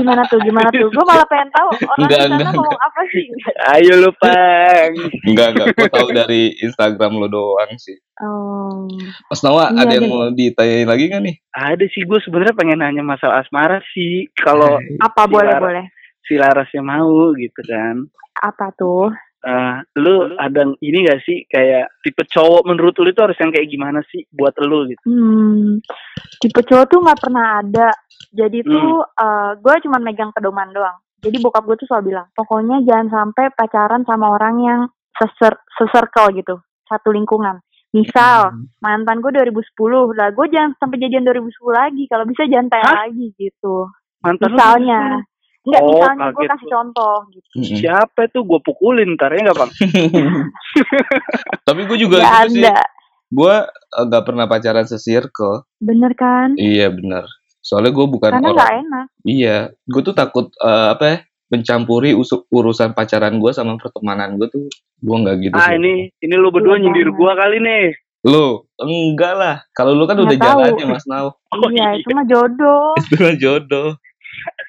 Gimana 0.00 0.22
tuh, 0.26 0.38
gimana 0.42 0.68
tuh? 0.70 0.88
Gue 0.90 1.04
malah 1.06 1.26
pengen 1.28 1.50
tahu 1.54 1.68
orang 1.74 1.98
Enggak, 2.02 2.18
di 2.18 2.22
sana 2.22 2.34
enggak, 2.36 2.52
ngomong 2.56 2.80
apa 2.80 3.00
sih. 3.10 3.24
Ayo 3.76 3.92
lu 4.02 4.10
bang. 4.18 4.90
Enggak, 5.26 5.48
enggak. 5.54 5.66
Gua 5.76 5.88
tahu 5.90 6.08
dari 6.12 6.42
Instagram 6.60 7.12
lo 7.18 7.28
doang 7.30 7.72
sih. 7.78 7.96
Oh, 8.20 8.84
Mas 9.32 9.40
Nawa, 9.40 9.72
Iya, 9.72 9.80
ada 9.80 9.92
yang 9.96 10.06
mau 10.12 10.28
ditanyain 10.28 10.88
lagi 10.88 11.04
nggak 11.08 11.22
nih? 11.24 11.36
Ada 11.56 11.84
sih 11.88 12.04
gue 12.04 12.20
sebenarnya 12.20 12.52
pengen 12.52 12.84
nanya 12.84 13.00
masalah 13.00 13.40
asmara 13.40 13.80
sih. 13.96 14.28
Kalau 14.36 14.76
apa 15.00 15.24
boleh 15.24 15.56
Silakan. 15.56 15.64
boleh? 15.64 15.86
si 16.30 16.38
Larasnya 16.38 16.82
mau 16.86 17.34
gitu 17.34 17.60
kan. 17.66 18.06
Apa 18.38 18.70
tuh? 18.78 19.10
Eh, 19.40 19.76
lu 19.96 20.36
ada 20.36 20.68
ini 20.84 21.08
gak 21.08 21.24
sih 21.24 21.48
kayak 21.48 21.88
tipe 22.04 22.28
cowok 22.28 22.68
menurut 22.68 22.92
lu 23.00 23.08
itu 23.08 23.24
harus 23.24 23.40
yang 23.40 23.48
kayak 23.48 23.72
gimana 23.72 24.04
sih 24.12 24.28
buat 24.28 24.52
lu 24.60 24.84
gitu? 24.92 25.00
Hmm, 25.08 25.80
tipe 26.44 26.60
cowok 26.60 26.86
tuh 26.92 27.00
nggak 27.00 27.20
pernah 27.24 27.64
ada. 27.64 27.88
Jadi 28.36 28.60
tuh 28.68 29.00
gue 29.64 29.74
cuma 29.88 29.96
megang 29.96 30.28
pedoman 30.36 30.68
doang. 30.76 31.00
Jadi 31.20 31.36
bokap 31.40 31.64
gue 31.68 31.76
tuh 31.80 31.88
selalu 31.88 32.16
bilang, 32.16 32.28
pokoknya 32.32 32.84
jangan 32.84 33.08
sampai 33.08 33.52
pacaran 33.52 34.04
sama 34.08 34.36
orang 34.36 34.56
yang 34.60 34.80
seser 35.16 35.56
seserkel 35.76 36.32
gitu, 36.36 36.60
satu 36.88 37.12
lingkungan. 37.12 37.60
Misal 37.96 38.54
Hmm. 38.54 38.70
mantan 38.80 39.20
gue 39.20 39.34
2010, 39.34 40.16
lah 40.16 40.30
gue 40.30 40.46
jangan 40.48 40.76
sampai 40.80 40.96
jadian 41.00 41.24
2010 41.26 41.72
lagi. 41.74 42.04
Kalau 42.08 42.24
bisa 42.24 42.44
jangan 42.48 42.68
tanya 42.72 43.08
lagi 43.08 43.32
gitu. 43.36 43.88
Mantan 44.20 44.48
lu 44.48 44.56
Misalnya, 44.56 45.00
enggak 45.62 45.80
Oh, 45.80 45.92
misalnya 45.94 46.26
gue 46.30 46.44
kasih 46.46 46.60
gua. 46.62 46.72
contoh 46.72 47.14
gitu. 47.28 47.48
Siapa 47.76 48.20
tuh 48.28 48.42
gue 48.42 48.60
pukulin 48.60 49.08
ntar 49.14 49.30
ya 49.30 49.40
nggak 49.42 49.58
bang? 49.58 49.70
Tapi 51.66 51.80
gue 51.84 51.98
juga 51.98 52.16
Gak 52.18 52.32
gitu 52.46 52.56
sih. 52.56 52.64
ada, 52.64 52.80
Gue 53.28 53.54
nggak 54.00 54.24
pernah 54.24 54.44
pacaran 54.44 54.82
sesirkel. 54.84 55.62
bener 55.78 56.12
kan? 56.12 56.54
Iya 56.54 56.90
benar. 56.90 57.24
Soalnya 57.60 57.92
gue 57.92 58.06
bukan 58.08 58.30
Karena 58.32 58.42
orang. 58.44 58.56
nggak 58.56 58.72
enak. 58.80 59.06
Iya, 59.22 59.56
gue 59.84 60.00
tuh 60.02 60.12
takut 60.12 60.50
eh, 60.56 60.88
apa 60.90 61.04
ya? 61.06 61.18
mencampuri 61.50 62.14
usu- 62.14 62.46
urusan 62.46 62.90
pacaran 62.90 63.34
gue 63.36 63.50
sama 63.50 63.74
pertemanan 63.74 64.38
gue 64.38 64.46
tuh 64.46 64.70
gue 64.96 65.16
nggak 65.18 65.36
gitu 65.40 65.54
Ah 65.56 65.68
sih. 65.68 65.76
ini 65.76 65.92
ini 66.16 66.34
lu 66.36 66.46
berdua 66.48 66.78
Iya 66.78 66.82
nyindir 66.84 67.10
gua 67.10 67.34
kali 67.34 67.58
nih. 67.58 67.90
Lo 68.22 68.70
enggak 68.76 69.34
lah. 69.34 69.56
Kalau 69.70 69.90
lu 69.90 70.04
kan 70.04 70.14
Nggak 70.14 70.26
udah 70.26 70.38
tahu. 70.38 70.46
jalannya 70.62 70.86
Mas 70.86 71.06
Nau. 71.06 71.34
Oh, 71.50 71.66
iya, 71.68 71.90
iya. 71.90 71.98
itu 71.98 72.10
mah 72.12 72.22
jodoh. 72.24 72.94
Itu 72.96 73.14
mah 73.18 73.34
jodoh. 73.36 73.88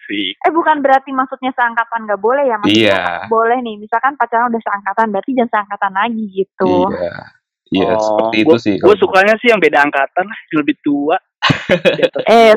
Asik. 0.02 0.34
Eh 0.42 0.52
bukan 0.52 0.82
berarti 0.82 1.10
maksudnya 1.12 1.54
seangkatan 1.54 2.10
nggak 2.10 2.18
boleh 2.20 2.44
ya? 2.44 2.58
Maksudnya 2.58 2.82
Iya. 2.90 3.04
boleh 3.30 3.58
nih. 3.62 3.76
Misalkan 3.78 4.18
pacaran 4.18 4.50
udah 4.50 4.62
seangkatan, 4.62 5.08
berarti 5.10 5.32
jangan 5.32 5.52
seangkatan 5.54 5.94
lagi 5.94 6.24
gitu. 6.34 6.74
Iya. 6.90 7.14
Iya, 7.72 7.88
Oh, 7.96 8.04
seperti 8.04 8.38
itu 8.44 8.52
gua- 8.52 8.60
sih. 8.60 8.76
Gue 8.78 8.96
sukanya 8.98 9.34
sih 9.40 9.48
yang 9.48 9.62
beda 9.62 9.80
angkatan 9.80 10.26
lah, 10.28 10.40
yang 10.50 10.60
lebih 10.60 10.76
tua. 10.82 11.16
Eh, 12.28 12.52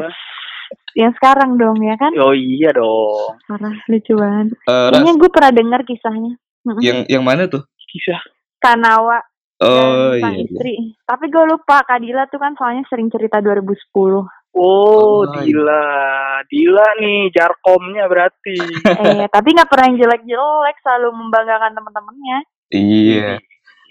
yang 0.94 1.12
sekarang 1.12 1.54
dong 1.54 1.78
ya 1.80 1.94
kan? 1.94 2.10
Oh 2.18 2.34
iya 2.34 2.70
dong. 2.70 3.38
Parah, 3.46 3.78
lucu 3.86 4.14
banget. 4.14 4.58
Eh, 4.58 4.66
Ras, 4.66 4.90
Kayaknya 4.90 5.14
gue 5.14 5.30
pernah 5.30 5.52
dengar 5.52 5.80
kisahnya. 5.84 6.32
Yang 6.80 6.98
yang 7.06 7.22
mana 7.22 7.46
tuh? 7.46 7.62
Kisah. 7.86 8.18
Kanawa 8.58 9.22
Oh 9.60 9.70
dan 10.16 10.18
sang 10.18 10.34
iya. 10.34 10.40
iya. 10.40 10.44
istri. 10.50 10.74
Tapi 10.98 11.24
gue 11.30 11.44
lupa, 11.46 11.86
Kak 11.86 12.02
Dila 12.02 12.26
tuh 12.26 12.42
kan 12.42 12.58
soalnya 12.58 12.82
sering 12.90 13.06
cerita 13.06 13.38
2010. 13.38 14.26
Oh, 14.54 15.26
Oh, 15.26 15.34
Dila. 15.34 15.86
Dila 16.46 16.86
nih 17.02 17.30
jarkomnya 17.34 18.06
berarti. 18.06 18.54
eh, 19.02 19.26
tapi 19.26 19.48
nggak 19.50 19.66
pernah 19.66 19.84
yang 19.90 19.98
jelek-jelek, 19.98 20.76
selalu 20.82 21.08
membanggakan 21.10 21.74
teman-temannya. 21.74 22.38
Iya. 22.70 23.42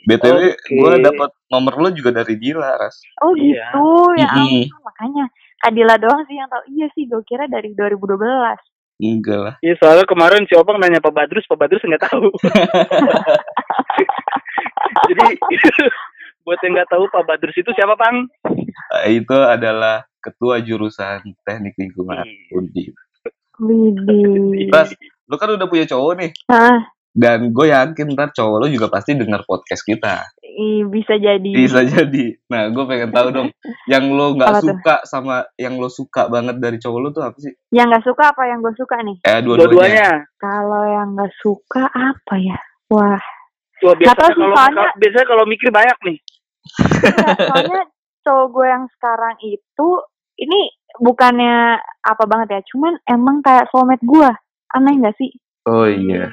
BTW 0.03 0.35
Oke. 0.35 0.71
gue 0.75 0.91
dapat 0.99 1.29
nomor 1.47 1.73
lu 1.79 1.89
juga 1.95 2.11
dari 2.23 2.35
Dila, 2.35 2.75
Ras. 2.75 2.99
Oh 3.23 3.31
Iya. 3.35 3.71
gitu, 3.71 3.87
ya 4.19 4.27
ampun. 4.27 4.83
Makanya 4.83 5.25
Kak 5.63 5.71
Dila 5.71 5.95
doang 5.95 6.23
sih 6.27 6.35
yang 6.35 6.47
tahu. 6.51 6.63
Iya 6.75 6.87
sih, 6.91 7.07
gue 7.07 7.23
kira 7.23 7.47
dari 7.47 7.71
2012. 7.71 8.59
Enggak 9.03 9.39
lah. 9.39 9.55
Iya 9.63 9.73
soalnya 9.79 10.05
kemarin 10.07 10.43
si 10.47 10.53
Opang 10.55 10.79
nanya 10.79 10.99
Pak 10.99 11.11
Badrus, 11.15 11.47
Pak 11.47 11.59
Badrus 11.59 11.83
nggak 11.83 12.03
tahu. 12.07 12.27
Jadi 15.09 15.25
buat 16.43 16.59
yang 16.59 16.75
nggak 16.75 16.91
tahu 16.91 17.03
Pak 17.07 17.23
Badrus 17.23 17.55
itu 17.55 17.71
siapa 17.71 17.95
Pang? 17.95 18.27
Eh, 19.01 19.17
Itu 19.17 19.35
adalah 19.35 20.03
ketua 20.19 20.59
jurusan 20.59 21.23
teknik 21.41 21.75
lingkungan. 21.75 22.23
Undip. 22.51 22.93
Widih. 23.57 24.69
Ras, 24.69 24.91
lu 25.23 25.35
kan 25.35 25.49
udah 25.49 25.67
punya 25.67 25.85
cowok 25.85 26.11
nih. 26.17 26.31
Hah, 26.47 26.89
Dan 27.13 27.53
gue 27.53 27.69
yakin 27.69 28.09
ntar 28.11 28.33
cowok 28.33 28.57
lu 28.57 28.67
juga 28.67 28.89
pasti 28.89 29.13
dengar 29.13 29.45
podcast 29.45 29.81
kita. 29.81 30.25
ih, 30.43 30.81
bisa 30.83 31.13
jadi. 31.15 31.49
Bisa 31.49 31.81
jadi. 31.83 32.37
Nah, 32.45 32.69
gue 32.69 32.83
pengen 32.83 33.09
tahu 33.09 33.29
dong, 33.29 33.49
yang 33.85 34.05
lo 34.09 34.33
nggak 34.33 34.49
Apa 34.49 34.59
tuh? 34.59 34.69
suka 34.73 34.95
sama 35.03 35.35
yang 35.55 35.77
lo 35.77 35.87
suka 35.87 36.25
banget 36.27 36.57
dari 36.57 36.77
cowok 36.77 36.99
lo 36.99 37.09
tuh 37.09 37.21
apa 37.21 37.37
sih? 37.37 37.53
Yang 37.69 37.85
nggak 37.89 38.05
suka 38.05 38.23
apa 38.29 38.43
yang 38.45 38.59
gue 38.61 38.73
suka 38.73 38.95
nih? 38.99 39.17
Eh, 39.23 39.39
dua-duanya. 39.39 39.69
Dua-duanya. 39.69 40.09
Kalau 40.37 40.83
yang 40.85 41.07
nggak 41.13 41.33
suka 41.37 41.83
apa 41.89 42.33
ya? 42.37 42.57
Wah, 42.89 43.21
Wah, 43.83 43.95
biasanya 43.95 44.31
sih, 44.31 44.39
kalau 44.39 44.55
soalnya- 44.55 44.93
biasanya 44.97 45.27
kalau 45.27 45.43
mikir 45.45 45.69
banyak 45.69 45.97
nih. 46.07 46.17
enggak, 46.63 47.37
soalnya 47.43 47.81
cowok 48.23 48.47
gue 48.55 48.65
yang 48.71 48.85
sekarang 48.95 49.35
itu 49.43 49.87
ini 50.39 50.59
bukannya 50.97 51.77
apa 52.01 52.23
banget 52.23 52.47
ya, 52.55 52.61
cuman 52.73 52.93
emang 53.05 53.43
kayak 53.43 53.67
soulmate 53.69 54.03
gue. 54.03 54.29
Aneh 54.73 54.93
nggak 54.97 55.15
sih? 55.19 55.29
Oh 55.69 55.85
iya. 55.85 56.31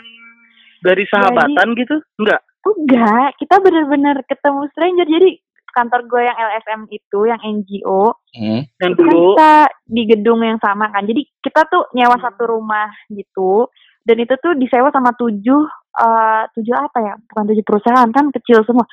Dari 0.80 1.04
sahabatan 1.04 1.76
gitu? 1.76 2.00
Enggak. 2.16 2.40
Enggak, 2.60 3.36
kita 3.36 3.56
bener-bener 3.60 4.16
ketemu 4.24 4.64
stranger. 4.72 5.06
Jadi 5.08 5.30
kantor 5.70 6.00
gue 6.08 6.22
yang 6.26 6.38
LSM 6.38 6.80
itu, 6.90 7.20
yang 7.28 7.40
NGO, 7.40 8.16
Hmm. 8.30 8.62
Yang 8.78 8.94
kan 8.94 8.98
dulu 8.98 9.10
kita 9.34 9.52
di 9.90 10.02
gedung 10.06 10.40
yang 10.46 10.58
sama 10.62 10.86
kan. 10.94 11.02
Jadi 11.02 11.26
kita 11.42 11.66
tuh 11.66 11.90
nyewa 11.92 12.14
satu 12.18 12.46
rumah 12.46 12.86
gitu. 13.10 13.66
Dan 14.00 14.16
itu 14.18 14.34
tuh 14.40 14.56
disewa 14.56 14.88
sama 14.90 15.12
tujuh, 15.12 15.62
eh 15.96 16.42
tujuh 16.56 16.74
apa 16.74 16.98
ya? 17.00 17.14
Bukan 17.20 17.44
tujuh 17.52 17.64
perusahaan 17.64 18.08
kan 18.08 18.32
kecil 18.32 18.64
semua. 18.64 18.88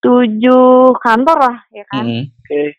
Tujuh 0.00 0.96
kantor 0.96 1.38
lah 1.40 1.56
ya 1.70 1.84
kan. 1.88 2.04
Hmm. 2.04 2.24
Oke. 2.28 2.76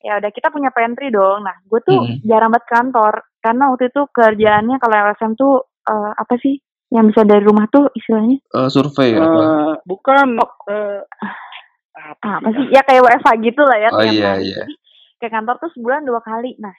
Ya 0.00 0.16
udah 0.16 0.30
kita 0.32 0.48
punya 0.48 0.70
pantry 0.72 1.10
dong. 1.10 1.44
Nah 1.44 1.56
gue 1.66 1.80
tuh 1.82 1.98
Hmm. 1.98 2.18
jarang 2.24 2.50
banget 2.50 2.66
kantor. 2.68 3.14
Karena 3.40 3.72
waktu 3.72 3.88
itu 3.88 4.02
kerjaannya 4.10 4.76
kalau 4.78 4.94
LSM 5.10 5.32
tuh 5.34 5.54
eh, 5.86 6.12
apa 6.14 6.34
sih? 6.38 6.58
Yang 6.90 7.14
bisa 7.14 7.20
dari 7.22 7.42
rumah 7.46 7.70
tuh 7.70 7.86
istilahnya 7.94 8.42
Eh, 8.42 8.68
survei 8.68 9.14
apa? 9.14 9.22
Eh, 9.22 9.74
bukan 9.86 10.26
eh, 10.66 11.00
apa 11.94 12.48
sih? 12.50 12.66
Ya 12.74 12.82
kayak 12.82 13.02
WFH 13.06 13.28
gitu 13.44 13.62
lah 13.62 13.78
ya. 13.78 13.88
Oh, 13.92 14.02
iya, 14.02 14.32
iya. 14.38 14.62
Jadi 14.66 14.74
ke 15.20 15.26
kantor 15.28 15.56
tuh 15.60 15.70
sebulan 15.76 16.02
dua 16.02 16.18
kali. 16.20 16.56
Nah 16.58 16.72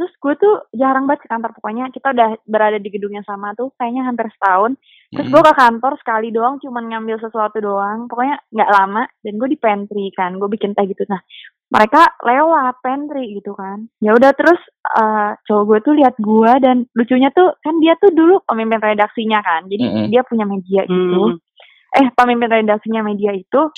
terus 0.00 0.16
gue 0.16 0.34
tuh 0.40 0.54
jarang 0.72 1.04
banget 1.04 1.28
ke 1.28 1.28
kantor. 1.28 1.52
Pokoknya 1.60 1.92
kita 1.92 2.16
udah 2.16 2.40
berada 2.48 2.80
di 2.80 2.88
gedung 2.88 3.12
yang 3.12 3.26
sama 3.28 3.52
tuh 3.52 3.68
kayaknya 3.76 4.08
hampir 4.08 4.32
setahun. 4.32 4.80
Terus 5.12 5.28
Hmm. 5.28 5.34
gue 5.36 5.42
ke 5.44 5.54
kantor 5.60 5.92
sekali 6.00 6.28
doang, 6.32 6.56
cuman 6.56 6.88
ngambil 6.88 7.20
sesuatu 7.20 7.60
doang. 7.60 8.08
Pokoknya 8.08 8.40
nggak 8.48 8.72
lama. 8.72 9.04
Dan 9.20 9.36
gue 9.36 9.48
di 9.52 9.60
pantry 9.60 10.08
kan, 10.16 10.40
gue 10.40 10.48
bikin 10.48 10.72
teh 10.72 10.88
gitu. 10.88 11.04
Nah, 11.04 11.20
mereka 11.68 12.16
lewat 12.24 12.80
pantry 12.80 13.36
gitu 13.36 13.52
kan. 13.52 13.92
Ya 14.00 14.16
udah 14.16 14.32
terus 14.32 14.56
eh, 14.88 15.36
cowok 15.44 15.64
gue 15.68 15.78
tuh 15.84 15.94
lihat 16.00 16.16
gue 16.16 16.52
dan 16.64 16.88
lucunya 16.96 17.28
tuh 17.36 17.52
kan 17.60 17.76
dia 17.84 17.92
tuh 18.00 18.08
dulu 18.08 18.40
pemimpin 18.48 18.80
redaksinya 18.80 19.44
kan. 19.44 19.68
Jadi 19.68 19.84
Mm-mm. 19.84 20.06
dia 20.08 20.24
punya 20.24 20.48
media 20.48 20.88
gitu. 20.88 21.36
Hmm. 21.36 22.00
Eh 22.00 22.08
pemimpin 22.16 22.48
redaksinya 22.48 23.04
media 23.04 23.36
itu. 23.36 23.68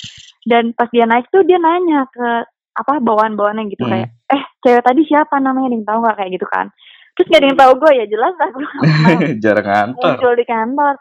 Dan 0.47 0.71
pas 0.71 0.87
dia 0.87 1.03
naik 1.03 1.27
tuh 1.27 1.43
dia 1.43 1.59
nanya 1.59 2.07
ke 2.07 2.47
apa 2.73 2.97
bawaan-bawaannya 2.99 3.69
gitu 3.69 3.83
Hmm. 3.83 3.93
kayak, 3.93 4.09
eh 4.29 4.43
cewek 4.59 4.81
tadi 4.81 5.01
siapa 5.03 5.37
namanya, 5.37 5.69
ada 5.69 5.75
yang 5.75 5.85
tahu 5.85 5.99
nggak 6.01 6.17
kayak 6.17 6.31
gitu 6.33 6.47
kan? 6.47 6.67
Terus 7.13 7.27
gak 7.27 7.37
ada 7.37 7.47
yang 7.47 7.59
tahu 7.59 7.73
gue 7.77 7.91
ya 7.93 8.05
jelas 8.07 8.33
lah 8.33 8.49
gue 8.49 8.61
nggak 8.63 8.81
Jarang 9.43 9.67
ngantor. 9.67 10.01
muncul 10.01 10.33
di 10.33 10.45
kantor 10.45 10.93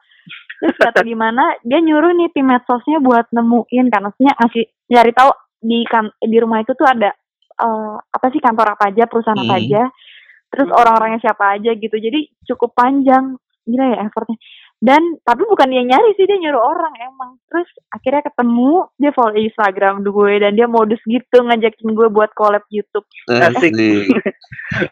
terus 0.61 0.77
kata 0.79 1.01
gimana 1.03 1.43
dia 1.61 1.81
nyuruh 1.81 2.13
nih 2.13 2.31
tim 2.31 2.47
medsosnya 2.47 3.01
buat 3.01 3.27
nemuin 3.31 3.87
kan 3.89 4.01
maksudnya 4.01 4.31
ngasih 4.37 4.63
nyari 4.87 5.11
tahu 5.11 5.31
di 5.59 5.83
kan 5.83 6.07
di 6.21 6.39
rumah 6.39 6.61
itu 6.61 6.71
tuh 6.73 6.85
ada 6.85 7.11
eh, 7.57 7.95
apa 7.99 8.27
sih 8.29 8.39
kantor 8.39 8.77
apa 8.77 8.93
aja 8.93 9.09
perusahaan 9.09 9.35
apa 9.37 9.49
Hmm. 9.49 9.59
aja 9.59 9.83
terus 10.49 10.69
orang-orangnya 10.71 11.19
siapa 11.19 11.57
aja 11.57 11.73
gitu 11.73 11.97
jadi 11.97 12.21
cukup 12.47 12.77
panjang 12.77 13.35
gila 13.65 13.85
ya 13.89 14.05
effortnya 14.05 14.37
dan 14.83 14.99
tapi 15.23 15.47
bukan 15.47 15.69
dia 15.69 15.83
nyari 15.85 16.11
sih 16.13 16.27
dia 16.27 16.35
nyuruh 16.37 16.59
orang 16.61 16.91
emang 17.01 17.31
terus 17.47 17.65
akhirnya 17.89 18.19
ketemu 18.25 18.71
dia 18.97 19.11
follow 19.11 19.31
Instagram 19.33 20.03
gue 20.03 20.33
dan 20.37 20.53
dia 20.53 20.67
modus 20.67 20.99
gitu 21.05 21.37
ngajakin 21.39 21.89
gue 21.89 22.09
buat 22.09 22.35
collab 22.35 22.67
YouTube 22.69 23.07
Asik. 23.29 23.71
Asik. 23.71 23.73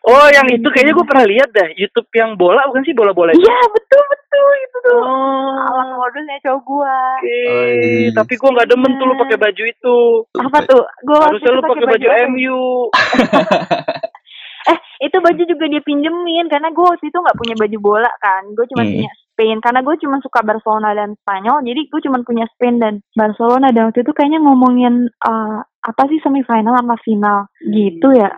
Oh, 0.04 0.28
yang 0.28 0.44
itu 0.46 0.68
kayaknya 0.68 0.92
gue 0.92 1.06
pernah 1.08 1.24
lihat 1.24 1.48
dah. 1.50 1.64
YouTube 1.72 2.04
yang 2.12 2.36
bola 2.36 2.68
bukan 2.68 2.84
sih 2.84 2.92
bola-bola 2.92 3.32
itu? 3.32 3.40
iya 3.40 3.58
betul 3.66 4.02
betul 4.06 4.50
itu 4.58 4.76
tuh 4.78 5.00
Oh. 5.00 5.56
alat 5.58 5.88
modusnya 5.90 6.36
cowok 6.42 6.60
gue 6.62 6.96
Oke, 7.16 7.40
Oh, 7.48 7.64
iya. 7.72 8.08
tapi 8.12 8.32
gue 8.36 8.50
nggak 8.50 8.68
demen 8.68 8.92
tuh 8.94 9.06
lu 9.06 9.14
pakai 9.16 9.38
baju 9.40 9.62
itu. 9.64 9.96
apa 10.36 10.58
tuh 10.64 10.82
gue 10.84 11.16
Harusnya 11.18 11.50
lu 11.50 11.62
pakai 11.64 11.86
baju 11.88 12.06
apa? 12.06 12.24
MU. 12.28 12.60
eh 14.70 14.78
itu 15.00 15.16
baju 15.16 15.42
juga 15.42 15.64
dia 15.66 15.80
pinjemin 15.80 16.46
karena 16.46 16.68
gue 16.68 16.84
waktu 16.84 17.06
itu 17.06 17.16
nggak 17.16 17.38
punya 17.38 17.54
baju 17.56 17.78
bola 17.80 18.10
kan 18.20 18.42
gue 18.46 18.64
cuma 18.68 18.84
Hmm. 18.84 18.92
punya 18.92 19.10
Spain. 19.40 19.64
Karena 19.64 19.80
gue 19.80 19.96
cuma 20.04 20.20
suka 20.20 20.44
Barcelona 20.44 20.92
dan 20.92 21.16
Spanyol 21.24 21.64
jadi 21.64 21.80
gue 21.88 22.00
cuma 22.04 22.20
punya 22.20 22.44
Spain 22.52 22.76
dan 22.76 23.00
Barcelona. 23.16 23.72
Dan 23.72 23.88
waktu 23.88 24.04
itu 24.04 24.12
kayaknya 24.12 24.44
ngomongin 24.44 25.08
eh, 25.08 25.58
apa 25.64 26.02
sih 26.12 26.20
semifinal 26.20 26.76
sama 26.76 27.00
final. 27.00 27.48
Gitu 27.64 28.08
ya. 28.12 28.28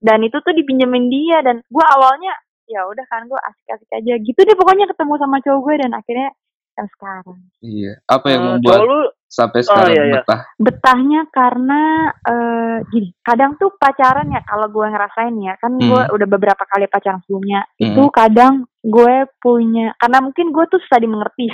Dan 0.00 0.24
itu 0.24 0.40
tuh 0.40 0.56
dipinjemin 0.56 1.12
dia 1.12 1.44
dan 1.44 1.60
gue 1.60 1.84
awalnya 1.84 2.32
ya 2.64 2.88
udah 2.88 3.04
kan 3.12 3.28
gue 3.28 3.36
asik-asik 3.36 3.90
aja. 3.92 4.16
Gitu 4.16 4.40
deh 4.40 4.56
pokoknya 4.56 4.88
ketemu 4.88 5.14
sama 5.20 5.36
cowok 5.44 5.60
gue 5.68 5.74
dan 5.84 5.92
akhirnya 5.92 6.32
yang 6.78 6.88
sekarang 6.88 7.36
Iya. 7.58 7.92
Apa 8.04 8.26
yang 8.28 8.40
Eh, 8.40 8.48
membuat 8.54 8.80
lu 8.80 9.00
sampai 9.28 9.60
sekarang 9.60 9.92
iya, 9.92 10.02
iya. 10.04 10.14
betah? 10.16 10.40
betahnya 10.56 11.20
karena 11.28 11.80
eh 12.24 12.76
gini 12.88 13.12
kadang 13.20 13.54
tuh 13.54 13.74
pacaran 13.74 14.24
ya 14.26 14.40
kalau 14.42 14.66
gue 14.66 14.86
ngerasain 14.86 15.36
ya 15.38 15.52
kan 15.56 15.74
gue 15.74 15.84
Hmm. 16.00 16.14
udah 16.14 16.26
beberapa 16.26 16.64
kali 16.64 16.86
pacaran 16.86 17.20
sebelumnya 17.20 17.68
Hmm. 17.74 17.92
itu 17.92 18.02
kadang 18.08 18.54
gue 18.80 19.14
punya 19.36 19.92
karena 19.96 20.18
mungkin 20.20 20.48
gue 20.48 20.64
tuh 20.66 20.80
susah 20.80 20.96
dimengerti 20.96 21.52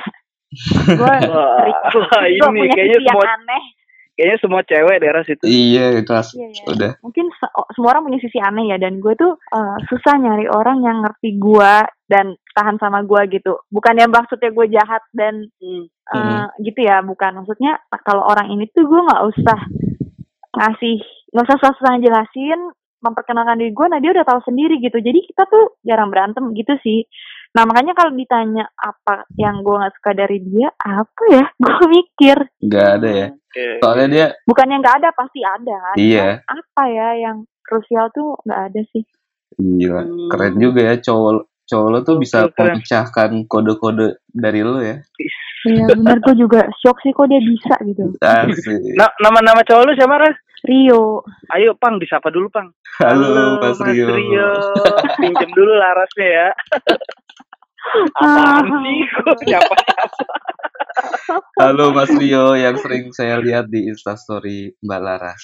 gue 1.01 1.15
wah, 1.27 1.67
gue 1.91 2.29
ini 2.31 2.39
punya 2.39 2.71
kayaknya 2.71 2.95
sisi 2.95 3.03
yang 3.03 3.17
semua 3.17 3.35
aneh 3.35 3.65
kayaknya 4.15 4.39
semua 4.39 4.63
cewek 4.63 4.97
daerah 4.97 5.23
situ. 5.27 5.43
Iya, 5.43 5.87
kelas. 6.01 6.29
Iya, 6.33 6.47
iya. 6.49 6.65
Udah. 6.71 6.93
mungkin 7.03 7.27
se- 7.35 7.51
oh, 7.51 7.67
semua 7.75 7.91
orang 7.91 8.07
punya 8.07 8.23
sisi 8.23 8.39
aneh 8.39 8.71
ya 8.71 8.79
dan 8.79 9.03
gue 9.03 9.11
tuh 9.15 9.35
eh, 9.35 9.77
susah 9.85 10.15
nyari 10.15 10.47
orang 10.47 10.79
yang 10.81 11.03
ngerti 11.03 11.35
gue 11.35 11.73
dan 12.07 12.39
tahan 12.55 12.79
sama 12.79 13.03
gue 13.03 13.21
gitu. 13.35 13.59
Bukan 13.69 13.95
yang 13.99 14.09
maksudnya 14.09 14.51
gue 14.51 14.67
jahat 14.71 15.03
dan 15.11 15.51
Hmm. 15.59 15.85
eh, 16.15 16.47
gitu 16.63 16.81
ya 16.81 17.03
bukan. 17.03 17.43
Maksudnya 17.43 17.83
kalau 18.01 18.23
orang 18.23 18.49
ini 18.49 18.71
tuh 18.71 18.87
gue 18.87 19.01
nggak 19.03 19.25
usah 19.27 19.59
ngasih 20.55 20.99
nggak 21.35 21.45
usah 21.45 21.59
susah 21.61 21.95
jelasin 21.99 22.61
memperkenalkan 23.05 23.61
diri 23.61 23.75
gue 23.75 23.87
nah 23.91 24.01
dia 24.01 24.15
udah 24.15 24.25
tahu 24.25 24.41
sendiri 24.45 24.81
gitu. 24.81 24.97
Jadi 24.97 25.29
kita 25.29 25.45
tuh 25.45 25.77
jarang 25.83 26.09
berantem 26.09 26.55
gitu 26.55 26.73
sih. 26.81 27.05
Nah 27.53 27.67
makanya 27.67 27.93
kalau 27.93 28.11
ditanya 28.11 28.65
apa 28.75 29.29
yang 29.37 29.61
gue 29.61 29.75
nggak 29.75 29.95
suka 30.01 30.11
dari 30.13 30.39
dia 30.41 30.69
apa 30.75 31.23
ya? 31.31 31.45
Gue 31.63 31.85
mikir. 31.87 32.37
Nggak 32.59 32.89
ada 32.99 33.11
ya. 33.11 33.29
Soalnya 33.79 34.09
dia 34.11 34.27
bukan 34.43 34.67
yang 34.67 34.81
nggak 34.83 34.99
ada 34.99 35.09
pasti 35.15 35.41
ada 35.41 35.79
Iya. 35.95 36.43
apa 36.43 36.83
ya 36.91 37.09
yang 37.15 37.37
krusial 37.63 38.11
tuh 38.11 38.35
nggak 38.43 38.61
ada 38.73 38.81
sih. 38.91 39.05
Gila, 39.55 40.03
keren 40.35 40.59
juga 40.59 40.81
ya 40.83 40.95
cowok 40.99 41.47
cowok 41.65 41.89
lo 41.89 41.99
tuh 42.05 42.17
bisa 42.21 42.45
Gokil, 42.45 42.55
keren. 42.55 42.67
memecahkan 42.77 43.31
kode-kode 43.49 44.09
dari 44.31 44.61
lo 44.61 44.81
ya. 44.81 45.01
Iya 45.65 45.89
bener 45.97 46.21
gue 46.21 46.37
juga 46.37 46.61
shock 46.85 47.01
sih 47.01 47.17
kok 47.17 47.25
dia 47.25 47.41
bisa 47.41 47.75
gitu. 47.89 48.13
Asik. 48.21 49.01
Nah, 49.01 49.09
nama-nama 49.25 49.65
cowok 49.65 49.83
lu 49.89 49.93
siapa, 49.97 50.21
Ras? 50.21 50.37
Rio. 50.65 51.21
Ayo, 51.53 51.77
Pang, 51.77 52.01
disapa 52.01 52.33
dulu, 52.33 52.49
Pang. 52.49 52.73
Halo, 53.01 53.61
Mas 53.61 53.81
Rio. 53.85 54.13
Pinjem 55.21 55.51
dulu 55.53 55.73
larasnya 55.77 56.29
ya. 56.29 56.49
Apaan 58.19 58.67
sih? 58.83 58.99
Kok 59.21 59.39
siapa? 59.45 59.75
Halo 61.61 61.91
Mas 61.91 62.11
Rio 62.15 62.55
yang 62.55 62.79
sering 62.79 63.11
saya 63.11 63.43
lihat 63.43 63.67
di 63.67 63.91
Instastory 63.91 64.71
Mbak 64.79 65.01
Laras. 65.03 65.43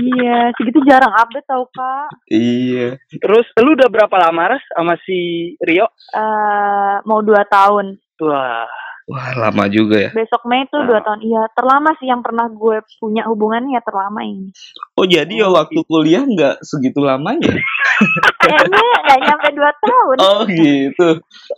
iya, 0.00 0.52
segitu 0.56 0.80
jarang 0.88 1.12
update 1.12 1.44
tau 1.44 1.68
kak. 1.68 2.08
Iya. 2.32 2.96
Terus, 3.20 3.46
lu 3.60 3.76
udah 3.76 3.88
berapa 3.92 4.16
lama, 4.16 4.56
Ras, 4.56 4.64
sama 4.72 4.96
si 5.04 5.52
Rio? 5.60 5.88
Eh 6.16 6.96
mau 7.04 7.20
dua 7.20 7.44
tahun. 7.48 8.00
Wah, 8.24 8.68
Wah, 9.08 9.32
lama 9.32 9.64
juga 9.66 9.96
ya. 9.98 10.10
Besok 10.12 10.44
Mei 10.44 10.68
tuh 10.68 10.84
dua 10.84 11.00
tahun. 11.00 11.24
Iya, 11.24 11.48
terlama 11.56 11.96
sih 11.96 12.06
yang 12.06 12.20
pernah 12.20 12.44
gue 12.44 12.76
punya 13.00 13.24
hubungan 13.24 13.64
ya 13.72 13.80
terlama 13.80 14.20
ini. 14.20 14.52
Oh, 14.94 15.08
jadi 15.08 15.32
ya 15.32 15.48
waktu 15.48 15.80
kuliah 15.82 16.28
nggak 16.28 16.60
segitu 16.60 17.00
lamanya? 17.00 17.48
Kayaknya 18.44 18.84
nggak 19.02 19.20
nyampe 19.24 19.48
dua 19.56 19.70
tahun. 19.80 20.16
Oh, 20.20 20.40
gitu. 20.44 21.08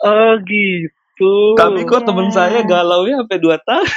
oh 0.01 0.33
gitu. 0.47 1.35
Tapi 1.53 1.81
kok 1.85 2.07
temen 2.07 2.31
Iya. 2.31 2.37
saya 2.39 2.61
galau 2.63 3.05
ya 3.05 3.21
sampai 3.21 3.37
2 3.37 3.53
tahun. 3.61 3.89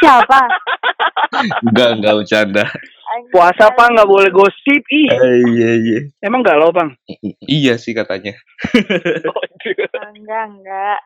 Siapa? 0.00 0.40
Enggak, 1.64 1.90
enggak 1.96 2.14
bercanda. 2.20 2.64
Puasa, 3.32 3.72
Pang, 3.72 3.92
nggak 3.92 4.04
boleh 4.04 4.28
gosip. 4.28 4.82
Ih, 4.86 5.08
Eh, 5.08 5.36
iya, 5.48 5.70
iya. 5.76 5.98
emang 6.20 6.42
galau, 6.42 6.68
Bang? 6.68 6.94
Iya 7.40 7.76
sih 7.76 7.94
katanya. 7.94 8.36
Oh, 9.24 9.44
iya. 9.64 9.88
Enggak, 10.12 10.44
enggak. 10.52 10.98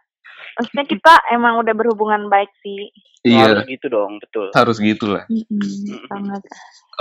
Maksudnya 0.55 0.87
kita 0.87 1.13
emang 1.35 1.59
udah 1.59 1.75
berhubungan 1.75 2.31
baik 2.31 2.51
sih. 2.63 2.91
Harus 3.25 3.65
Iya, 3.65 3.73
gitu 3.81 3.87
dong, 3.89 4.21
betul. 4.21 4.53
harus 4.53 4.77
gitu 4.77 5.09
lah. 5.09 5.25
Mm-mm, 5.33 6.05
banget. 6.13 6.43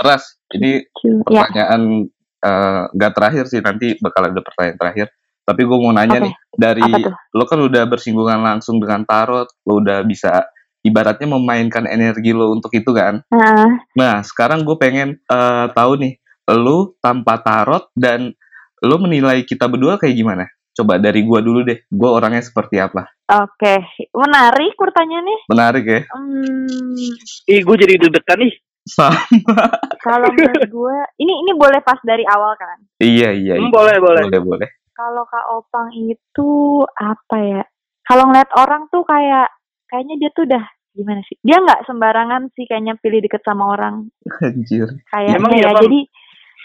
Ras, 0.00 0.40
ini 0.56 0.80
Ya, 1.28 1.44
pertanyaan 1.44 2.08
eh, 2.40 2.82
nggak 2.96 3.12
terakhir 3.12 3.44
sih 3.52 3.60
nanti 3.60 3.96
bakal 4.00 4.32
ada 4.32 4.40
pertanyaan 4.40 4.78
terakhir. 4.80 5.06
Tapi 5.44 5.60
gue 5.68 5.76
mau 5.76 5.92
nanya 5.92 6.24
Oke. 6.24 6.24
nih 6.24 6.34
dari 6.56 6.88
lo 7.36 7.44
kan 7.44 7.60
udah 7.60 7.84
bersinggungan 7.84 8.40
langsung 8.40 8.80
dengan 8.80 9.04
tarot, 9.04 9.44
lo 9.68 9.84
udah 9.84 10.00
bisa 10.08 10.48
ibaratnya 10.80 11.28
memainkan 11.28 11.84
energi 11.84 12.32
lo 12.32 12.56
untuk 12.56 12.72
itu 12.72 12.88
kan. 12.96 13.20
Nah, 13.28 13.68
Nah, 13.92 14.14
sekarang 14.24 14.64
gue 14.64 14.76
pengen 14.80 15.20
eh, 15.20 15.66
tahu 15.76 15.92
nih, 16.00 16.16
lo 16.56 16.96
tanpa 17.04 17.36
tarot 17.44 17.92
dan 17.92 18.32
lo 18.80 18.96
menilai 18.96 19.44
kita 19.44 19.68
berdua 19.68 20.00
kayak 20.00 20.16
gimana? 20.16 20.44
Coba 20.74 20.98
dari 20.98 21.22
gua 21.22 21.38
dulu 21.38 21.62
deh, 21.62 21.86
gua 21.88 22.18
orangnya 22.18 22.42
seperti 22.42 22.76
apa? 22.76 23.06
oke. 23.24 23.74
Menarik 24.12 24.74
pertanyaannya. 24.74 25.38
Menarik 25.46 25.84
ya? 25.86 26.00
Hmm, 26.10 27.14
Ih, 27.46 27.62
gue 27.62 27.76
jadi 27.78 27.94
deg-degan 27.96 28.42
nih. 28.42 28.54
Sama. 28.84 29.16
kalau 30.04 30.28
menurut 30.28 30.66
gue, 30.66 30.96
ini 31.16 31.32
ini 31.40 31.52
boleh 31.56 31.80
pas 31.80 31.96
dari 32.04 32.20
awal 32.26 32.52
kan? 32.54 32.84
Iya, 32.98 33.32
iya, 33.32 33.54
Hmm, 33.56 33.64
iya. 33.64 33.72
boleh, 33.72 33.96
boleh. 33.96 34.22
Boleh, 34.28 34.40
boleh. 34.44 34.68
Kalau 34.92 35.24
Kak 35.24 35.46
Opang 35.50 35.88
itu 35.90 36.50
apa 36.92 37.36
ya? 37.40 37.62
Kalau 38.04 38.28
ngeliat 38.28 38.50
orang 38.54 38.86
tuh 38.92 39.02
kayak 39.02 39.48
kayaknya 39.88 40.14
dia 40.20 40.30
tuh 40.36 40.44
udah 40.44 40.64
gimana 40.92 41.24
sih? 41.24 41.40
Dia 41.40 41.56
nggak 41.58 41.88
sembarangan 41.88 42.52
sih 42.52 42.68
kayaknya 42.68 42.94
pilih 43.00 43.24
deket 43.24 43.40
sama 43.40 43.72
orang 43.72 44.12
Anjir. 44.38 44.86
kayaknya 45.08 45.40
Emang 45.40 45.52
ya. 45.56 45.72
Bang? 45.72 45.82
Jadi 45.88 46.00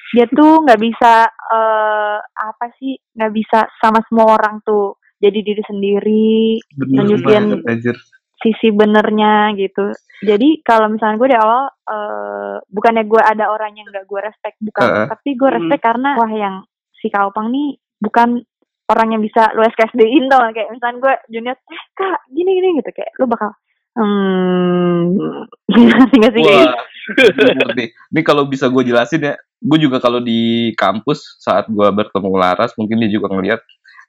dia 0.09 0.25
tuh 0.27 0.61
nggak 0.61 0.79
bisa 0.79 1.13
eh 1.27 2.17
apa 2.19 2.65
sih? 2.75 2.97
nggak 3.11 3.31
bisa 3.31 3.59
sama 3.77 3.99
semua 4.05 4.35
orang 4.35 4.61
tuh 4.61 4.97
jadi 5.19 5.39
diri 5.39 5.63
sendiri, 5.63 6.37
Bener 6.73 7.03
Nunjukin- 7.03 7.49
banget, 7.51 7.67
anjir. 7.67 7.95
sisi 8.39 8.71
benernya 8.71 9.51
gitu. 9.53 9.91
Jadi 10.21 10.63
kalau 10.63 10.87
misalnya 10.87 11.17
gue 11.17 11.29
di 11.29 11.37
awal 11.37 11.63
eh 11.85 12.55
bukannya 12.65 13.03
gue 13.03 13.19
ada 13.19 13.45
orang 13.47 13.75
yang 13.75 13.87
gak 13.87 14.03
gue 14.05 14.21
respect 14.21 14.55
bukan, 14.59 14.83
Heeh. 14.85 15.07
tapi 15.07 15.29
gue 15.35 15.49
respect 15.49 15.81
karena 15.81 16.15
wah 16.15 16.31
yang 16.31 16.55
si 16.95 17.07
Kak 17.07 17.27
Opang 17.27 17.51
nih 17.51 17.75
bukan 17.99 18.39
orang 18.87 19.07
yang 19.11 19.21
bisa 19.21 19.51
lu 19.53 19.61
SKSD-in 19.61 20.27
tau 20.27 20.41
kayak 20.49 20.71
misalnya 20.71 20.97
gue 20.97 21.13
junior 21.29 21.53
eh 21.53 21.83
kak 21.93 22.19
gini 22.27 22.57
gini 22.57 22.79
gitu 22.79 22.89
kayak 22.89 23.11
lu 23.15 23.27
bakal 23.27 23.51
hmm 23.93 25.45
ngerti 25.75 26.15
gak 26.17 26.33
sih 26.33 26.43
ngerti. 27.11 27.85
Ini 27.91 28.21
kalau 28.21 28.45
bisa 28.45 28.67
gue 28.67 28.83
jelasin 28.83 29.21
ya, 29.23 29.33
gue 29.37 29.77
juga 29.77 29.97
kalau 29.97 30.19
di 30.19 30.71
kampus 30.73 31.39
saat 31.39 31.65
gue 31.67 31.87
bertemu 31.89 32.35
Laras, 32.35 32.73
mungkin 32.75 32.99
dia 32.99 33.09
juga 33.09 33.29
ngeliat, 33.29 33.59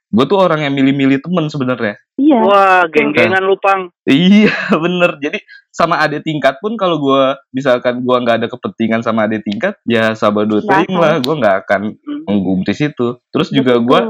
gue 0.07 0.25
tuh 0.25 0.37
orang 0.37 0.63
yang 0.63 0.73
milih-milih 0.73 1.19
temen 1.19 1.47
sebenarnya. 1.47 1.95
iya 2.15 2.37
Wah, 2.37 2.83
geng-gengan 2.87 3.41
lu, 3.41 3.55
Pang. 3.57 3.89
Iya, 4.03 4.51
bener. 4.83 5.17
Jadi 5.17 5.39
sama 5.71 5.99
adik 5.99 6.21
tingkat 6.21 6.59
pun 6.59 6.75
kalau 6.75 6.99
gue 6.99 7.23
misalkan 7.51 8.03
gue 8.03 8.17
nggak 8.17 8.43
ada 8.43 8.47
kepentingan 8.47 9.01
sama 9.01 9.25
adik 9.25 9.41
tingkat, 9.41 9.79
ya 9.83 10.11
sabar 10.13 10.43
dua 10.43 10.61
teing 10.61 10.93
lah, 10.93 11.17
gue 11.17 11.31
nggak 11.33 11.57
akan 11.65 11.81
Hmm. 11.95 12.21
menggubris 12.27 12.81
itu. 12.81 13.17
Terus 13.31 13.49
juga 13.49 13.79
gue 13.79 14.01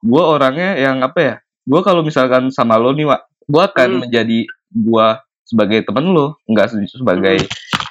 gue 0.00 0.22
orangnya 0.24 0.80
yang 0.80 1.04
apa 1.04 1.18
ya 1.20 1.34
gue 1.60 1.80
kalau 1.84 2.00
misalkan 2.00 2.48
sama 2.48 2.80
lo 2.80 2.96
nih 2.96 3.04
Wak 3.04 3.20
gue 3.46 3.62
akan 3.62 3.88
Hmm. 3.92 4.00
menjadi 4.08 4.38
gue 4.72 5.06
sebagai 5.44 5.84
temen 5.84 6.08
lo 6.08 6.40
nggak 6.48 6.66
se- 6.72 6.96
sebagai 6.96 7.36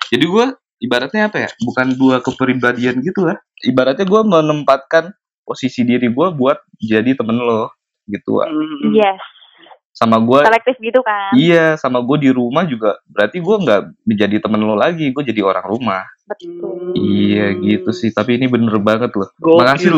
jadi 0.10 0.26
gue 0.26 0.46
ibaratnya 0.80 1.28
apa 1.28 1.38
ya 1.40 1.50
bukan 1.60 1.94
dua 1.94 2.20
kepribadian 2.20 3.00
gitu 3.00 3.24
lah. 3.24 3.38
Ibaratnya 3.60 4.04
gue 4.04 4.22
menempatkan 4.24 5.12
posisi 5.42 5.82
diri 5.82 6.08
gue 6.08 6.28
buat 6.32 6.58
jadi 6.76 7.14
temen 7.14 7.38
lo 7.38 7.70
gitu. 8.06 8.40
Wak 8.40 8.48
Hmm. 8.48 8.92
yes. 8.92 9.20
Sama 9.92 10.16
gue 10.18 10.42
selektif 10.42 10.80
gitu 10.80 11.04
kan? 11.04 11.34
Iya 11.34 11.76
sama 11.76 12.00
gue 12.00 12.18
di 12.20 12.30
rumah 12.32 12.64
juga 12.64 12.98
berarti 13.06 13.38
gue 13.38 13.56
nggak 13.60 13.82
menjadi 14.06 14.36
temen 14.40 14.62
lo 14.62 14.74
lagi 14.74 15.12
gue 15.12 15.24
jadi 15.26 15.42
orang 15.42 15.66
rumah. 15.66 16.04
Betul. 16.26 16.96
Iya 16.96 17.58
gitu 17.58 17.92
sih. 17.92 18.10
Tapi 18.10 18.40
ini 18.40 18.48
bener 18.48 18.80
banget 18.80 19.12
loh. 19.12 19.28
Gokil, 19.36 19.60
Makasih, 19.60 19.92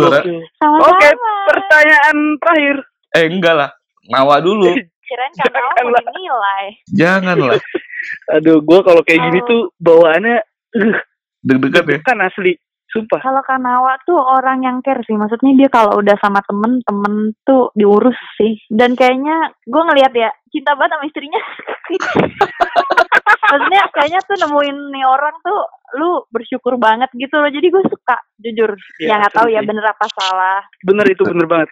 sama-sama 0.58 0.90
Oke, 0.90 1.10
pertanyaan 1.46 2.18
terakhir. 2.40 2.76
eh 3.12 3.26
enggak 3.28 3.54
lah. 3.54 3.70
Ngawa 4.10 4.36
dulu. 4.42 4.74
Kirain 5.12 5.32
Jangan 5.36 5.60
mau 5.60 5.92
lah. 5.92 6.04
dinilai 6.08 6.66
jangan 6.88 7.36
lah 7.36 7.60
Aduh, 8.38 8.64
gue 8.64 8.80
kalau 8.82 9.02
kayak 9.06 9.22
gini 9.30 9.40
Oh. 9.42 9.48
tuh 9.48 9.62
bawaannya 9.82 10.38
uh, 10.78 10.98
deg-degan 11.46 11.86
ya 11.90 12.00
kan 12.06 12.18
asli. 12.22 12.54
Sumpah. 12.92 13.24
Kalau 13.24 13.40
Kanawa 13.48 13.96
tuh 14.04 14.20
orang 14.20 14.68
yang 14.68 14.84
care 14.84 15.00
sih, 15.08 15.16
maksudnya 15.16 15.56
dia 15.56 15.70
kalau 15.72 16.04
udah 16.04 16.12
sama 16.20 16.44
temen, 16.44 16.84
temen 16.84 17.32
tuh 17.48 17.72
diurus 17.72 18.20
sih. 18.36 18.60
Dan 18.68 19.00
kayaknya 19.00 19.56
gue 19.64 19.80
ngelihat 19.80 20.12
ya 20.12 20.28
cinta 20.52 20.76
banget 20.76 21.00
sama 21.00 21.08
istrinya. 21.08 21.42
maksudnya 23.52 23.84
kayaknya 23.96 24.20
tuh 24.28 24.38
nemuin 24.44 24.78
nih 24.92 25.06
orang 25.08 25.36
tuh 25.40 25.60
lu 25.96 26.28
bersyukur 26.36 26.76
banget 26.76 27.08
gitu 27.16 27.32
loh. 27.40 27.48
Jadi 27.48 27.68
gue 27.72 27.84
suka 27.88 28.16
jujur. 28.44 28.76
Ya, 29.00 29.16
ya 29.16 29.24
nggak 29.24 29.40
tahu 29.40 29.48
ya 29.48 29.64
bener 29.64 29.86
apa 29.88 30.06
salah. 30.12 30.60
Bener 30.84 31.08
itu, 31.08 31.24
bener 31.24 31.48
banget. 31.48 31.70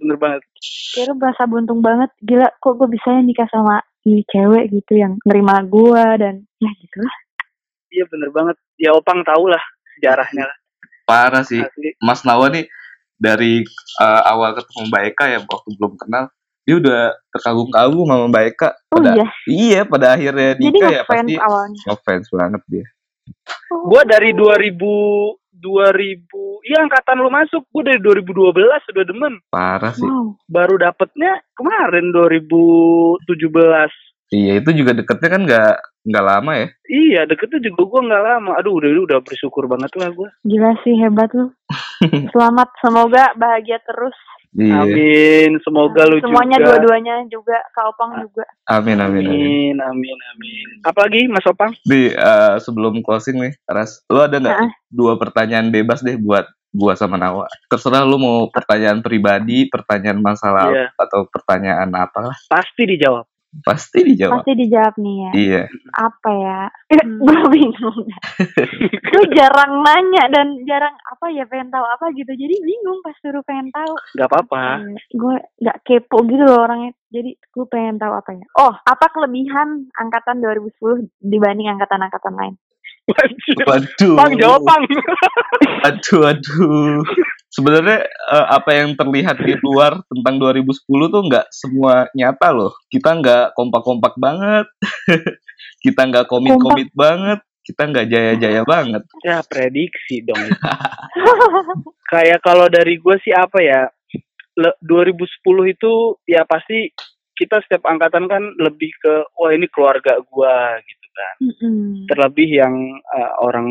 Bener 0.00 0.16
banget. 0.16 0.42
Lu 1.04 1.12
berasa 1.20 1.44
beruntung 1.44 1.84
banget. 1.84 2.08
Gila 2.24 2.48
kok 2.48 2.80
gue 2.80 2.88
bisa 2.88 3.12
nikah 3.20 3.48
sama 3.52 3.84
ini 4.02 4.22
cewek 4.26 4.64
gitu 4.70 4.92
yang 4.94 5.14
nerima 5.22 5.62
gue 5.62 6.04
dan 6.18 6.34
ya 6.58 6.70
gitu 6.74 6.98
lah. 6.98 7.16
Iya, 7.88 8.04
bener 8.08 8.30
banget. 8.30 8.56
Ya, 8.76 8.90
Opang 8.92 9.20
tau 9.22 9.44
lah 9.46 9.60
sejarahnya 9.94 10.44
lah. 10.44 10.56
parah 11.02 11.42
sih 11.42 11.60
Asli. 11.60 11.92
Mas 11.98 12.22
Nawa 12.22 12.48
nih 12.48 12.64
dari 13.14 13.62
uh, 13.98 14.22
awal 14.24 14.54
ketemu 14.54 14.80
Mbak 14.88 15.02
Eka 15.12 15.24
ya 15.28 15.38
waktu 15.42 15.68
belum 15.76 15.94
kenal 15.94 16.24
dia 16.62 16.74
udah 16.78 17.02
terkagum-kagum 17.30 18.06
sama 18.06 18.24
Mbak 18.30 18.44
Eka 18.50 18.68
Oh 18.90 18.96
pada 18.96 19.10
iya, 19.12 19.26
iya 19.46 19.80
pada 19.82 20.06
akhirnya 20.14 20.54
jadi 20.54 20.62
nikah 20.64 20.88
ya 20.88 21.02
ngefans 21.02 21.10
pasti 21.20 21.34
awalnya. 21.36 21.80
ngefans 21.86 22.26
banget 22.30 22.62
dia 22.66 22.86
Oh. 23.70 23.86
Gue 23.86 24.02
dari 24.02 24.34
2000 24.34 24.78
2000 25.62 26.66
iya 26.66 26.82
angkatan 26.82 27.22
lu 27.22 27.30
masuk. 27.30 27.62
Gue 27.70 27.86
dari 27.86 28.02
2012 28.02 28.52
sudah 28.90 29.04
demen. 29.06 29.34
Parah 29.48 29.94
sih. 29.94 30.02
Wow. 30.04 30.34
baru 30.50 30.76
dapetnya 30.76 31.40
kemarin 31.54 32.10
2017 32.10 33.30
iya 34.32 34.56
itu 34.56 34.72
juga 34.72 34.96
deketnya 34.96 35.28
kan 35.28 35.42
nggak 35.44 35.74
nggak 36.08 36.24
lama 36.24 36.52
ya? 36.56 36.66
Iya 36.90 37.20
deketnya 37.30 37.60
juga 37.70 37.82
gue 37.86 38.00
nggak 38.10 38.24
lama. 38.26 38.50
Aduh 38.58 38.82
udah 38.82 38.90
udah 39.06 39.18
bersyukur 39.22 39.70
banget 39.70 39.94
lah 39.94 40.10
gue 40.10 40.28
Gila 40.42 40.72
sih 40.82 40.98
hebat 40.98 41.30
lu. 41.36 41.54
Selamat, 42.34 42.68
semoga 42.82 43.30
bahagia 43.38 43.78
terus. 43.86 44.16
Iya. 44.54 44.82
Amin. 44.82 45.50
Semoga 45.60 46.04
lu 46.04 46.18
Semuanya 46.18 46.56
juga. 46.56 46.66
dua-duanya 46.76 47.14
juga, 47.26 47.56
Kak 47.72 47.86
Opang 47.90 48.10
juga. 48.20 48.44
amin 48.66 48.98
amin 48.98 49.24
amin. 49.24 49.32
Amin 49.32 49.76
amin 49.80 50.18
amin. 50.34 50.66
Apalagi 50.82 51.24
Mas 51.26 51.44
Opang? 51.44 51.72
Di 51.82 52.12
uh, 52.12 52.56
sebelum 52.58 53.00
closing 53.00 53.38
nih 53.38 53.52
Ras 53.64 54.04
lu 54.06 54.18
ada 54.18 54.36
nggak 54.36 54.56
Heeh. 54.56 54.72
dua 54.88 55.16
pertanyaan 55.16 55.68
bebas 55.68 56.00
deh 56.00 56.16
buat 56.16 56.44
gua 56.70 56.92
sama 56.92 57.16
Nawa? 57.16 57.48
Terserah 57.68 58.04
lu 58.04 58.16
mau 58.16 58.48
pertanyaan 58.48 59.00
pribadi 59.00 59.68
pertanyaan 59.68 60.20
masalah 60.20 60.68
Iya. 60.68 60.86
atau 60.96 61.28
pertanyaan 61.28 61.88
apa 61.92 62.18
lah 62.22 62.36
pasti 62.48 62.88
dijawab 62.88 63.28
Pasti 63.60 64.00
dijawab. 64.00 64.40
Pasti 64.40 64.52
dijawab 64.56 64.94
nih 64.96 65.16
ya. 65.20 65.30
Iya. 65.36 65.62
Apa 65.92 66.30
ya? 66.32 66.60
gue 67.04 67.38
bingung. 67.52 68.00
gue 69.12 69.24
jarang 69.36 69.72
nanya 69.84 70.24
dan 70.32 70.56
jarang 70.64 70.96
apa 71.04 71.28
ya 71.28 71.44
pengen 71.44 71.68
tahu 71.68 71.84
apa 71.84 72.08
gitu. 72.16 72.32
Jadi 72.32 72.54
bingung 72.64 73.04
pas 73.04 73.12
suruh 73.20 73.44
pengen 73.44 73.68
tahu. 73.68 73.92
Gak 74.16 74.28
apa-apa. 74.32 74.88
gue 74.96 75.36
nggak 75.60 75.78
kepo 75.84 76.24
gitu 76.24 76.42
loh 76.48 76.64
orangnya. 76.64 76.96
Jadi 77.12 77.36
gue 77.36 77.66
pengen 77.68 78.00
tahu 78.00 78.12
apa 78.16 78.30
ya. 78.32 78.44
Oh, 78.56 78.72
apa 78.72 79.06
kelebihan 79.12 79.92
angkatan 80.00 80.40
2010 80.40 81.12
dibanding 81.20 81.68
angkatan-angkatan 81.76 82.32
lain? 82.32 82.54
Waduh. 83.68 84.16
Pang 84.16 84.32
jawab 84.36 84.62
pang. 84.64 84.82
Aduh, 85.88 86.22
aduh. 86.28 87.02
Sebenarnya 87.52 88.08
eh, 88.08 88.46
apa 88.48 88.70
yang 88.72 88.96
terlihat 88.96 89.36
di 89.44 89.54
luar 89.60 90.00
tentang 90.08 90.40
2010 90.40 90.82
tuh 90.88 91.22
nggak 91.28 91.46
semua 91.52 92.08
nyata 92.16 92.48
loh. 92.52 92.72
Kita 92.88 93.12
nggak 93.18 93.56
kompak-kompak 93.58 94.14
banget. 94.16 94.66
kita 95.84 96.00
nggak 96.08 96.26
komit-komit 96.28 96.88
banget. 96.96 97.40
Kita 97.62 97.86
nggak 97.86 98.06
jaya-jaya 98.10 98.62
banget. 98.66 99.06
ya 99.22 99.38
prediksi 99.46 100.26
dong. 100.26 100.40
Kayak 102.12 102.42
kalau 102.42 102.66
dari 102.66 102.98
gue 102.98 103.16
sih 103.22 103.30
apa 103.30 103.58
ya? 103.62 103.86
le- 104.56 104.78
2010 104.84 105.72
itu 105.72 105.92
ya 106.28 106.44
pasti 106.44 106.92
kita 107.36 107.64
setiap 107.64 107.88
angkatan 107.88 108.28
kan 108.28 108.42
lebih 108.60 108.92
ke 109.00 109.14
wah 109.40 109.50
ini 109.52 109.66
keluarga 109.72 110.20
gua 110.28 110.76
gitu 110.84 111.01
kan. 111.12 111.34
Mm-mm. 111.44 112.08
Terlebih 112.08 112.48
yang 112.48 112.74
uh, 113.12 113.32
orang 113.44 113.68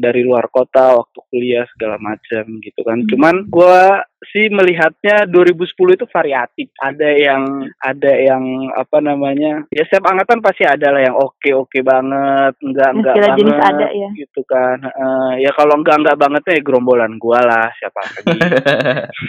dari 0.00 0.22
luar 0.22 0.48
kota 0.48 0.96
waktu 0.96 1.18
kuliah 1.28 1.66
segala 1.74 1.98
macam 1.98 2.62
gitu 2.62 2.80
kan. 2.86 3.04
Hmm. 3.04 3.08
Cuman 3.10 3.34
gua 3.50 4.06
sih 4.32 4.48
melihatnya 4.48 5.28
2010 5.28 5.98
itu 5.98 6.06
variatif. 6.08 6.68
Ada 6.80 7.10
yang 7.14 7.42
ada 7.82 8.12
yang 8.16 8.44
apa 8.72 8.98
namanya? 9.02 9.66
Ya 9.70 9.84
setiap 9.86 10.08
angkatan 10.08 10.40
pasti 10.40 10.64
ada 10.64 10.94
lah 10.94 11.02
yang 11.04 11.16
oke-oke 11.18 11.82
banget, 11.84 12.54
enggak 12.64 12.90
enggak 12.96 13.14
banget 13.14 13.38
jenis 13.38 13.58
ada 13.60 13.88
ya. 13.92 14.08
gitu 14.16 14.40
kan. 14.48 14.78
Eh, 14.80 15.32
ya 15.46 15.50
kalau 15.54 15.78
enggak 15.78 16.00
enggak 16.00 16.18
bangetnya 16.18 16.52
ya 16.56 16.62
gerombolan 16.62 17.12
gua 17.20 17.40
lah 17.44 17.66
siapa 17.76 18.00
lagi. 18.02 18.24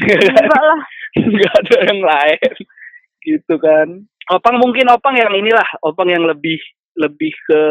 Enggak 0.07 0.45
lah. 0.47 0.79
nggak 1.33 1.53
ada 1.65 1.77
yang 1.89 2.01
lain 2.01 2.51
gitu 3.25 3.53
kan 3.59 3.87
opang 4.32 4.55
mungkin 4.59 4.88
opang 4.91 5.15
yang 5.15 5.32
inilah 5.32 5.67
opang 5.84 6.11
yang 6.11 6.23
lebih 6.23 6.59
lebih 6.97 7.34
ke 7.47 7.61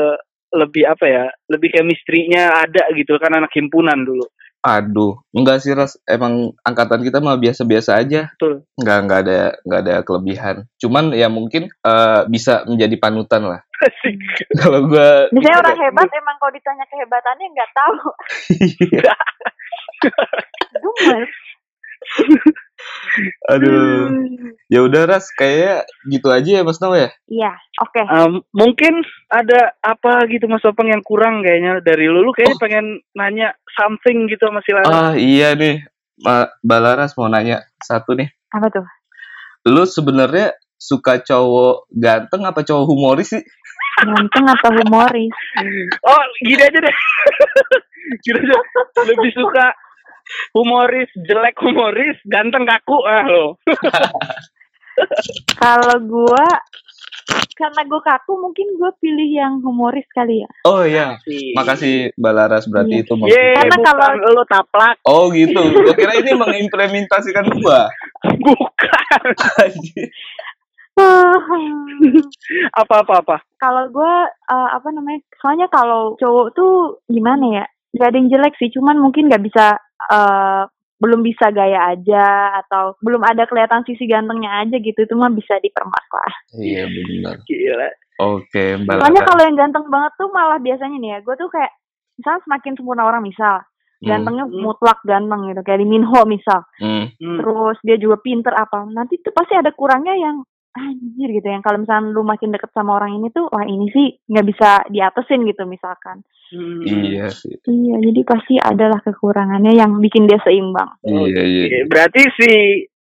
lebih 0.54 0.86
apa 0.86 1.04
ya 1.04 1.24
lebih 1.50 1.74
chemistry-nya 1.74 2.48
ada 2.64 2.88
gitu 2.94 3.18
kan 3.18 3.34
anak 3.34 3.52
himpunan 3.52 4.06
dulu 4.06 4.24
Aduh, 4.66 5.14
enggak 5.30 5.62
sih 5.62 5.70
Ras. 5.70 5.94
Emang 6.10 6.50
angkatan 6.66 7.06
kita 7.06 7.22
mah 7.22 7.38
biasa-biasa 7.38 8.02
aja. 8.02 8.34
Betul. 8.34 8.66
Enggak 8.74 8.98
enggak 8.98 9.20
ada 9.22 9.38
enggak 9.62 9.80
ada 9.86 9.94
kelebihan. 10.02 10.56
Cuman 10.82 11.14
ya 11.14 11.30
mungkin 11.30 11.70
eh, 11.70 12.20
bisa 12.26 12.66
menjadi 12.66 12.98
panutan 12.98 13.46
lah. 13.46 13.62
Kalau 14.58 14.90
gua 14.90 15.30
Misalnya 15.30 15.62
orang 15.62 15.78
hebat 15.78 16.10
emang 16.10 16.36
kalau 16.42 16.50
ditanya 16.50 16.82
kehebatannya 16.90 17.46
nggak 17.54 17.70
tahu. 17.78 18.10
Gemes. 20.82 21.30
aduh. 23.52 24.12
Ya 24.66 24.82
udah 24.82 25.06
Ras, 25.06 25.30
kayak 25.34 25.86
gitu 26.10 26.28
aja 26.30 26.60
ya 26.60 26.62
Mas 26.66 26.82
Nau 26.82 26.94
ya. 26.94 27.10
Iya, 27.30 27.52
oke. 27.80 28.02
Em, 28.02 28.32
mungkin 28.50 29.06
ada 29.30 29.74
apa 29.82 30.26
gitu 30.26 30.50
mas 30.50 30.64
opang 30.66 30.90
yang 30.90 31.02
kurang 31.06 31.42
kayaknya 31.42 31.78
dari 31.82 32.10
lu 32.10 32.22
lu 32.26 32.34
kayaknya 32.34 32.58
pengen 32.58 32.86
nanya 33.14 33.54
something 33.74 34.26
gitu 34.26 34.46
sama 34.46 34.60
si 34.62 34.70
Lara 34.74 34.90
Ah 34.90 35.12
iya 35.14 35.54
nih, 35.54 35.86
Ma 36.22 36.50
Balaras 36.60 37.14
mau 37.14 37.30
nanya 37.30 37.62
satu 37.78 38.18
nih. 38.18 38.26
Apa 38.50 38.66
tuh? 38.70 38.86
Lu 39.66 39.86
sebenarnya 39.86 40.54
suka 40.76 41.22
cowok 41.22 41.90
ganteng 41.94 42.42
apa 42.44 42.62
cowok 42.62 42.84
humoris 42.86 43.32
sih? 43.32 43.42
Ganteng 43.96 44.44
atau 44.44 44.70
humoris? 44.82 45.32
oh 46.04 46.22
gini 46.44 46.60
aja 46.60 46.78
deh 46.78 46.96
gini 48.24 48.38
aja 48.44 48.56
lebih 49.08 49.32
suka 49.32 49.72
humoris 50.52 51.10
jelek 51.22 51.56
humoris 51.58 52.16
ganteng 52.24 52.64
kaku 52.64 52.96
ah 53.04 53.24
lo 53.24 53.46
Kalau 55.56 55.96
gua 56.02 56.46
karena 57.52 57.84
gue 57.84 58.00
kaku 58.00 58.32
mungkin 58.36 58.76
gue 58.76 58.90
pilih 58.96 59.28
yang 59.28 59.60
humoris 59.60 60.04
kali 60.08 60.40
ya. 60.40 60.48
Oh 60.64 60.84
iya, 60.84 61.16
makasih 61.52 62.12
Balaras 62.16 62.64
berarti 62.64 63.00
Iya. 63.00 63.04
itu 63.04 63.12
Karena 63.12 63.76
kalau- 63.82 64.32
lo 64.32 64.44
taplak 64.44 64.96
Oh 65.04 65.28
gitu. 65.28 65.60
Gua 65.60 65.92
kira 65.92 66.16
ini 66.16 66.32
mengimplementasikan 66.32 67.44
gua. 67.60 67.88
bukan 68.44 69.24
Anjir. 69.60 70.08
apa 72.80 72.94
apa 73.04 73.14
apa 73.20 73.36
kalau 73.60 73.84
gue 73.92 74.14
eh, 74.48 74.68
apa 74.72 74.88
namanya? 74.92 75.20
Soalnya 75.36 75.68
kalau 75.68 76.16
cowok 76.16 76.56
tuh 76.56 76.72
gimana 77.04 77.44
ya? 77.52 77.64
Gak 77.92 78.12
ada 78.12 78.16
yang 78.16 78.28
jelek 78.28 78.56
sih, 78.56 78.68
cuman 78.72 78.96
mungkin 78.96 79.28
nggak 79.28 79.44
bisa 79.44 79.76
eh 79.98 80.62
belum 80.96 81.20
bisa 81.20 81.52
gaya 81.52 81.92
aja 81.92 82.56
atau 82.64 82.96
belum 83.04 83.20
ada 83.20 83.44
kelihatan 83.44 83.84
sisi 83.84 84.08
gantengnya 84.08 84.64
aja 84.64 84.80
gitu 84.80 84.96
itu 84.96 85.12
mah 85.12 85.28
bisa 85.28 85.60
dipermak 85.60 86.08
lah. 86.08 86.32
Iya 86.56 86.88
benar. 86.88 87.36
gila 87.44 87.88
Oke, 88.16 88.80
Soalnya 88.80 89.20
Balaras. 89.20 89.28
kalau 89.28 89.42
yang 89.44 89.56
ganteng 89.60 89.84
banget 89.92 90.12
tuh 90.16 90.32
malah 90.32 90.56
biasanya 90.56 90.96
nih 90.96 91.10
ya, 91.12 91.18
gue 91.20 91.34
tuh 91.36 91.52
kayak 91.52 91.68
misalnya 92.16 92.40
semakin 92.48 92.72
sempurna 92.72 93.04
orang 93.04 93.20
misal, 93.20 93.60
Hmm, 94.00 94.08
gantengnya 94.08 94.48
Hmm. 94.48 94.56
mutlak 94.56 95.00
ganteng 95.04 95.52
gitu, 95.52 95.60
kayak 95.60 95.84
di 95.84 95.88
Minho 95.88 96.20
misal. 96.24 96.64
hmm. 96.80 97.12
Hmm. 97.12 97.36
Terus 97.44 97.76
dia 97.84 97.96
juga 98.00 98.16
pinter 98.16 98.56
apa, 98.56 98.88
nanti 98.88 99.20
tuh 99.20 99.36
pasti 99.36 99.52
ada 99.52 99.68
kurangnya 99.68 100.16
yang 100.16 100.40
anjir 100.76 101.28
gitu 101.30 101.46
yang 101.46 101.60
kalau 101.60 101.78
misalnya 101.78 102.08
lu 102.08 102.20
makin 102.20 102.48
deket 102.48 102.70
sama 102.70 102.94
orang 102.94 103.14
ini 103.14 103.28
tuh 103.28 103.48
wah 103.48 103.64
ini 103.64 103.88
sih 103.88 104.20
nggak 104.22 104.46
bisa 104.46 104.68
diatesin 104.86 105.42
gitu 105.44 105.64
misalkan 105.64 106.20
Hmm. 106.46 106.78
Iya 106.78 107.26
sih. 107.26 107.58
iya 107.66 107.98
jadi 107.98 108.22
pasti 108.22 108.54
adalah 108.54 109.02
kekurangannya 109.02 109.74
yang 109.74 109.98
bikin 109.98 110.30
dia 110.30 110.38
seimbang 110.38 110.94
Iya, 111.02 111.42
iya. 111.42 111.82
Berarti 111.84 112.22
si 112.32 112.50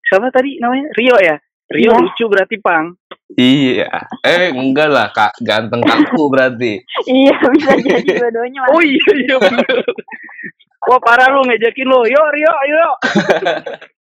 siapa 0.02 0.32
tadi 0.32 0.64
namanya 0.64 0.88
Rio 0.96 1.20
ya 1.20 1.36
Rio 1.68 1.92
Iya. 1.92 2.00
lucu 2.00 2.24
berarti 2.26 2.56
pang 2.58 2.96
Iya. 3.34 3.92
Eh, 4.22 4.48
enggak 4.48 4.88
lah, 4.88 5.10
Kak. 5.10 5.42
Ganteng 5.42 5.82
kaku 5.82 6.30
berarti. 6.30 6.80
iya 7.10 7.36
bisa 7.52 7.76
jadi 7.84 8.16
dua-duanya 8.16 8.64
oh 8.70 8.80
iya 8.80 9.12
iya 9.20 9.36
bener 9.36 9.78
wah 10.84 11.00
parah 11.00 11.28
lu 11.30 11.44
ngejakin 11.44 11.84
lo 11.84 12.00
yo 12.04 12.24
Rio 12.30 12.54
yo 12.64 12.86